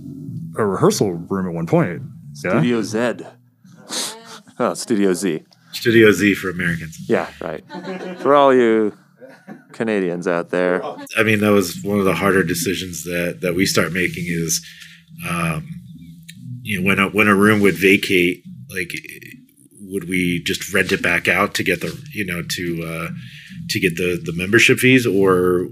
a 0.58 0.66
rehearsal 0.66 1.14
room 1.14 1.48
at 1.48 1.54
one 1.54 1.68
point. 1.68 2.02
Yeah, 2.34 2.52
Studio 2.60 2.82
Z. 2.82 3.14
oh, 4.60 4.74
Studio 4.74 5.14
Z. 5.14 5.44
Studio 5.72 6.12
Z 6.12 6.36
for 6.36 6.50
Americans. 6.50 6.98
Yeah, 7.10 7.30
right. 7.42 7.64
For 8.20 8.36
all 8.36 8.54
you 8.54 8.98
Canadians 9.74 10.28
out 10.28 10.50
there. 10.50 10.84
I 11.18 11.24
mean, 11.24 11.40
that 11.40 11.52
was 11.52 11.82
one 11.84 12.00
of 12.00 12.06
the 12.06 12.16
harder 12.16 12.44
decisions 12.44 13.04
that 13.04 13.40
that 13.42 13.56
we 13.56 13.66
start 13.66 13.92
making 13.92 14.26
is, 14.28 14.66
um, 15.30 15.68
you 16.62 16.80
know, 16.80 16.88
when 16.88 17.00
a 17.00 17.10
when 17.10 17.28
a 17.28 17.36
room 17.36 17.60
would 17.62 17.76
vacate, 17.76 18.44
like, 18.70 18.92
would 19.82 20.08
we 20.08 20.42
just 20.46 20.74
rent 20.74 20.92
it 20.92 21.02
back 21.02 21.28
out 21.28 21.54
to 21.56 21.64
get 21.64 21.82
the 21.82 22.00
you 22.14 22.26
know 22.26 22.42
to 22.42 22.84
uh, 22.84 23.08
to 23.70 23.80
get 23.80 23.98
the 23.98 24.22
the 24.24 24.34
membership 24.34 24.78
fees, 24.80 25.06
or 25.06 25.70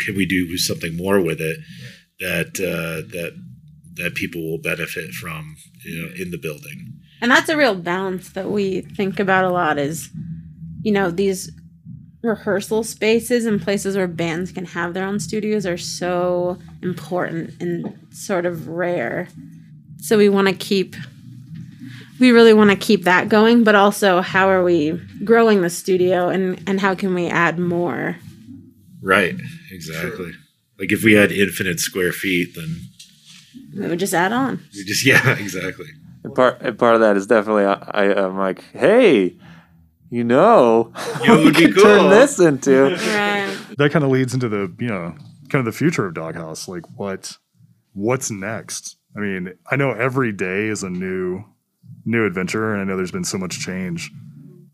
can 0.00 0.16
we 0.16 0.26
do 0.26 0.56
something 0.58 0.96
more 0.96 1.20
with 1.20 1.40
it 1.40 1.58
that 2.20 2.60
uh, 2.60 3.06
that 3.12 3.32
that 3.94 4.14
people 4.14 4.42
will 4.42 4.58
benefit 4.58 5.12
from 5.12 5.56
you 5.84 6.02
know 6.02 6.08
in 6.16 6.30
the 6.30 6.38
building? 6.38 7.00
And 7.20 7.30
that's 7.30 7.48
a 7.48 7.56
real 7.56 7.74
balance 7.74 8.30
that 8.30 8.50
we 8.50 8.82
think 8.82 9.18
about 9.18 9.44
a 9.44 9.50
lot 9.50 9.78
is, 9.78 10.10
you 10.82 10.92
know, 10.92 11.10
these 11.10 11.50
rehearsal 12.22 12.82
spaces 12.82 13.46
and 13.46 13.60
places 13.60 13.96
where 13.96 14.08
bands 14.08 14.50
can 14.50 14.64
have 14.64 14.94
their 14.94 15.06
own 15.06 15.20
studios 15.20 15.66
are 15.66 15.76
so 15.76 16.58
important 16.82 17.50
and 17.60 17.96
sort 18.10 18.46
of 18.46 18.68
rare. 18.68 19.28
So 19.98 20.18
we 20.18 20.28
want 20.28 20.48
to 20.48 20.54
keep 20.54 20.96
we 22.20 22.30
really 22.30 22.54
want 22.54 22.70
to 22.70 22.76
keep 22.76 23.04
that 23.04 23.28
going, 23.28 23.64
but 23.64 23.74
also 23.74 24.20
how 24.20 24.48
are 24.48 24.62
we 24.62 24.92
growing 25.24 25.62
the 25.62 25.70
studio 25.70 26.28
and 26.28 26.62
and 26.66 26.80
how 26.80 26.94
can 26.94 27.14
we 27.14 27.26
add 27.26 27.58
more? 27.58 28.16
Right. 29.02 29.34
Exactly. 29.70 30.32
Like 30.78 30.92
if 30.92 31.04
we 31.04 31.12
had 31.12 31.30
infinite 31.32 31.80
square 31.80 32.12
feet, 32.12 32.54
then 32.54 32.80
We 33.76 33.86
would 33.88 33.98
just 33.98 34.14
add 34.14 34.32
on. 34.32 34.60
we 34.74 34.84
just 34.84 35.04
yeah, 35.06 35.36
exactly. 35.38 35.86
And 36.22 36.34
part 36.34 36.60
and 36.62 36.78
part 36.78 36.94
of 36.94 37.00
that 37.02 37.16
is 37.16 37.26
definitely 37.26 37.64
I, 37.64 37.74
I 37.74 38.24
I'm 38.24 38.38
like, 38.38 38.62
hey, 38.72 39.36
you 40.10 40.24
know, 40.24 40.92
You 41.22 41.26
know, 41.28 41.40
it 41.40 41.44
would 41.44 41.54
could 41.56 41.76
turn 41.78 42.10
this 42.10 42.38
into 42.38 42.84
Right. 42.90 43.56
that 43.78 43.90
kind 43.92 44.04
of 44.04 44.10
leads 44.10 44.32
into 44.34 44.48
the 44.48 44.72
you 44.78 44.86
know 44.88 45.14
kind 45.50 45.60
of 45.60 45.64
the 45.66 45.76
future 45.76 46.06
of 46.06 46.14
Doghouse. 46.14 46.68
Like 46.68 46.84
what 46.98 47.36
what's 47.92 48.30
next? 48.30 48.96
I 49.16 49.20
mean, 49.20 49.52
I 49.70 49.76
know 49.76 49.90
every 49.92 50.32
day 50.32 50.66
is 50.68 50.82
a 50.82 50.90
new 50.90 51.44
new 52.04 52.24
adventure, 52.26 52.72
and 52.72 52.80
I 52.80 52.84
know 52.84 52.96
there's 52.96 53.12
been 53.12 53.24
so 53.24 53.38
much 53.38 53.60
change 53.60 54.10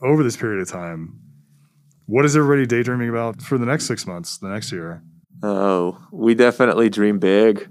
over 0.03 0.22
this 0.22 0.36
period 0.36 0.61
of 0.62 0.68
time. 0.68 1.18
What 2.07 2.24
is 2.24 2.36
everybody 2.36 2.66
daydreaming 2.66 3.09
about 3.09 3.40
for 3.42 3.57
the 3.59 3.66
next 3.66 3.86
six 3.86 4.07
months, 4.07 4.38
the 4.38 4.48
next 4.48 4.72
year? 4.72 5.03
Oh, 5.42 5.98
we 6.11 6.34
definitely 6.34 6.88
dream 6.90 7.18
big, 7.18 7.68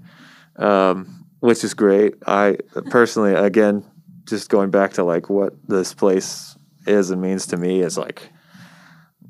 um, 0.56 1.19
which 1.40 1.64
is 1.64 1.74
great. 1.74 2.14
I 2.26 2.58
personally, 2.90 3.34
again, 3.34 3.84
just 4.24 4.48
going 4.48 4.70
back 4.70 4.92
to 4.94 5.04
like 5.04 5.28
what 5.28 5.54
this 5.66 5.92
place 5.94 6.56
is 6.86 7.10
and 7.10 7.20
means 7.20 7.46
to 7.46 7.56
me 7.56 7.80
is 7.80 7.98
like 7.98 8.30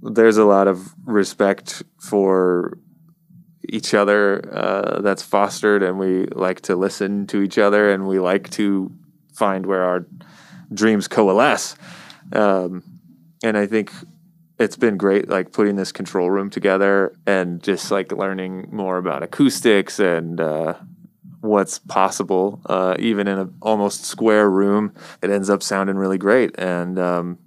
there's 0.02 0.36
a 0.36 0.44
lot 0.44 0.68
of 0.68 0.94
respect 1.04 1.82
for 1.98 2.78
each 3.68 3.94
other 3.94 4.42
uh, 4.52 5.00
that's 5.00 5.22
fostered, 5.22 5.82
and 5.82 5.98
we 5.98 6.26
like 6.26 6.60
to 6.62 6.76
listen 6.76 7.26
to 7.28 7.42
each 7.42 7.58
other, 7.58 7.92
and 7.92 8.08
we 8.08 8.18
like 8.18 8.50
to 8.50 8.90
find 9.34 9.66
where 9.66 9.82
our 9.82 10.06
dreams 10.72 11.08
coalesce. 11.08 11.76
Um, 12.32 12.82
and 13.42 13.56
I 13.56 13.66
think 13.66 13.92
it's 14.58 14.76
been 14.76 14.96
great 14.96 15.28
like 15.28 15.52
putting 15.52 15.76
this 15.76 15.90
control 15.90 16.30
room 16.30 16.50
together 16.50 17.14
and 17.26 17.62
just 17.62 17.90
like 17.90 18.12
learning 18.12 18.68
more 18.70 18.98
about 18.98 19.22
acoustics 19.22 19.98
and 19.98 20.40
uh, 20.40 20.74
what's 21.40 21.78
possible 21.78 22.60
uh, 22.66 22.94
even 22.98 23.26
in 23.26 23.38
an 23.38 23.54
almost 23.62 24.04
square 24.04 24.48
room 24.50 24.92
it 25.22 25.30
ends 25.30 25.48
up 25.50 25.62
sounding 25.62 25.96
really 25.96 26.18
great 26.18 26.54
and 26.58 26.98
um, 26.98 27.38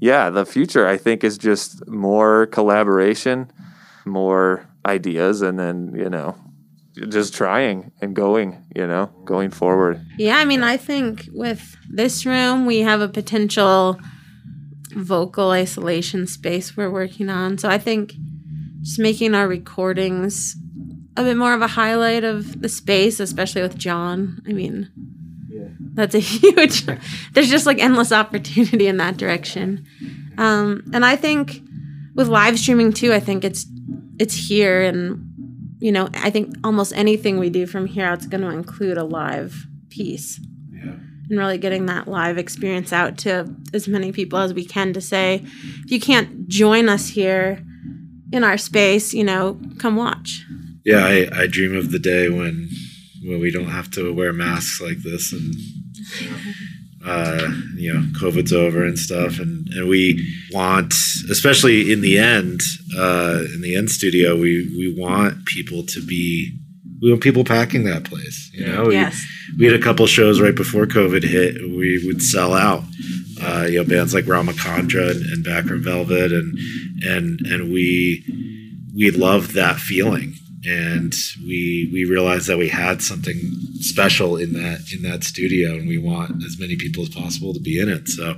yeah 0.00 0.30
the 0.30 0.44
future 0.44 0.86
i 0.86 0.96
think 0.96 1.22
is 1.22 1.38
just 1.38 1.86
more 1.88 2.46
collaboration 2.46 3.50
more 4.04 4.66
ideas 4.86 5.42
and 5.42 5.58
then 5.58 5.94
you 5.96 6.10
know 6.10 6.36
just 7.08 7.32
trying 7.34 7.90
and 8.00 8.14
going 8.14 8.62
you 8.74 8.86
know 8.86 9.06
going 9.24 9.50
forward 9.50 10.00
Yeah, 10.18 10.36
I 10.36 10.44
mean, 10.44 10.62
I 10.62 10.76
think 10.76 11.28
with 11.32 11.76
this 11.88 12.26
room, 12.26 12.66
we 12.66 12.80
have 12.80 13.00
a 13.00 13.08
potential 13.08 13.98
vocal 14.94 15.50
isolation 15.50 16.26
space 16.26 16.76
we're 16.76 16.90
working 16.90 17.30
on. 17.30 17.56
So 17.56 17.68
I 17.70 17.78
think 17.78 18.12
just 18.82 18.98
making 18.98 19.34
our 19.34 19.48
recordings 19.48 20.54
a 21.16 21.22
bit 21.22 21.36
more 21.36 21.54
of 21.54 21.62
a 21.62 21.66
highlight 21.66 22.24
of 22.24 22.62
the 22.62 22.68
space, 22.68 23.20
especially 23.20 23.62
with 23.62 23.76
John. 23.76 24.42
I 24.46 24.52
mean, 24.52 24.90
yeah. 25.48 25.68
that's 25.94 26.14
a 26.14 26.18
huge, 26.20 26.86
there's 27.32 27.50
just 27.50 27.66
like 27.66 27.78
endless 27.78 28.12
opportunity 28.12 28.86
in 28.86 28.96
that 28.98 29.16
direction. 29.16 29.86
Um, 30.38 30.90
and 30.92 31.04
I 31.04 31.16
think 31.16 31.62
with 32.14 32.28
live 32.28 32.58
streaming 32.58 32.92
too, 32.92 33.12
I 33.12 33.20
think 33.20 33.44
it's, 33.44 33.66
it's 34.18 34.48
here 34.48 34.82
and 34.82 35.28
you 35.82 35.90
know, 35.90 36.08
I 36.14 36.30
think 36.30 36.54
almost 36.62 36.92
anything 36.94 37.40
we 37.40 37.50
do 37.50 37.66
from 37.66 37.86
here 37.86 38.06
out 38.06 38.20
is 38.20 38.26
going 38.26 38.42
to 38.42 38.50
include 38.50 38.96
a 38.98 39.02
live 39.02 39.66
piece. 39.90 40.38
Yeah. 40.72 40.92
And 40.92 41.38
really 41.38 41.58
getting 41.58 41.86
that 41.86 42.06
live 42.06 42.38
experience 42.38 42.92
out 42.92 43.18
to 43.18 43.52
as 43.74 43.88
many 43.88 44.12
people 44.12 44.38
as 44.38 44.54
we 44.54 44.64
can 44.64 44.92
to 44.92 45.00
say, 45.00 45.42
if 45.84 45.90
you 45.90 45.98
can't 45.98 46.46
join 46.46 46.88
us 46.88 47.08
here 47.08 47.64
in 48.32 48.44
our 48.44 48.56
space, 48.56 49.12
you 49.12 49.24
know, 49.24 49.58
come 49.80 49.96
watch. 49.96 50.44
Yeah, 50.84 51.04
I, 51.04 51.28
I 51.42 51.46
dream 51.46 51.76
of 51.76 51.90
the 51.92 51.98
day 51.98 52.28
when 52.28 52.68
when 53.24 53.40
we 53.40 53.50
don't 53.52 53.70
have 53.70 53.90
to 53.92 54.12
wear 54.12 54.32
masks 54.32 54.80
like 54.80 54.98
this 54.98 55.32
and 55.32 55.54
uh, 57.04 57.48
you 57.76 57.92
know 57.92 58.00
COVID's 58.18 58.52
over 58.52 58.84
and 58.84 58.98
stuff, 58.98 59.38
and 59.38 59.66
and 59.74 59.88
we 59.88 60.24
want, 60.52 60.94
especially 61.30 61.92
in 61.92 62.00
the 62.00 62.18
end, 62.18 62.60
uh, 62.96 63.42
in 63.54 63.60
the 63.60 63.74
end 63.76 63.90
studio, 63.90 64.34
we 64.36 64.68
we 64.76 64.94
want 65.00 65.44
people 65.46 65.84
to 65.86 66.04
be. 66.04 66.56
We 67.00 67.10
want 67.10 67.22
people 67.22 67.42
packing 67.42 67.82
that 67.84 68.04
place. 68.04 68.48
You 68.54 68.66
know, 68.66 68.84
We- 68.86 68.94
Yes. 68.94 69.20
we 69.58 69.64
had 69.64 69.74
a 69.74 69.80
couple 69.82 70.06
shows 70.06 70.40
right 70.40 70.54
before 70.54 70.86
COVID 70.86 71.24
hit. 71.24 71.56
We 71.60 72.00
would 72.06 72.22
sell 72.22 72.54
out. 72.54 72.84
Uh, 73.42 73.66
you 73.68 73.78
know, 73.78 73.84
bands 73.84 74.14
like 74.14 74.26
Ramachandra 74.26 75.10
and, 75.10 75.26
and 75.26 75.42
Backroom 75.44 75.82
Velvet, 75.82 76.30
and 76.30 76.56
and 77.02 77.40
and 77.46 77.72
we 77.72 78.22
we 78.94 79.10
loved 79.10 79.54
that 79.54 79.78
feeling, 79.80 80.34
and 80.64 81.12
we 81.44 81.90
we 81.92 82.04
realized 82.04 82.46
that 82.46 82.58
we 82.58 82.68
had 82.68 83.02
something 83.02 83.36
special 83.80 84.36
in 84.36 84.52
that 84.52 84.92
in 84.94 85.02
that 85.02 85.24
studio, 85.24 85.72
and 85.72 85.88
we 85.88 85.98
want 85.98 86.42
as 86.44 86.58
many 86.58 86.76
people 86.76 87.02
as 87.02 87.08
possible 87.08 87.52
to 87.52 87.60
be 87.60 87.80
in 87.80 87.88
it. 87.88 88.08
So, 88.08 88.30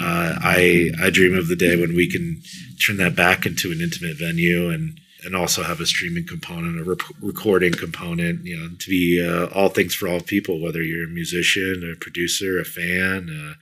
uh, 0.00 0.34
I 0.40 0.90
I 1.02 1.10
dream 1.10 1.36
of 1.36 1.48
the 1.48 1.56
day 1.56 1.76
when 1.76 1.94
we 1.94 2.10
can 2.10 2.42
turn 2.84 2.96
that 2.98 3.14
back 3.14 3.44
into 3.46 3.70
an 3.70 3.80
intimate 3.80 4.16
venue 4.16 4.70
and 4.70 4.98
and 5.24 5.36
also 5.36 5.62
have 5.62 5.80
a 5.80 5.86
streaming 5.86 6.26
component, 6.26 6.80
a 6.80 6.84
rep- 6.84 7.00
recording 7.20 7.72
component, 7.72 8.44
you 8.44 8.56
know, 8.56 8.68
to 8.78 8.90
be 8.90 9.24
uh, 9.24 9.46
all 9.54 9.68
things 9.68 9.94
for 9.94 10.08
all 10.08 10.20
people, 10.20 10.60
whether 10.60 10.82
you're 10.82 11.06
a 11.06 11.08
musician, 11.08 11.92
a 11.92 11.96
producer, 11.96 12.58
a 12.58 12.64
fan, 12.64 13.28
uh, 13.30 13.54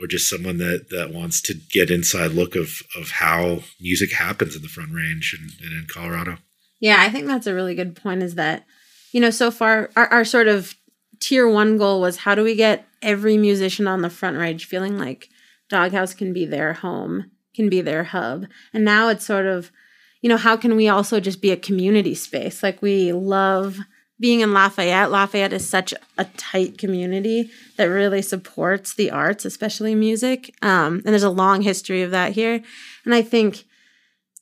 or 0.00 0.06
just 0.06 0.30
someone 0.30 0.58
that, 0.58 0.86
that 0.90 1.12
wants 1.12 1.40
to 1.42 1.54
get 1.54 1.90
inside 1.90 2.30
look 2.30 2.54
of, 2.54 2.80
of 2.96 3.10
how 3.10 3.60
music 3.80 4.12
happens 4.12 4.54
in 4.54 4.62
the 4.62 4.68
Front 4.68 4.92
Range 4.92 5.36
and, 5.38 5.50
and 5.60 5.72
in 5.72 5.86
Colorado. 5.92 6.38
Yeah, 6.80 6.96
I 6.98 7.10
think 7.10 7.26
that's 7.26 7.46
a 7.46 7.54
really 7.54 7.74
good 7.74 7.94
point 7.94 8.22
is 8.22 8.34
that, 8.34 8.64
you 9.12 9.20
know, 9.20 9.30
so 9.30 9.50
far 9.50 9.90
our, 9.96 10.06
our 10.08 10.24
sort 10.24 10.48
of 10.48 10.74
tier 11.20 11.48
one 11.48 11.76
goal 11.76 12.00
was 12.00 12.18
how 12.18 12.34
do 12.34 12.42
we 12.42 12.54
get 12.54 12.86
every 13.02 13.36
musician 13.36 13.86
on 13.86 14.02
the 14.02 14.10
front 14.10 14.38
range 14.38 14.64
feeling 14.64 14.98
like 14.98 15.28
Doghouse 15.68 16.14
can 16.14 16.32
be 16.32 16.46
their 16.46 16.72
home, 16.72 17.30
can 17.54 17.68
be 17.68 17.80
their 17.80 18.04
hub. 18.04 18.46
And 18.72 18.84
now 18.84 19.08
it's 19.08 19.24
sort 19.24 19.46
of, 19.46 19.70
you 20.22 20.28
know, 20.28 20.36
how 20.36 20.56
can 20.56 20.74
we 20.74 20.88
also 20.88 21.20
just 21.20 21.40
be 21.40 21.50
a 21.50 21.56
community 21.56 22.14
space? 22.14 22.62
Like 22.62 22.82
we 22.82 23.12
love 23.12 23.78
being 24.18 24.40
in 24.40 24.52
Lafayette. 24.52 25.10
Lafayette 25.10 25.52
is 25.52 25.68
such 25.68 25.94
a 26.18 26.24
tight 26.36 26.76
community 26.76 27.50
that 27.76 27.84
really 27.84 28.20
supports 28.20 28.94
the 28.94 29.10
arts, 29.10 29.46
especially 29.46 29.94
music. 29.94 30.54
Um, 30.60 30.96
and 30.96 31.06
there's 31.06 31.22
a 31.22 31.30
long 31.30 31.62
history 31.62 32.02
of 32.02 32.10
that 32.10 32.32
here. 32.32 32.62
And 33.04 33.14
I 33.14 33.22
think 33.22 33.64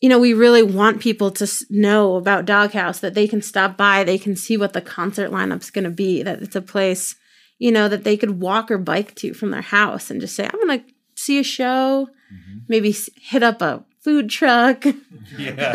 you 0.00 0.08
know, 0.08 0.18
we 0.18 0.32
really 0.32 0.62
want 0.62 1.00
people 1.00 1.30
to 1.32 1.48
know 1.70 2.16
about 2.16 2.44
Doghouse 2.44 3.00
that 3.00 3.14
they 3.14 3.26
can 3.26 3.42
stop 3.42 3.76
by, 3.76 4.04
they 4.04 4.18
can 4.18 4.36
see 4.36 4.56
what 4.56 4.72
the 4.72 4.80
concert 4.80 5.30
lineup's 5.30 5.70
going 5.70 5.84
to 5.84 5.90
be, 5.90 6.22
that 6.22 6.40
it's 6.40 6.54
a 6.56 6.62
place, 6.62 7.16
you 7.58 7.72
know, 7.72 7.88
that 7.88 8.04
they 8.04 8.16
could 8.16 8.40
walk 8.40 8.70
or 8.70 8.78
bike 8.78 9.14
to 9.16 9.34
from 9.34 9.50
their 9.50 9.62
house 9.62 10.10
and 10.10 10.20
just 10.20 10.36
say, 10.36 10.44
I'm 10.44 10.66
going 10.66 10.80
to 10.80 10.84
see 11.16 11.38
a 11.38 11.42
show, 11.42 12.08
maybe 12.68 12.94
hit 13.20 13.42
up 13.42 13.60
a 13.60 13.84
food 14.00 14.30
truck, 14.30 14.84
Yeah. 15.38 15.72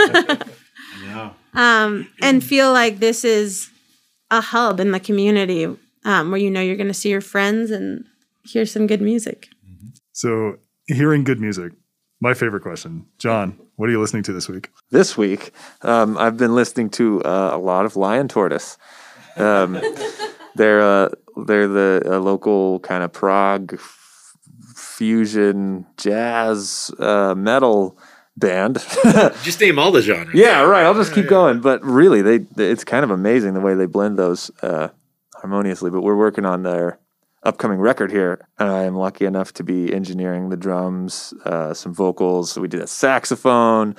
yeah. 1.04 1.30
um, 1.54 2.08
and 2.22 2.44
feel 2.44 2.72
like 2.72 3.00
this 3.00 3.26
is 3.26 3.70
a 4.32 4.40
hub 4.42 4.80
in 4.80 4.92
the 4.92 5.00
community 5.00 5.66
um, 6.06 6.32
where 6.32 6.40
you 6.40 6.50
know 6.50 6.62
you're 6.62 6.78
going 6.78 6.88
to 6.88 6.94
see 6.94 7.10
your 7.10 7.22
friends 7.22 7.72
and 7.72 8.06
hear 8.44 8.66
some 8.66 8.88
good 8.88 9.02
music. 9.02 9.50
So, 10.14 10.58
hearing 10.88 11.24
good 11.24 11.40
music, 11.40 11.74
my 12.24 12.34
favorite 12.34 12.64
question. 12.64 13.06
John, 13.20 13.60
what 13.76 13.90
are 13.90 13.92
you 13.92 14.00
listening 14.00 14.24
to 14.24 14.34
this 14.34 14.48
week? 14.48 14.70
this 14.92 15.18
week 15.18 15.52
um, 15.82 16.18
i've 16.18 16.38
been 16.38 16.54
listening 16.56 16.90
to 16.90 17.22
uh, 17.24 17.52
a 17.54 17.58
lot 17.58 17.84
of 17.86 17.96
lion 17.96 18.28
tortoise 18.28 18.78
um, 19.38 19.80
they're 20.56 20.82
uh, 20.82 21.10
they're 21.48 21.68
the 21.68 22.02
uh, 22.06 22.20
local 22.20 22.80
kind 22.82 23.04
of 23.04 23.12
prog 23.12 23.74
f- 23.74 24.34
fusion 24.76 25.86
jazz 25.98 26.92
uh, 27.00 27.34
metal 27.36 27.98
band 28.38 28.76
Just 29.44 29.60
name 29.62 29.78
all 29.80 29.92
the 29.92 30.02
genres. 30.02 30.34
yeah 30.36 30.62
right 30.62 30.84
i'll 30.86 30.94
just 30.94 31.14
keep 31.14 31.28
going 31.28 31.60
but 31.62 31.84
really 31.84 32.22
they, 32.22 32.38
they- 32.40 32.70
it's 32.72 32.84
kind 32.84 33.04
of 33.04 33.12
amazing 33.12 33.54
the 33.56 33.62
way 33.62 33.74
they 33.76 33.86
blend 33.88 34.18
those 34.18 34.50
uh, 34.62 34.90
harmoniously 35.42 35.90
but 35.92 36.02
we're 36.02 36.16
working 36.18 36.46
on 36.46 36.64
their 36.64 37.00
upcoming 37.44 37.80
record 37.80 38.12
here 38.12 38.48
and 38.60 38.70
i 38.70 38.84
am 38.84 38.96
lucky 38.96 39.26
enough 39.26 39.54
to 39.54 39.64
be 39.64 39.94
engineering 39.94 40.50
the 40.50 40.58
drums 40.58 41.34
uh, 41.46 41.74
some 41.74 41.94
vocals 41.94 42.58
we 42.58 42.68
did 42.68 42.82
a 42.82 42.88
saxophone 42.88 43.96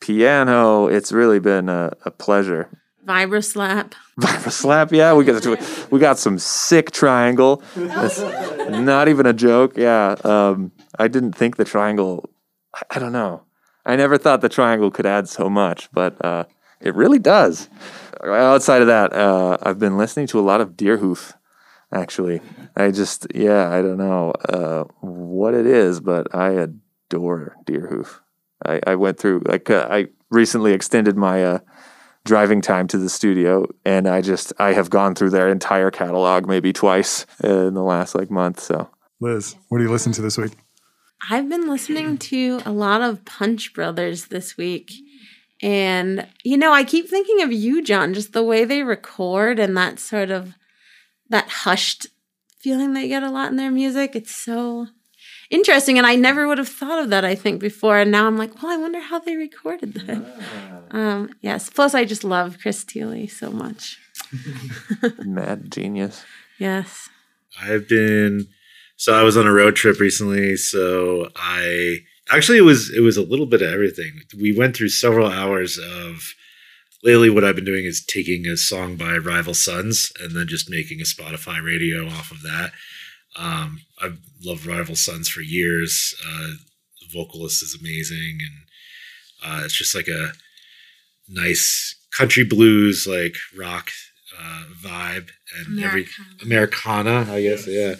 piano 0.00 0.86
it's 0.86 1.12
really 1.12 1.38
been 1.38 1.68
a, 1.68 1.92
a 2.04 2.10
pleasure 2.10 2.68
Vibra 3.04 3.44
slap. 3.44 3.94
Vibra 4.20 4.52
slap 4.52 4.92
yeah 4.92 5.12
we 5.14 5.24
got 5.24 5.44
we 5.90 5.98
got 5.98 6.18
some 6.18 6.38
sick 6.38 6.90
triangle 6.92 7.62
That's 7.74 8.20
not 8.68 9.08
even 9.08 9.26
a 9.26 9.32
joke 9.32 9.76
yeah 9.76 10.16
um, 10.24 10.72
i 10.98 11.08
didn't 11.08 11.32
think 11.32 11.56
the 11.56 11.64
triangle 11.64 12.30
I, 12.74 12.82
I 12.96 12.98
don't 12.98 13.12
know 13.12 13.44
I 13.84 13.96
never 13.96 14.16
thought 14.16 14.40
the 14.40 14.48
triangle 14.48 14.90
could 14.90 15.06
add 15.06 15.28
so 15.28 15.50
much, 15.50 15.90
but 15.92 16.24
uh, 16.24 16.44
it 16.80 16.94
really 16.94 17.18
does. 17.18 17.68
Outside 18.22 18.80
of 18.80 18.86
that, 18.86 19.12
uh, 19.12 19.58
I've 19.62 19.78
been 19.78 19.98
listening 19.98 20.28
to 20.28 20.38
a 20.38 20.42
lot 20.42 20.60
of 20.60 20.76
Deerhoof. 20.76 21.34
Actually, 21.92 22.40
I 22.76 22.90
just 22.90 23.26
yeah, 23.34 23.70
I 23.70 23.82
don't 23.82 23.98
know 23.98 24.30
uh, 24.48 24.84
what 25.00 25.54
it 25.54 25.66
is, 25.66 26.00
but 26.00 26.34
I 26.34 26.52
adore 26.52 27.56
Deerhoof. 27.64 28.20
I, 28.64 28.80
I 28.86 28.94
went 28.94 29.18
through 29.18 29.42
like 29.44 29.68
uh, 29.70 29.86
I 29.90 30.06
recently 30.30 30.72
extended 30.72 31.16
my 31.16 31.44
uh, 31.44 31.58
driving 32.24 32.62
time 32.62 32.86
to 32.88 32.98
the 32.98 33.08
studio, 33.08 33.66
and 33.84 34.08
I 34.08 34.22
just 34.22 34.52
I 34.58 34.72
have 34.72 34.88
gone 34.88 35.14
through 35.14 35.30
their 35.30 35.48
entire 35.48 35.90
catalog 35.90 36.46
maybe 36.46 36.72
twice 36.72 37.26
in 37.42 37.74
the 37.74 37.82
last 37.82 38.14
like 38.14 38.30
month. 38.30 38.60
So 38.60 38.88
Liz, 39.20 39.56
what 39.68 39.78
do 39.78 39.84
you 39.84 39.90
listen 39.90 40.12
to 40.12 40.22
this 40.22 40.38
week? 40.38 40.52
I've 41.30 41.48
been 41.48 41.68
listening 41.68 42.18
to 42.18 42.60
a 42.66 42.72
lot 42.72 43.00
of 43.00 43.24
Punch 43.24 43.74
Brothers 43.74 44.26
this 44.26 44.56
week. 44.56 44.90
And, 45.62 46.26
you 46.42 46.56
know, 46.56 46.72
I 46.72 46.82
keep 46.82 47.08
thinking 47.08 47.42
of 47.42 47.52
you, 47.52 47.82
John, 47.82 48.14
just 48.14 48.32
the 48.32 48.42
way 48.42 48.64
they 48.64 48.82
record 48.82 49.60
and 49.60 49.76
that 49.76 50.00
sort 50.00 50.32
of 50.32 50.54
that 51.32 51.48
hushed 51.48 52.06
feeling 52.60 52.92
they 52.92 53.08
get 53.08 53.22
a 53.22 53.30
lot 53.30 53.50
in 53.50 53.56
their 53.56 53.70
music. 53.70 54.14
It's 54.14 54.34
so 54.34 54.86
interesting. 55.50 55.98
And 55.98 56.06
I 56.06 56.14
never 56.14 56.46
would 56.46 56.58
have 56.58 56.68
thought 56.68 57.02
of 57.02 57.10
that, 57.10 57.24
I 57.24 57.34
think, 57.34 57.60
before. 57.60 57.98
And 57.98 58.10
now 58.10 58.26
I'm 58.26 58.36
like, 58.36 58.62
well, 58.62 58.70
I 58.70 58.76
wonder 58.76 59.00
how 59.00 59.18
they 59.18 59.34
recorded 59.36 59.94
that. 59.94 60.24
Um, 60.92 61.30
yes. 61.40 61.70
Plus, 61.70 61.94
I 61.94 62.04
just 62.04 62.22
love 62.22 62.58
Chris 62.60 62.84
Thile 62.84 63.26
so 63.26 63.50
much. 63.50 63.98
mad 65.24 65.72
genius. 65.72 66.24
Yes. 66.58 67.08
I've 67.60 67.88
been 67.88 68.48
so 68.96 69.14
I 69.14 69.22
was 69.22 69.36
on 69.36 69.46
a 69.46 69.52
road 69.52 69.74
trip 69.74 69.98
recently, 69.98 70.56
so 70.56 71.28
I 71.34 71.98
actually 72.30 72.58
it 72.58 72.62
was 72.62 72.92
it 72.94 73.00
was 73.00 73.16
a 73.16 73.22
little 73.22 73.46
bit 73.46 73.62
of 73.62 73.72
everything. 73.72 74.20
We 74.38 74.56
went 74.56 74.76
through 74.76 74.90
several 74.90 75.28
hours 75.28 75.78
of 75.78 76.34
lately 77.02 77.30
what 77.30 77.44
I've 77.44 77.56
been 77.56 77.64
doing 77.64 77.84
is 77.84 78.04
taking 78.04 78.46
a 78.46 78.56
song 78.56 78.96
by 78.96 79.16
Rival 79.16 79.54
Sons 79.54 80.12
and 80.20 80.36
then 80.36 80.46
just 80.46 80.70
making 80.70 81.00
a 81.00 81.04
Spotify 81.04 81.62
radio 81.64 82.06
off 82.06 82.30
of 82.30 82.42
that. 82.42 82.72
Um, 83.36 83.80
I've 84.00 84.18
loved 84.44 84.66
Rival 84.66 84.96
Sons 84.96 85.28
for 85.28 85.40
years. 85.40 86.14
Uh, 86.24 86.52
the 87.00 87.08
vocalist 87.12 87.62
is 87.62 87.76
amazing, 87.78 88.38
and 88.40 88.62
uh, 89.44 89.64
it's 89.64 89.76
just 89.76 89.94
like 89.94 90.08
a 90.08 90.32
nice 91.28 91.96
country 92.16 92.44
blues, 92.44 93.06
like 93.06 93.34
rock 93.56 93.90
uh, 94.38 94.64
vibe, 94.82 95.30
and 95.56 95.82
every 95.82 96.06
Americana, 96.42 97.26
I 97.28 97.42
guess, 97.42 97.66
yeah. 97.66 97.94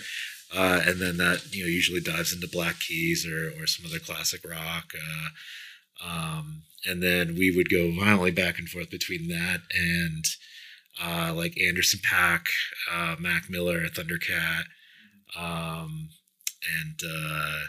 Uh, 0.55 0.82
and 0.86 1.00
then 1.00 1.16
that 1.16 1.42
you 1.50 1.64
know 1.64 1.68
usually 1.68 2.00
dives 2.00 2.34
into 2.34 2.46
Black 2.46 2.78
Keys 2.80 3.26
or 3.26 3.53
or 3.61 3.66
some 3.66 3.86
other 3.86 3.98
classic 3.98 4.42
rock. 4.48 4.92
Uh, 4.94 6.07
um, 6.07 6.62
and 6.85 7.03
then 7.03 7.37
we 7.37 7.55
would 7.55 7.70
go 7.70 7.93
violently 7.93 8.30
back 8.30 8.59
and 8.59 8.68
forth 8.68 8.91
between 8.91 9.28
that 9.28 9.61
and 9.74 10.24
uh, 11.03 11.33
like 11.35 11.59
Anderson 11.61 12.01
.Paak, 12.01 12.47
uh, 12.93 13.16
Mac 13.18 13.49
Miller, 13.49 13.87
Thundercat, 13.89 14.64
um, 15.39 16.09
and 16.80 17.01
uh, 17.05 17.61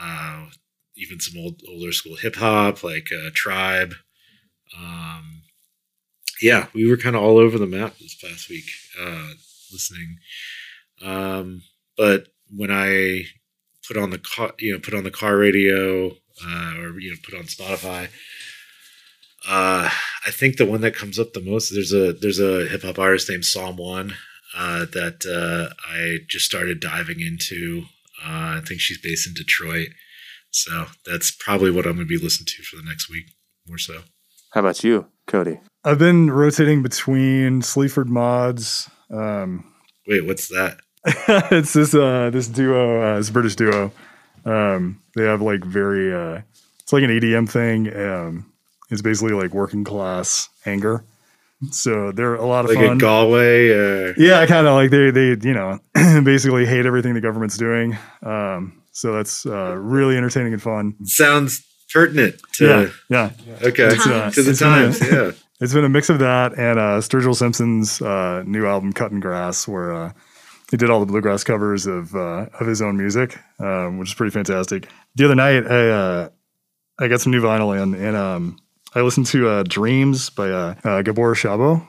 uh, 0.00 0.46
even 0.96 1.20
some 1.20 1.40
old 1.40 1.60
older 1.68 1.92
school 1.92 2.16
hip 2.16 2.36
hop 2.36 2.82
like 2.82 3.08
uh, 3.12 3.30
Tribe. 3.34 3.94
Um, 4.76 5.42
yeah, 6.40 6.66
we 6.74 6.88
were 6.88 6.96
kind 6.96 7.16
of 7.16 7.22
all 7.22 7.38
over 7.38 7.58
the 7.58 7.66
map 7.66 7.98
this 7.98 8.14
past 8.14 8.48
week 8.48 8.64
uh, 8.98 9.32
listening. 9.72 10.18
Um, 11.02 11.62
but 11.96 12.28
when 12.54 12.70
I 12.70 13.24
put 13.86 13.96
on 13.96 14.10
the 14.10 14.18
car, 14.18 14.52
you 14.58 14.72
know, 14.72 14.78
put 14.78 14.94
on 14.94 15.04
the 15.04 15.10
car 15.10 15.36
radio 15.36 16.10
uh, 16.44 16.74
or 16.78 16.98
you 17.00 17.10
know, 17.10 17.16
put 17.24 17.38
on 17.38 17.44
Spotify, 17.44 18.08
uh, 19.48 19.88
I 20.26 20.30
think 20.30 20.56
the 20.56 20.66
one 20.66 20.82
that 20.82 20.94
comes 20.94 21.18
up 21.18 21.32
the 21.32 21.40
most 21.40 21.70
there's 21.70 21.92
a 21.92 22.12
there's 22.12 22.40
a 22.40 22.66
hip 22.66 22.82
hop 22.82 22.98
artist 22.98 23.28
named 23.28 23.44
Psalm 23.44 23.76
One 23.76 24.14
uh, 24.56 24.84
that 24.92 25.24
uh, 25.26 25.72
I 25.88 26.18
just 26.28 26.44
started 26.44 26.80
diving 26.80 27.20
into. 27.20 27.84
Uh, 28.22 28.58
I 28.58 28.62
think 28.66 28.80
she's 28.80 29.00
based 29.00 29.26
in 29.26 29.32
Detroit, 29.32 29.88
so 30.50 30.86
that's 31.06 31.30
probably 31.30 31.70
what 31.70 31.86
I'm 31.86 31.94
going 31.94 32.06
to 32.06 32.18
be 32.18 32.22
listening 32.22 32.46
to 32.48 32.62
for 32.64 32.76
the 32.76 32.82
next 32.82 33.08
week, 33.08 33.24
more 33.66 33.78
so. 33.78 34.02
How 34.52 34.60
about 34.60 34.84
you, 34.84 35.06
Cody? 35.26 35.58
I've 35.84 35.98
been 35.98 36.30
rotating 36.30 36.82
between 36.82 37.62
Sleaford 37.62 38.10
Mods. 38.10 38.90
Um, 39.10 39.72
Wait, 40.06 40.26
what's 40.26 40.48
that? 40.48 40.80
it's 41.50 41.72
this 41.72 41.94
uh 41.94 42.30
this 42.30 42.48
duo, 42.48 43.00
uh, 43.02 43.16
this 43.18 43.30
British 43.30 43.56
duo. 43.56 43.92
Um, 44.44 45.00
they 45.16 45.24
have 45.24 45.40
like 45.42 45.64
very 45.64 46.12
uh, 46.14 46.40
it's 46.80 46.92
like 46.92 47.02
an 47.02 47.10
EDM 47.10 47.48
thing. 47.48 47.94
Um, 47.96 48.52
it's 48.90 49.02
basically 49.02 49.32
like 49.34 49.52
working 49.54 49.84
class 49.84 50.48
anger. 50.66 51.04
So 51.72 52.10
they're 52.12 52.36
a 52.36 52.46
lot 52.46 52.64
of 52.64 52.70
Like 52.70 52.86
fun. 52.86 52.98
Galway? 52.98 53.70
Uh, 53.70 54.14
Yeah, 54.16 54.44
kind 54.46 54.66
of 54.66 54.74
like 54.74 54.90
they 54.90 55.10
they 55.10 55.36
you 55.46 55.54
know 55.54 55.78
basically 56.24 56.64
hate 56.66 56.86
everything 56.86 57.14
the 57.14 57.20
government's 57.20 57.56
doing. 57.58 57.96
Um, 58.22 58.80
so 58.92 59.12
that's 59.12 59.44
uh, 59.46 59.76
really 59.76 60.16
entertaining 60.16 60.52
and 60.54 60.62
fun. 60.62 60.94
sounds 61.04 61.62
pertinent 61.92 62.40
to 62.54 62.66
yeah, 63.08 63.30
yeah. 63.46 63.56
okay 63.68 63.86
It's, 63.88 64.06
uh, 64.06 64.30
to 64.30 64.42
the 64.42 64.54
been 64.58 65.10
a- 65.18 65.24
yeah. 65.26 65.32
It's 65.60 65.74
been 65.74 65.84
a 65.84 65.90
mix 65.90 66.08
of 66.08 66.20
that 66.20 66.52
and 66.58 66.78
uh, 66.78 67.00
Sturgill 67.00 67.36
Simpson's 67.36 68.00
uh, 68.00 68.42
new 68.46 68.66
album 68.66 68.94
"Cutting 68.94 69.20
Grass," 69.20 69.68
where 69.68 69.92
uh, 69.94 70.12
he 70.70 70.76
did 70.76 70.88
all 70.88 71.00
the 71.00 71.06
bluegrass 71.06 71.42
covers 71.44 71.86
of 71.86 72.14
uh, 72.14 72.46
of 72.58 72.66
his 72.66 72.80
own 72.80 72.96
music, 72.96 73.38
um, 73.58 73.98
which 73.98 74.10
is 74.10 74.14
pretty 74.14 74.30
fantastic. 74.30 74.88
The 75.16 75.24
other 75.24 75.34
night, 75.34 75.66
I 75.66 75.88
uh, 75.88 76.28
I 76.98 77.08
got 77.08 77.20
some 77.20 77.32
new 77.32 77.42
vinyl 77.42 77.80
in, 77.80 77.94
and 77.94 78.16
um, 78.16 78.58
I 78.94 79.00
listened 79.00 79.26
to 79.26 79.48
uh, 79.48 79.62
"Dreams" 79.64 80.30
by 80.30 80.50
uh, 80.50 80.74
uh, 80.84 81.02
Gabor 81.02 81.34
Szabo. 81.34 81.86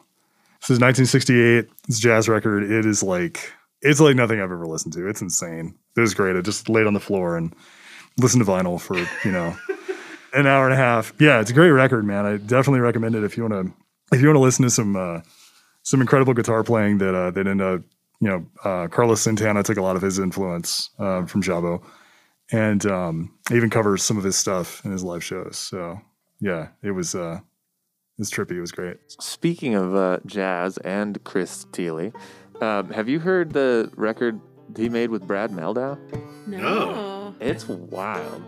This 0.62 0.72
is 0.72 0.80
1968. 0.80 1.70
It's 1.88 1.98
a 1.98 2.02
jazz 2.02 2.28
record. 2.28 2.64
It 2.64 2.86
is 2.86 3.04
like 3.04 3.54
it's 3.82 4.00
like 4.00 4.16
nothing 4.16 4.40
I've 4.40 4.52
ever 4.52 4.68
listened 4.68 4.94
to. 4.94 5.08
It's 5.08 5.22
insane. 5.22 5.76
It 5.96 6.02
was 6.02 6.14
great. 6.14 6.36
I 6.36 6.42
just 6.42 6.70
laid 6.70 6.88
on 6.88 6.94
the 6.94 7.00
floor 7.00 7.38
and 7.38 7.56
listened 8.18 8.44
to 8.44 8.52
vinyl 8.52 8.82
for 8.82 8.98
you 9.26 9.32
know 9.32 9.56
an 10.34 10.48
hour 10.48 10.66
and 10.66 10.74
a 10.74 10.78
half. 10.78 11.14
Yeah, 11.20 11.40
it's 11.40 11.52
a 11.52 11.54
great 11.54 11.72
record, 11.72 12.04
man. 12.04 12.26
I 12.26 12.38
definitely 12.38 12.80
recommend 12.80 13.16
it 13.16 13.24
if 13.24 13.38
you 13.38 13.44
want 13.48 13.68
to 13.68 14.16
if 14.16 14.22
you 14.22 14.28
want 14.28 14.38
to 14.38 14.42
listen 14.42 14.64
to 14.64 14.72
some 14.72 14.96
uh, 14.96 15.22
some 15.84 16.02
incredible 16.02 16.34
guitar 16.34 16.64
playing 16.64 16.98
that 16.98 17.14
uh, 17.14 17.30
that 17.32 17.46
ended 17.46 17.66
up 17.66 17.82
you 18.22 18.28
know 18.30 18.45
uh, 18.63 18.88
Carlos 18.88 19.22
Santana 19.22 19.63
took 19.63 19.78
a 19.78 19.82
lot 19.82 19.95
of 19.95 20.01
his 20.01 20.19
influence 20.19 20.91
uh, 20.99 21.26
from 21.26 21.41
Szabo, 21.43 21.84
and 22.51 22.86
um, 22.86 23.34
even 23.51 23.69
covers 23.69 24.03
some 24.03 24.17
of 24.17 24.24
his 24.24 24.38
stuff 24.38 24.86
in 24.86 24.91
his 24.91 25.03
live 25.03 25.24
shows. 25.24 25.57
So 25.57 25.99
yeah, 26.39 26.69
it 26.84 26.91
was 26.91 27.15
uh, 27.15 27.39
it 27.41 28.19
was 28.19 28.32
trippy. 28.32 28.51
It 28.51 28.61
was 28.61 28.72
great. 28.72 28.97
Speaking 29.07 29.76
of 29.76 29.95
uh, 29.95 30.19
jazz 30.26 30.78
and 30.78 31.22
Chris 31.24 31.65
Thile, 31.74 32.11
um, 32.61 32.91
have 32.91 33.09
you 33.09 33.19
heard 33.19 33.53
the 33.53 33.91
record 33.95 34.39
he 34.78 34.88
made 34.88 35.09
with 35.09 35.28
Brad 35.28 35.51
Mehldau? 35.51 35.97
No. 36.47 37.36
It's 37.39 37.67
wild. 37.67 38.43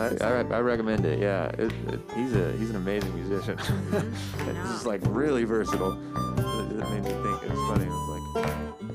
I, 0.00 0.16
I, 0.20 0.28
I 0.40 0.60
recommend 0.60 1.04
it. 1.04 1.18
Yeah, 1.18 1.46
it, 1.46 1.72
it, 1.88 2.00
he's 2.14 2.34
a 2.34 2.52
he's 2.56 2.70
an 2.70 2.76
amazing 2.76 3.14
musician. 3.14 3.58
it's 3.92 4.70
just 4.70 4.86
like 4.86 5.00
really 5.04 5.44
versatile. 5.44 5.92
It, 5.92 6.76
it 6.76 6.90
made 6.90 7.04
me 7.04 7.10
think. 7.10 7.42
It 7.42 7.50
was 7.50 7.68
funny. 7.68 7.84
It 7.84 7.90
was 7.90 8.08
like. 8.08 8.87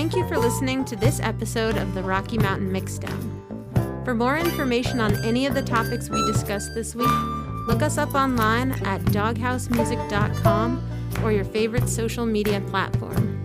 Thank 0.00 0.16
you 0.16 0.26
for 0.28 0.38
listening 0.38 0.86
to 0.86 0.96
this 0.96 1.20
episode 1.20 1.76
of 1.76 1.92
the 1.92 2.02
Rocky 2.02 2.38
Mountain 2.38 2.72
Mixdown. 2.72 4.02
For 4.02 4.14
more 4.14 4.38
information 4.38 4.98
on 4.98 5.22
any 5.26 5.44
of 5.44 5.52
the 5.52 5.60
topics 5.60 6.08
we 6.08 6.24
discussed 6.24 6.74
this 6.74 6.94
week, 6.94 7.06
look 7.68 7.82
us 7.82 7.98
up 7.98 8.14
online 8.14 8.72
at 8.86 9.02
doghousemusic.com 9.02 11.22
or 11.22 11.32
your 11.32 11.44
favorite 11.44 11.86
social 11.86 12.24
media 12.24 12.62
platform. 12.62 13.39